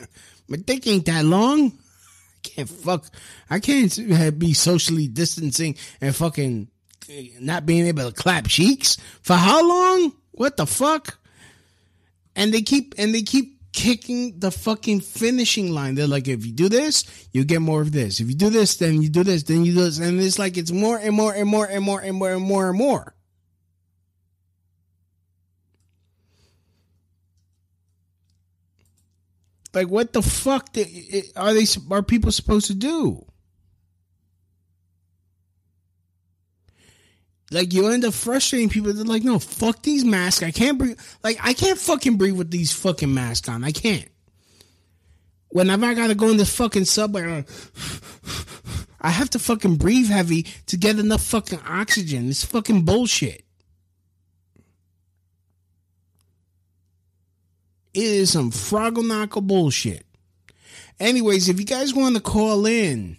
my 0.48 0.56
dick 0.56 0.86
ain't 0.86 1.06
that 1.06 1.24
long. 1.24 1.72
I 1.72 2.48
can't 2.48 2.68
fuck. 2.68 3.06
I 3.48 3.60
can't 3.60 4.38
be 4.38 4.52
socially 4.52 5.08
distancing 5.08 5.76
and 6.02 6.14
fucking 6.14 6.68
eh, 7.08 7.28
not 7.40 7.64
being 7.64 7.86
able 7.86 8.10
to 8.10 8.14
clap 8.14 8.46
cheeks 8.46 8.98
for 9.22 9.34
how 9.34 9.66
long? 9.66 10.12
What 10.32 10.58
the 10.58 10.66
fuck? 10.66 11.18
And 12.36 12.52
they 12.52 12.62
keep 12.62 12.94
and 12.98 13.14
they 13.14 13.22
keep 13.22 13.53
kicking 13.74 14.38
the 14.38 14.52
fucking 14.52 15.00
finishing 15.00 15.72
line. 15.72 15.96
They're 15.96 16.06
like, 16.06 16.28
if 16.28 16.46
you 16.46 16.52
do 16.52 16.68
this, 16.68 17.04
you 17.32 17.44
get 17.44 17.60
more 17.60 17.82
of 17.82 17.90
this. 17.90 18.20
If 18.20 18.28
you 18.28 18.34
do 18.34 18.48
this, 18.48 18.76
then 18.76 19.02
you 19.02 19.08
do 19.08 19.24
this, 19.24 19.42
then 19.42 19.64
you 19.64 19.74
do 19.74 19.82
this, 19.82 19.98
and 19.98 20.20
it's 20.20 20.38
like 20.38 20.56
it's 20.56 20.70
more 20.70 20.96
and 20.96 21.14
more 21.14 21.34
and 21.34 21.48
more 21.48 21.66
and 21.66 21.84
more 21.84 22.00
and 22.00 22.16
more 22.16 22.32
and 22.32 22.42
more 22.42 22.68
and 22.70 22.78
more. 22.78 23.14
Like, 29.74 29.88
what 29.88 30.12
the 30.12 30.22
fuck 30.22 30.68
are 31.34 31.52
they? 31.52 31.66
Are 31.90 32.02
people 32.04 32.30
supposed 32.30 32.68
to 32.68 32.74
do? 32.74 33.26
Like 37.50 37.72
you 37.72 37.88
end 37.88 38.04
up 38.04 38.14
frustrating 38.14 38.68
people. 38.68 38.92
They're 38.92 39.04
like, 39.04 39.22
no, 39.22 39.38
fuck 39.38 39.82
these 39.82 40.04
masks. 40.04 40.42
I 40.42 40.50
can't 40.50 40.78
breathe. 40.78 40.98
Like 41.22 41.38
I 41.42 41.52
can't 41.52 41.78
fucking 41.78 42.16
breathe 42.16 42.36
with 42.36 42.50
these 42.50 42.72
fucking 42.72 43.12
masks 43.12 43.48
on. 43.48 43.64
I 43.64 43.72
can't. 43.72 44.08
Whenever 45.50 45.86
I 45.86 45.94
gotta 45.94 46.14
go 46.14 46.30
in 46.30 46.36
this 46.36 46.54
fucking 46.54 46.86
subway, 46.86 47.44
I 49.00 49.10
have 49.10 49.30
to 49.30 49.38
fucking 49.38 49.76
breathe 49.76 50.08
heavy 50.08 50.44
to 50.66 50.76
get 50.76 50.98
enough 50.98 51.22
fucking 51.22 51.60
oxygen. 51.68 52.28
It's 52.30 52.44
fucking 52.44 52.82
bullshit. 52.82 53.44
It 57.92 58.02
is 58.02 58.32
some 58.32 58.50
froggle 58.50 59.46
bullshit. 59.46 60.04
Anyways, 60.98 61.48
if 61.48 61.60
you 61.60 61.66
guys 61.66 61.94
want 61.94 62.16
to 62.16 62.20
call 62.20 62.66
in, 62.66 63.18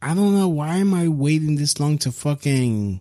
I 0.00 0.14
don't 0.14 0.34
know 0.34 0.48
why 0.48 0.76
am 0.76 0.94
I 0.94 1.08
waiting 1.08 1.56
this 1.56 1.80
long 1.80 1.98
to 1.98 2.12
fucking. 2.12 3.00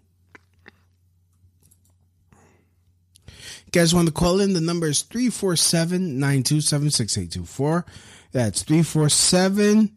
Guys 3.72 3.94
want 3.94 4.08
to 4.08 4.14
call 4.14 4.40
in? 4.40 4.54
The 4.54 4.62
number 4.62 4.88
is 4.88 5.02
347 5.04 6.20
927 6.20 6.90
6824. 6.90 7.86
That's 8.32 8.64
347 8.64 9.96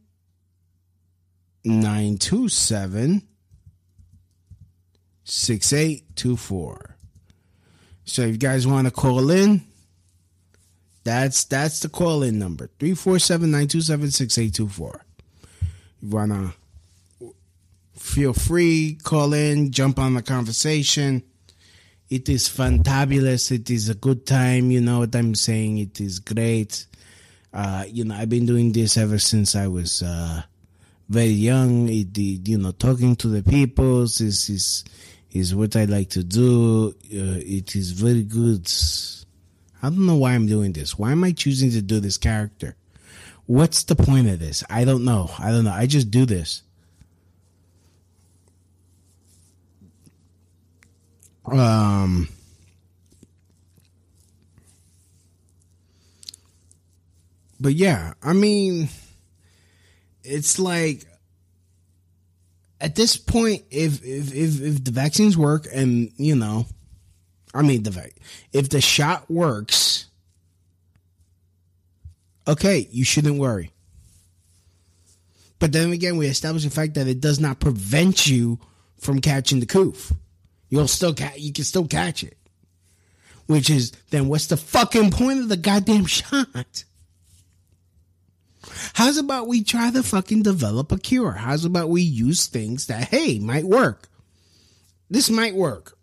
927 1.64 3.22
6824. 5.24 6.96
So 8.04 8.22
if 8.22 8.32
you 8.32 8.38
guys 8.38 8.66
want 8.66 8.86
to 8.86 8.90
call 8.90 9.30
in, 9.30 9.62
that's 11.04 11.44
that's 11.44 11.80
the 11.80 11.88
call 11.88 12.22
in 12.22 12.38
number 12.38 12.68
347 12.78 13.50
927 13.50 14.10
6824. 14.10 15.04
You 16.02 16.08
want 16.08 16.32
to 16.32 16.59
feel 18.10 18.32
free, 18.32 18.98
call 19.02 19.32
in, 19.32 19.70
jump 19.70 19.98
on 19.98 20.14
the 20.14 20.22
conversation. 20.22 21.22
It 22.08 22.28
is 22.28 22.48
fantabulous. 22.48 23.52
It 23.52 23.70
is 23.70 23.88
a 23.88 23.94
good 23.94 24.26
time. 24.26 24.72
You 24.72 24.80
know 24.80 24.98
what 24.98 25.14
I'm 25.14 25.36
saying? 25.36 25.78
It 25.78 26.00
is 26.00 26.18
great. 26.18 26.86
Uh, 27.52 27.84
you 27.88 28.04
know, 28.04 28.16
I've 28.16 28.28
been 28.28 28.46
doing 28.46 28.72
this 28.72 28.96
ever 28.96 29.18
since 29.18 29.54
I 29.54 29.68
was 29.68 30.02
uh, 30.02 30.42
very 31.08 31.28
young. 31.28 31.88
It, 31.88 32.18
you 32.18 32.58
know, 32.58 32.72
talking 32.72 33.14
to 33.16 33.28
the 33.28 33.44
people 33.44 34.02
is 34.02 34.20
is 34.20 34.84
is 35.30 35.54
what 35.54 35.76
I 35.76 35.84
like 35.84 36.10
to 36.10 36.24
do. 36.24 36.88
Uh, 37.12 37.38
it 37.38 37.76
is 37.76 37.92
very 37.92 38.24
good. 38.24 38.68
I 39.82 39.88
don't 39.88 40.04
know 40.06 40.16
why 40.16 40.32
I'm 40.32 40.48
doing 40.48 40.72
this. 40.72 40.98
Why 40.98 41.12
am 41.12 41.22
I 41.22 41.30
choosing 41.30 41.70
to 41.70 41.80
do 41.80 42.00
this 42.00 42.18
character? 42.18 42.76
What's 43.46 43.84
the 43.84 43.96
point 43.96 44.28
of 44.28 44.40
this? 44.40 44.64
I 44.68 44.84
don't 44.84 45.04
know. 45.04 45.30
I 45.38 45.50
don't 45.50 45.64
know. 45.64 45.72
I 45.72 45.86
just 45.86 46.10
do 46.10 46.26
this. 46.26 46.62
Um, 51.50 52.28
but 57.58 57.74
yeah, 57.74 58.14
I 58.22 58.32
mean, 58.32 58.88
it's 60.22 60.58
like 60.58 61.06
at 62.80 62.94
this 62.94 63.16
point, 63.16 63.64
if 63.70 64.04
if 64.04 64.32
if, 64.34 64.60
if 64.60 64.84
the 64.84 64.90
vaccines 64.90 65.36
work, 65.36 65.66
and 65.72 66.12
you 66.16 66.36
know, 66.36 66.66
I 67.52 67.62
mean 67.62 67.82
the 67.82 68.10
if 68.52 68.68
the 68.68 68.80
shot 68.80 69.30
works, 69.30 70.06
okay, 72.46 72.88
you 72.90 73.04
shouldn't 73.04 73.38
worry. 73.38 73.72
But 75.58 75.72
then 75.72 75.92
again, 75.92 76.16
we 76.16 76.26
establish 76.26 76.64
the 76.64 76.70
fact 76.70 76.94
that 76.94 77.06
it 77.06 77.20
does 77.20 77.38
not 77.38 77.60
prevent 77.60 78.26
you 78.26 78.58
from 78.98 79.20
catching 79.20 79.60
the 79.60 79.66
coof. 79.66 80.12
You'll 80.70 80.88
still 80.88 81.12
catch. 81.12 81.38
You 81.38 81.52
can 81.52 81.64
still 81.64 81.86
catch 81.86 82.24
it. 82.24 82.36
Which 83.46 83.68
is 83.68 83.90
then 84.10 84.28
what's 84.28 84.46
the 84.46 84.56
fucking 84.56 85.10
point 85.10 85.40
of 85.40 85.48
the 85.48 85.56
goddamn 85.56 86.06
shot? 86.06 86.84
How's 88.94 89.16
about 89.16 89.48
we 89.48 89.64
try 89.64 89.90
to 89.90 90.02
fucking 90.02 90.42
develop 90.42 90.92
a 90.92 90.98
cure? 90.98 91.32
How's 91.32 91.64
about 91.64 91.88
we 91.88 92.02
use 92.02 92.46
things 92.46 92.86
that 92.86 93.08
hey 93.08 93.38
might 93.38 93.64
work? 93.64 94.08
This 95.10 95.28
might 95.28 95.54
work. 95.54 95.98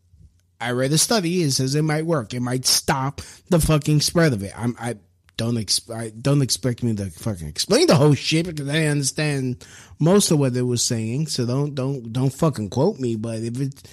I 0.60 0.72
read 0.72 0.92
a 0.92 0.98
study. 0.98 1.44
It 1.44 1.52
says 1.52 1.76
it 1.76 1.84
might 1.84 2.06
work. 2.06 2.34
It 2.34 2.42
might 2.42 2.66
stop 2.66 3.22
the 3.50 3.60
fucking 3.60 4.02
spread 4.02 4.34
of 4.34 4.44
it. 4.44 4.52
I'm, 4.58 4.76
I 4.80 4.96
don't 5.38 5.58
ex- 5.58 5.90
I 5.90 6.10
don't 6.10 6.42
expect 6.42 6.84
me 6.84 6.96
to 6.96 7.12
fucking 7.12 7.48
explain 7.48 7.88
the 7.88 7.96
whole 7.96 8.16
shit 8.16 8.48
because 8.48 8.68
I 8.68 8.86
understand 8.86 9.66
most 10.00 10.32
of 10.32 10.40
what 10.40 10.54
they 10.54 10.64
were 10.64 10.78
saying. 10.78 11.28
So 11.28 11.46
don't 11.46 11.76
don't 11.76 12.12
don't 12.12 12.34
fucking 12.34 12.72
quote 12.72 13.00
me. 13.00 13.16
But 13.16 13.40
if 13.44 13.62
it 13.62 13.88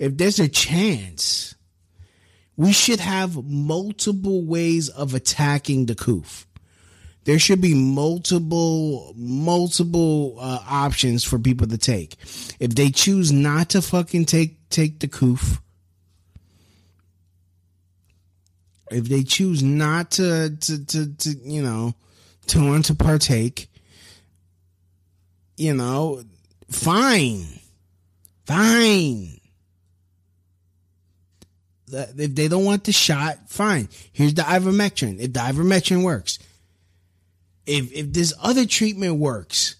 if 0.00 0.16
there's 0.16 0.40
a 0.40 0.48
chance, 0.48 1.54
we 2.56 2.72
should 2.72 3.00
have 3.00 3.44
multiple 3.44 4.42
ways 4.42 4.88
of 4.88 5.12
attacking 5.12 5.86
the 5.86 5.94
coof. 5.94 6.46
There 7.24 7.38
should 7.38 7.60
be 7.60 7.74
multiple, 7.74 9.12
multiple 9.14 10.38
uh, 10.40 10.60
options 10.66 11.22
for 11.22 11.38
people 11.38 11.66
to 11.66 11.76
take. 11.76 12.16
If 12.58 12.74
they 12.74 12.88
choose 12.88 13.30
not 13.30 13.68
to 13.70 13.82
fucking 13.82 14.24
take 14.24 14.70
take 14.70 15.00
the 15.00 15.06
coof, 15.06 15.60
if 18.90 19.04
they 19.04 19.22
choose 19.22 19.62
not 19.62 20.12
to 20.12 20.56
to 20.58 20.86
to, 20.86 21.14
to 21.14 21.30
you 21.44 21.62
know 21.62 21.94
to 22.46 22.66
want 22.66 22.86
to 22.86 22.94
partake, 22.94 23.68
you 25.58 25.74
know, 25.74 26.24
fine, 26.70 27.44
fine 28.46 29.39
if 31.92 32.34
they 32.34 32.48
don't 32.48 32.64
want 32.64 32.84
the 32.84 32.92
shot, 32.92 33.48
fine. 33.48 33.88
Here's 34.12 34.34
the 34.34 34.42
ivermectin. 34.42 35.18
If 35.18 35.32
the 35.32 35.40
ivermectin 35.40 36.02
works, 36.02 36.38
if 37.66 37.92
if 37.92 38.12
this 38.12 38.32
other 38.40 38.66
treatment 38.66 39.16
works, 39.16 39.76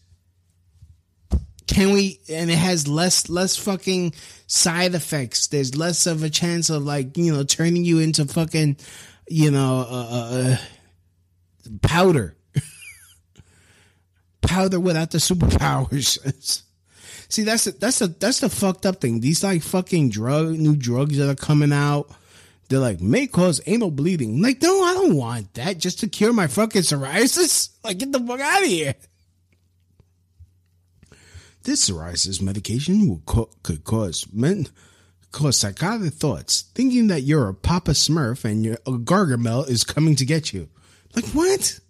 can 1.67 1.93
we? 1.93 2.21
And 2.29 2.51
it 2.51 2.59
has 2.59 2.89
less 2.89 3.29
less 3.29 3.57
fucking 3.57 4.15
side 4.47 4.95
effects. 4.95 5.47
There's 5.49 5.77
less 5.77 6.07
of 6.07 6.23
a 6.23 6.31
chance 6.31 6.71
of 6.71 6.83
like 6.83 7.17
you 7.17 7.33
know 7.33 7.45
turning 7.45 7.85
you 7.85 7.99
into 7.99 8.27
fucking 8.27 8.77
you 9.29 9.51
know 9.51 9.87
uh, 9.89 10.09
uh, 10.11 10.31
uh 10.45 10.57
powder, 11.83 12.37
powder 14.43 14.81
without 14.81 15.11
the 15.11 15.19
superpowers. 15.19 16.63
See, 17.31 17.45
that's 17.45 17.69
a, 17.69 17.73
that's 17.73 18.01
a 18.01 18.09
that's 18.09 18.41
the 18.41 18.49
fucked 18.49 18.85
up 18.85 19.01
thing. 19.01 19.21
These 19.21 19.45
like 19.45 19.63
fucking 19.63 20.11
drug 20.11 20.51
new 20.51 20.75
drugs 20.75 21.17
that 21.17 21.31
are 21.31 21.37
coming 21.37 21.73
out. 21.73 22.11
They're 22.69 22.81
like 22.81 23.01
may 23.01 23.29
cause 23.29 23.61
anal 23.67 23.93
bleeding. 23.93 24.43
like, 24.43 24.61
no, 24.61 24.83
I 24.83 24.95
don't 24.95 25.15
want 25.15 25.55
that 25.55 25.79
just 25.79 26.01
to 26.01 26.09
cure 26.09 26.33
my 26.33 26.49
fucking 26.49 26.83
psoriasis. 26.83 27.71
Like, 27.83 27.97
get 27.97 28.13
the 28.13 28.21
fuck 28.21 28.41
out 28.41 28.63
of 28.63 28.69
here. 28.69 28.95
This 31.63 31.89
psoriasis 31.89 32.43
medication 32.43 33.09
will 33.09 33.23
co- 33.25 33.51
could 33.63 33.85
cause 33.85 34.27
men 34.33 34.67
cause 35.33 35.57
psychotic 35.57 36.13
thoughts, 36.13 36.63
thinking 36.75 37.07
that 37.07 37.23
you're 37.23 37.49
a 37.49 37.55
Papa 37.55 37.93
Smurf 37.93 38.45
and 38.45 38.65
your 38.65 38.77
Gargamel 38.77 39.69
is 39.69 39.83
coming 39.85 40.17
to 40.17 40.27
get 40.27 40.53
you. 40.53 40.69
Like 41.15 41.27
what? 41.29 41.81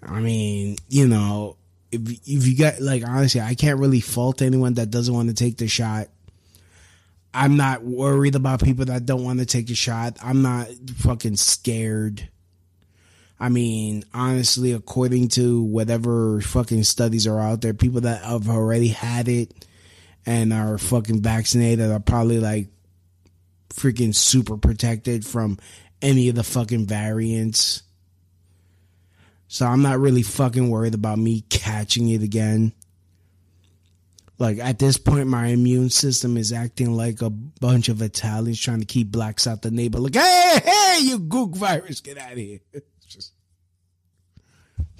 I 0.03 0.21
mean, 0.21 0.77
you 0.89 1.07
know, 1.07 1.57
if 1.91 2.01
if 2.11 2.47
you 2.47 2.57
got 2.57 2.81
like 2.81 3.07
honestly, 3.07 3.41
I 3.41 3.55
can't 3.55 3.81
really 3.81 4.01
fault 4.01 4.43
anyone 4.43 4.75
that 4.75 4.91
doesn't 4.91 5.13
want 5.13 5.29
to 5.29 5.35
take 5.35 5.57
the 5.57 5.69
shot. 5.69 6.09
I'm 7.35 7.57
not 7.57 7.83
worried 7.83 8.35
about 8.35 8.63
people 8.63 8.87
that 8.87 9.07
don't 9.07 9.25
want 9.25 9.39
to 9.39 9.47
take 9.47 9.67
the 9.67 9.75
shot. 9.75 10.17
I'm 10.23 10.43
not 10.43 10.69
fucking 10.97 11.37
scared. 11.37 12.29
I 13.39 13.49
mean, 13.49 14.05
honestly, 14.13 14.73
according 14.73 15.29
to 15.29 15.63
whatever 15.63 16.41
fucking 16.41 16.83
studies 16.85 17.27
are 17.27 17.39
out 17.39 17.61
there, 17.61 17.75
people 17.75 18.01
that 18.01 18.23
have 18.23 18.49
already 18.49 18.89
had 18.89 19.29
it 19.29 19.53
and 20.27 20.53
are 20.53 20.79
fucking 20.79 21.23
vaccinated 21.23 21.91
are 21.91 22.01
probably 22.01 22.41
like 22.41 22.69
freaking 23.71 24.15
super 24.15 24.57
protected 24.57 25.25
from 25.25 25.59
any 26.03 26.29
of 26.29 26.35
the 26.35 26.45
fucking 26.45 26.87
variants. 26.87 27.83
So 29.49 29.67
I'm 29.67 29.83
not 29.83 29.99
really 29.99 30.23
fucking 30.23 30.69
worried 30.69 30.95
about 30.95 31.19
me 31.19 31.43
catching 31.49 32.09
it 32.11 32.23
again. 32.23 32.73
Like 34.39 34.59
at 34.59 34.79
this 34.79 34.99
point, 34.99 35.27
my 35.27 35.47
immune 35.49 35.91
system 35.91 36.37
is 36.37 36.53
acting 36.53 36.93
like 36.93 37.23
a 37.23 37.31
bunch 37.31 37.89
of 37.89 38.01
Italians 38.03 38.61
trying 38.61 38.81
to 38.81 38.87
keep 38.87 39.11
blacks 39.11 39.47
out 39.47 39.63
the 39.63 39.71
neighbor. 39.71 39.99
Like, 39.99 40.15
hey, 40.15 40.61
hey, 40.65 40.99
you 41.03 41.19
gook 41.19 41.57
virus, 41.57 42.01
get 42.01 42.19
out 42.19 42.33
of 42.33 42.39
here. 42.39 42.61
Just, 43.07 43.33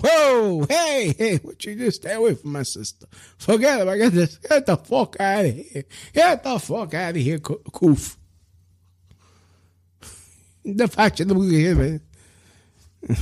whoa, 0.01 0.65
hey, 0.69 1.15
hey, 1.17 1.37
what 1.37 1.63
you 1.65 1.75
just 1.75 2.01
stay 2.01 2.15
away 2.15 2.35
from 2.35 2.53
my 2.53 2.63
sister. 2.63 3.07
Forget 3.37 3.83
it. 3.83 3.89
I 3.89 3.99
got 3.99 4.13
this. 4.13 4.39
Get 4.39 4.65
the 4.65 4.79
fuck 4.79 5.21
out 5.21 5.45
of 5.45 5.55
here. 5.55 5.85
Get 6.15 6.43
the 6.43 6.59
fuck 6.59 6.95
out 6.95 7.11
of 7.11 7.17
here, 7.17 7.39
Koof. 7.39 8.17
The 10.77 10.87
fact 10.87 11.17
that 11.19 11.29
we 11.29 11.49
here, 11.49 11.75
man. 11.75 12.01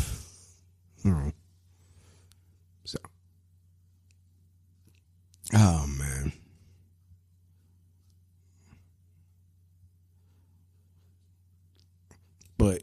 So. 2.85 2.99
Oh 5.55 5.87
man. 5.87 6.33
But 12.59 12.83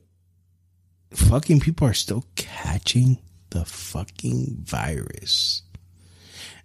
fucking 1.11 1.59
people 1.59 1.86
are 1.86 1.93
still 1.93 2.24
catching 2.36 3.18
the 3.49 3.66
fucking 3.66 4.59
virus. 4.64 5.64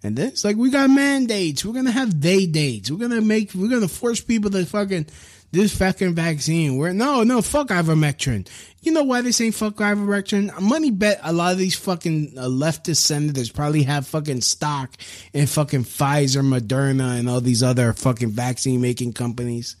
And 0.01 0.15
then 0.15 0.27
it's 0.29 0.45
like 0.45 0.55
we 0.55 0.69
got 0.69 0.89
mandates. 0.89 1.65
We're 1.65 1.73
gonna 1.73 1.91
have 1.91 2.21
day 2.21 2.45
dates. 2.45 2.89
We're 2.89 3.05
gonna 3.05 3.19
make 3.19 3.53
we're 3.53 3.69
gonna 3.69 3.89
force 3.89 4.21
people 4.21 4.49
to 4.51 4.65
fucking 4.65 5.07
this 5.51 5.75
fucking 5.77 6.15
vaccine. 6.15 6.77
Where 6.77 6.93
no, 6.93 7.23
no, 7.23 7.41
fuck 7.41 7.67
ivermectin. 7.67 8.47
You 8.81 8.91
know 8.91 9.03
why 9.03 9.21
they 9.21 9.31
say 9.31 9.51
fuck 9.51 9.75
ivermectin? 9.75 10.59
Money 10.59 10.91
bet 10.91 11.19
a 11.23 11.33
lot 11.33 11.53
of 11.53 11.57
these 11.57 11.75
fucking 11.75 12.35
uh, 12.37 12.43
leftist 12.43 12.97
senators 12.97 13.49
probably 13.49 13.83
have 13.83 14.07
fucking 14.07 14.41
stock 14.41 14.93
in 15.33 15.47
fucking 15.47 15.83
Pfizer, 15.83 16.41
Moderna, 16.41 17.19
and 17.19 17.29
all 17.29 17.41
these 17.41 17.63
other 17.63 17.93
fucking 17.93 18.29
vaccine 18.29 18.81
making 18.81 19.13
companies. 19.13 19.75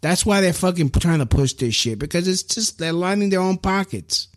That's 0.00 0.26
why 0.26 0.40
they're 0.40 0.52
fucking 0.52 0.90
trying 0.90 1.18
to 1.20 1.26
push 1.26 1.54
this 1.54 1.74
shit 1.74 1.98
because 1.98 2.28
it's 2.28 2.42
just 2.42 2.78
they're 2.78 2.92
lining 2.92 3.30
their 3.30 3.40
own 3.40 3.58
pockets. 3.58 4.28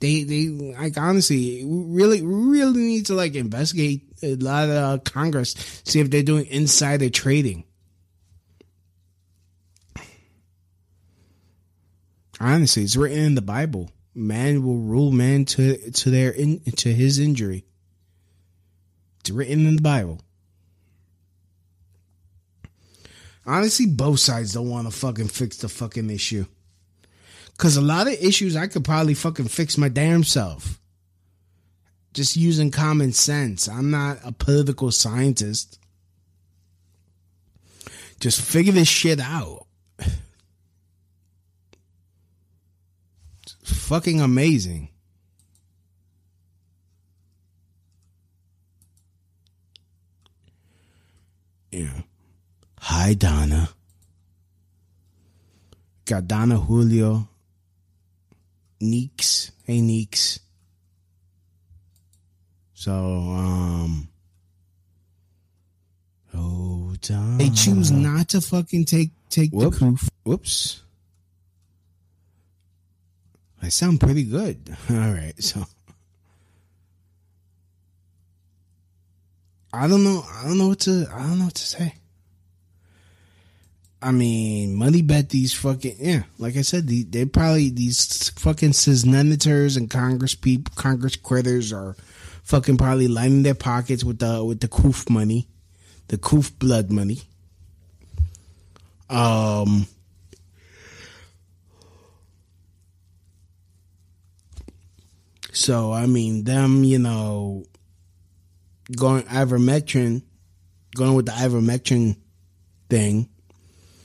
They 0.00 0.24
they 0.24 0.48
like 0.48 0.98
honestly 0.98 1.62
really 1.66 2.20
really 2.22 2.80
need 2.80 3.06
to 3.06 3.14
like 3.14 3.34
investigate 3.34 4.02
a 4.22 4.34
lot 4.36 4.64
of 4.64 4.70
uh, 4.70 4.98
Congress 5.04 5.54
see 5.84 6.00
if 6.00 6.10
they're 6.10 6.22
doing 6.22 6.46
insider 6.46 7.08
trading. 7.08 7.64
Honestly, 12.40 12.82
it's 12.82 12.96
written 12.96 13.18
in 13.18 13.34
the 13.34 13.42
Bible. 13.42 13.90
Man 14.14 14.64
will 14.64 14.78
rule 14.78 15.12
man 15.12 15.44
to 15.46 15.90
to 15.90 16.10
their 16.10 16.30
in, 16.30 16.60
to 16.60 16.92
his 16.92 17.18
injury. 17.18 17.64
It's 19.20 19.30
written 19.30 19.66
in 19.66 19.76
the 19.76 19.82
Bible. 19.82 20.20
Honestly, 23.46 23.86
both 23.86 24.20
sides 24.20 24.52
don't 24.52 24.70
want 24.70 24.90
to 24.90 24.96
fucking 24.96 25.28
fix 25.28 25.58
the 25.58 25.68
fucking 25.68 26.10
issue. 26.10 26.46
Cause 27.58 27.76
a 27.76 27.82
lot 27.82 28.06
of 28.06 28.14
issues 28.14 28.56
I 28.56 28.66
could 28.66 28.84
probably 28.84 29.14
fucking 29.14 29.48
fix 29.48 29.78
my 29.78 29.88
damn 29.88 30.24
self. 30.24 30.78
Just 32.12 32.36
using 32.36 32.70
common 32.70 33.12
sense. 33.12 33.68
I'm 33.68 33.90
not 33.90 34.18
a 34.24 34.32
political 34.32 34.90
scientist. 34.90 35.78
Just 38.20 38.40
figure 38.40 38.72
this 38.72 38.88
shit 38.88 39.20
out. 39.20 39.65
Fucking 43.74 44.20
amazing. 44.20 44.88
Yeah. 51.70 52.02
Hi, 52.78 53.14
Donna. 53.14 53.68
Got 56.04 56.28
Donna 56.28 56.58
Julio. 56.58 57.28
Neeks. 58.80 59.50
Hey, 59.64 59.80
Neeks. 59.80 60.38
So, 62.74 62.92
um. 62.92 64.08
Oh, 66.34 66.94
Donna. 67.00 67.38
They 67.38 67.50
choose 67.50 67.90
not 67.90 68.28
to 68.30 68.40
fucking 68.40 68.84
take 68.84 69.10
take 69.28 69.50
Whoops. 69.50 69.78
the 69.78 69.84
proof. 69.84 70.08
Whoops. 70.24 70.82
I 73.62 73.68
sound 73.68 74.00
pretty 74.00 74.24
good. 74.24 74.76
All 74.90 74.96
right, 74.96 75.34
so 75.42 75.64
I 79.72 79.88
don't 79.88 80.04
know. 80.04 80.24
I 80.32 80.44
don't 80.44 80.58
know 80.58 80.68
what 80.68 80.80
to. 80.80 81.06
I 81.12 81.18
don't 81.20 81.38
know 81.38 81.44
what 81.46 81.54
to 81.54 81.66
say. 81.66 81.94
I 84.00 84.12
mean, 84.12 84.74
money 84.74 85.02
bet 85.02 85.30
these 85.30 85.52
fucking 85.54 85.96
yeah. 85.98 86.22
Like 86.38 86.56
I 86.56 86.62
said, 86.62 86.86
they, 86.86 87.02
they 87.02 87.24
probably 87.24 87.70
these 87.70 88.30
fucking 88.30 88.72
senators 88.72 89.76
and 89.76 89.90
Congress 89.90 90.34
people, 90.34 90.72
Congress 90.76 91.16
critters 91.16 91.72
are 91.72 91.96
fucking 92.42 92.76
probably 92.76 93.08
lining 93.08 93.42
their 93.42 93.54
pockets 93.54 94.04
with 94.04 94.18
the 94.18 94.44
with 94.44 94.60
the 94.60 94.68
coof 94.68 95.10
money, 95.10 95.48
the 96.08 96.18
coof 96.18 96.56
blood 96.58 96.90
money. 96.90 97.22
Um, 99.10 99.86
So 105.56 105.90
I 105.90 106.04
mean, 106.04 106.44
them 106.44 106.84
you 106.84 106.98
know 106.98 107.64
going 108.94 109.22
ivermectin, 109.22 110.22
going 110.94 111.14
with 111.14 111.24
the 111.24 111.32
ivermectin 111.32 112.18
thing, 112.90 113.30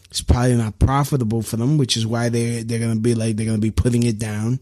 it's 0.09 0.21
probably 0.21 0.55
not 0.55 0.79
profitable 0.79 1.41
for 1.41 1.57
them, 1.57 1.77
which 1.77 1.97
is 1.97 2.07
why 2.07 2.29
they 2.29 2.63
they're 2.63 2.79
gonna 2.79 3.01
be 3.01 3.15
like 3.15 3.35
they're 3.35 3.45
gonna 3.45 3.57
be 3.57 3.69
putting 3.69 4.03
it 4.03 4.17
down, 4.17 4.61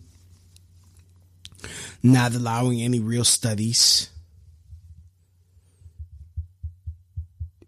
not 2.01 2.33
allowing 2.33 2.81
any 2.81 2.99
real 2.99 3.23
studies. 3.23 4.09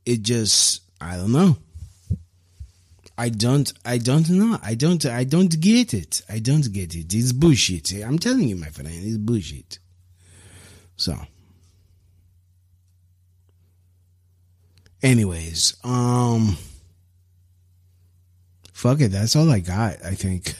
It 0.03 0.24
just 0.24 0.82
I 0.99 1.17
don't 1.17 1.32
know. 1.32 1.57
I 3.18 3.30
don't, 3.30 3.72
I 3.86 3.97
don't 3.97 4.30
know. 4.30 4.57
I 4.64 4.76
don't, 4.76 5.05
I 5.05 5.24
don't 5.24 5.59
get 5.59 5.93
it. 5.93 6.22
I 6.30 6.39
don't 6.39 6.72
get 6.72 6.95
it. 6.95 7.14
It's 7.14 7.32
bullshit. 7.32 7.91
I'm 8.03 8.18
telling 8.18 8.47
you, 8.47 8.55
my 8.55 8.68
friend, 8.68 8.89
it's 8.91 9.18
bullshit. 9.18 9.80
So, 10.95 11.16
anyways, 15.03 15.78
um, 15.84 16.57
fuck 18.74 19.01
it. 19.01 19.12
That's 19.12 19.36
all 19.36 19.49
I 19.51 19.59
got. 19.59 20.03
I 20.05 20.16
think. 20.16 20.55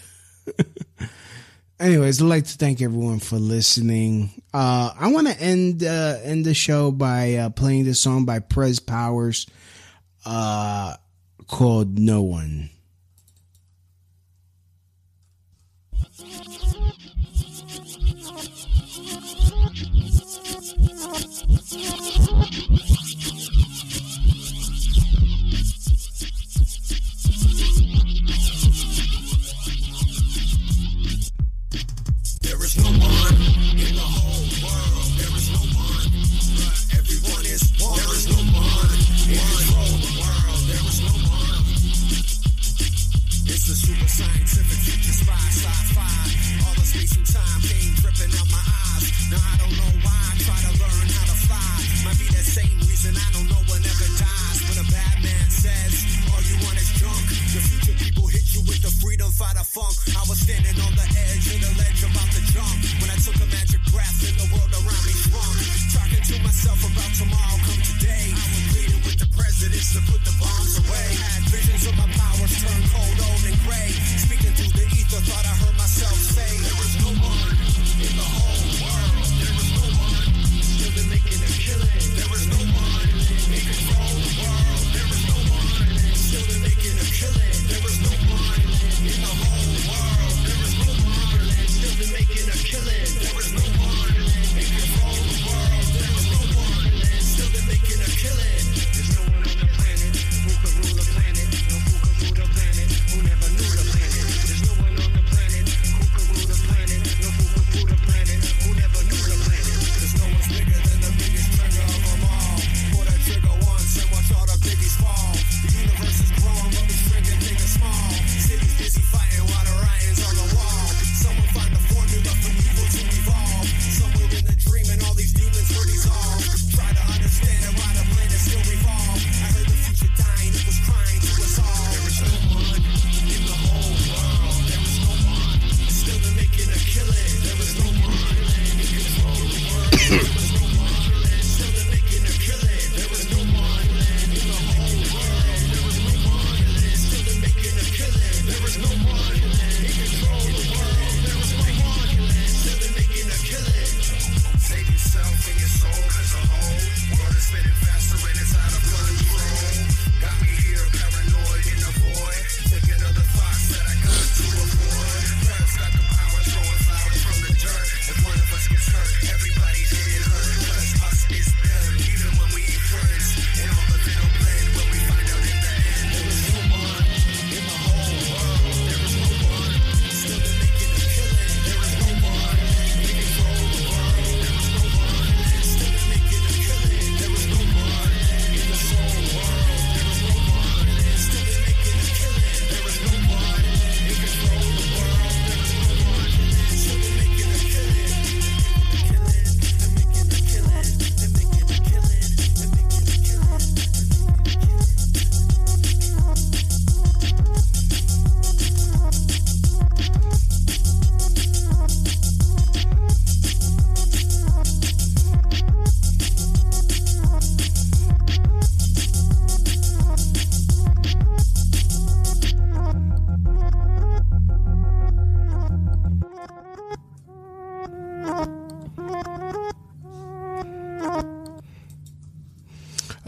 anyways, 1.80 2.22
I'd 2.22 2.26
like 2.26 2.46
to 2.46 2.58
thank 2.58 2.82
everyone 2.82 3.20
for 3.20 3.38
listening. 3.38 4.30
Uh, 4.54 4.92
I 5.00 5.12
want 5.12 5.28
to 5.28 5.40
end 5.40 5.84
uh, 5.84 6.18
end 6.24 6.46
the 6.46 6.54
show 6.54 6.92
by 6.92 7.36
uh, 7.36 7.50
playing 7.50 7.86
this 7.86 8.00
song 8.00 8.26
by 8.26 8.40
Prez 8.40 8.80
Powers. 8.80 9.48
Uh 10.24 10.96
called 11.52 12.00
no 12.00 12.22
one. 12.22 12.70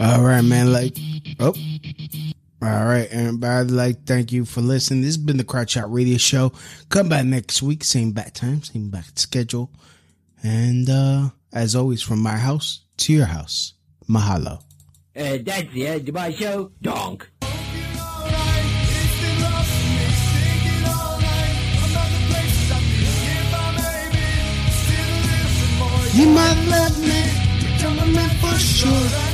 All 0.04 0.20
right, 0.20 0.42
man. 0.42 0.70
Like, 0.70 0.98
oh. 1.40 1.54
All 2.60 2.84
right, 2.84 3.08
everybody. 3.10 3.70
Like, 3.70 4.04
thank 4.04 4.32
you 4.32 4.44
for 4.44 4.60
listening. 4.60 5.00
This 5.00 5.16
has 5.16 5.16
been 5.16 5.38
the 5.38 5.44
Crotch 5.44 5.70
Shot 5.70 5.90
Radio 5.90 6.18
Show. 6.18 6.52
Come 6.90 7.08
back 7.08 7.24
next 7.24 7.62
week, 7.62 7.82
same 7.82 8.12
back 8.12 8.34
time, 8.34 8.62
same 8.62 8.90
back 8.90 9.04
schedule. 9.16 9.70
And 10.42 10.90
uh 10.90 11.30
as 11.54 11.74
always, 11.74 12.02
from 12.02 12.20
my 12.20 12.36
house 12.36 12.80
to 12.98 13.14
your 13.14 13.24
house, 13.26 13.74
mahalo. 14.08 14.60
Uh, 15.16 15.38
that's 15.42 15.72
the 15.72 15.86
end 15.86 16.08
of 16.08 16.14
my 16.14 16.32
show. 16.32 16.70
Donk. 16.82 17.30
You 26.12 26.28
might 26.28 26.66
love 26.68 27.00
me, 27.00 27.22
you're 27.80 28.28
for 28.40 28.58
sure. 28.58 29.33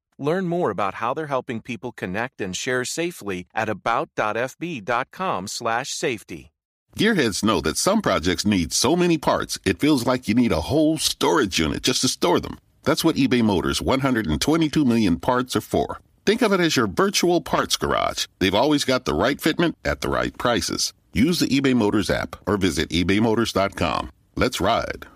Learn 0.21 0.47
more 0.47 0.69
about 0.69 0.93
how 0.95 1.13
they're 1.13 1.27
helping 1.27 1.59
people 1.61 1.91
connect 1.91 2.39
and 2.39 2.55
share 2.55 2.85
safely 2.85 3.47
at 3.55 3.67
about.fb.com/safety. 3.67 6.51
Gearheads 6.95 7.43
know 7.43 7.59
that 7.61 7.77
some 7.77 8.01
projects 8.01 8.45
need 8.45 8.71
so 8.71 8.95
many 8.95 9.17
parts, 9.17 9.57
it 9.65 9.79
feels 9.79 10.05
like 10.05 10.27
you 10.27 10.35
need 10.35 10.51
a 10.51 10.61
whole 10.61 10.99
storage 10.99 11.59
unit 11.59 11.81
just 11.83 12.01
to 12.01 12.07
store 12.07 12.39
them. 12.39 12.59
That's 12.83 13.03
what 13.03 13.15
eBay 13.15 13.43
Motors 13.43 13.81
122 13.81 14.85
million 14.85 15.19
parts 15.19 15.55
are 15.55 15.61
for. 15.61 15.99
Think 16.25 16.43
of 16.43 16.53
it 16.53 16.59
as 16.59 16.75
your 16.75 16.85
virtual 16.87 17.41
parts 17.41 17.75
garage. 17.75 18.27
They've 18.39 18.53
always 18.53 18.85
got 18.85 19.05
the 19.05 19.15
right 19.15 19.39
fitment 19.39 19.73
at 19.83 20.01
the 20.01 20.09
right 20.09 20.37
prices. 20.37 20.93
Use 21.13 21.39
the 21.39 21.47
eBay 21.47 21.75
Motors 21.75 22.11
app 22.11 22.35
or 22.45 22.57
visit 22.57 22.89
ebaymotors.com. 22.89 24.11
Let's 24.35 24.61
ride. 24.61 25.07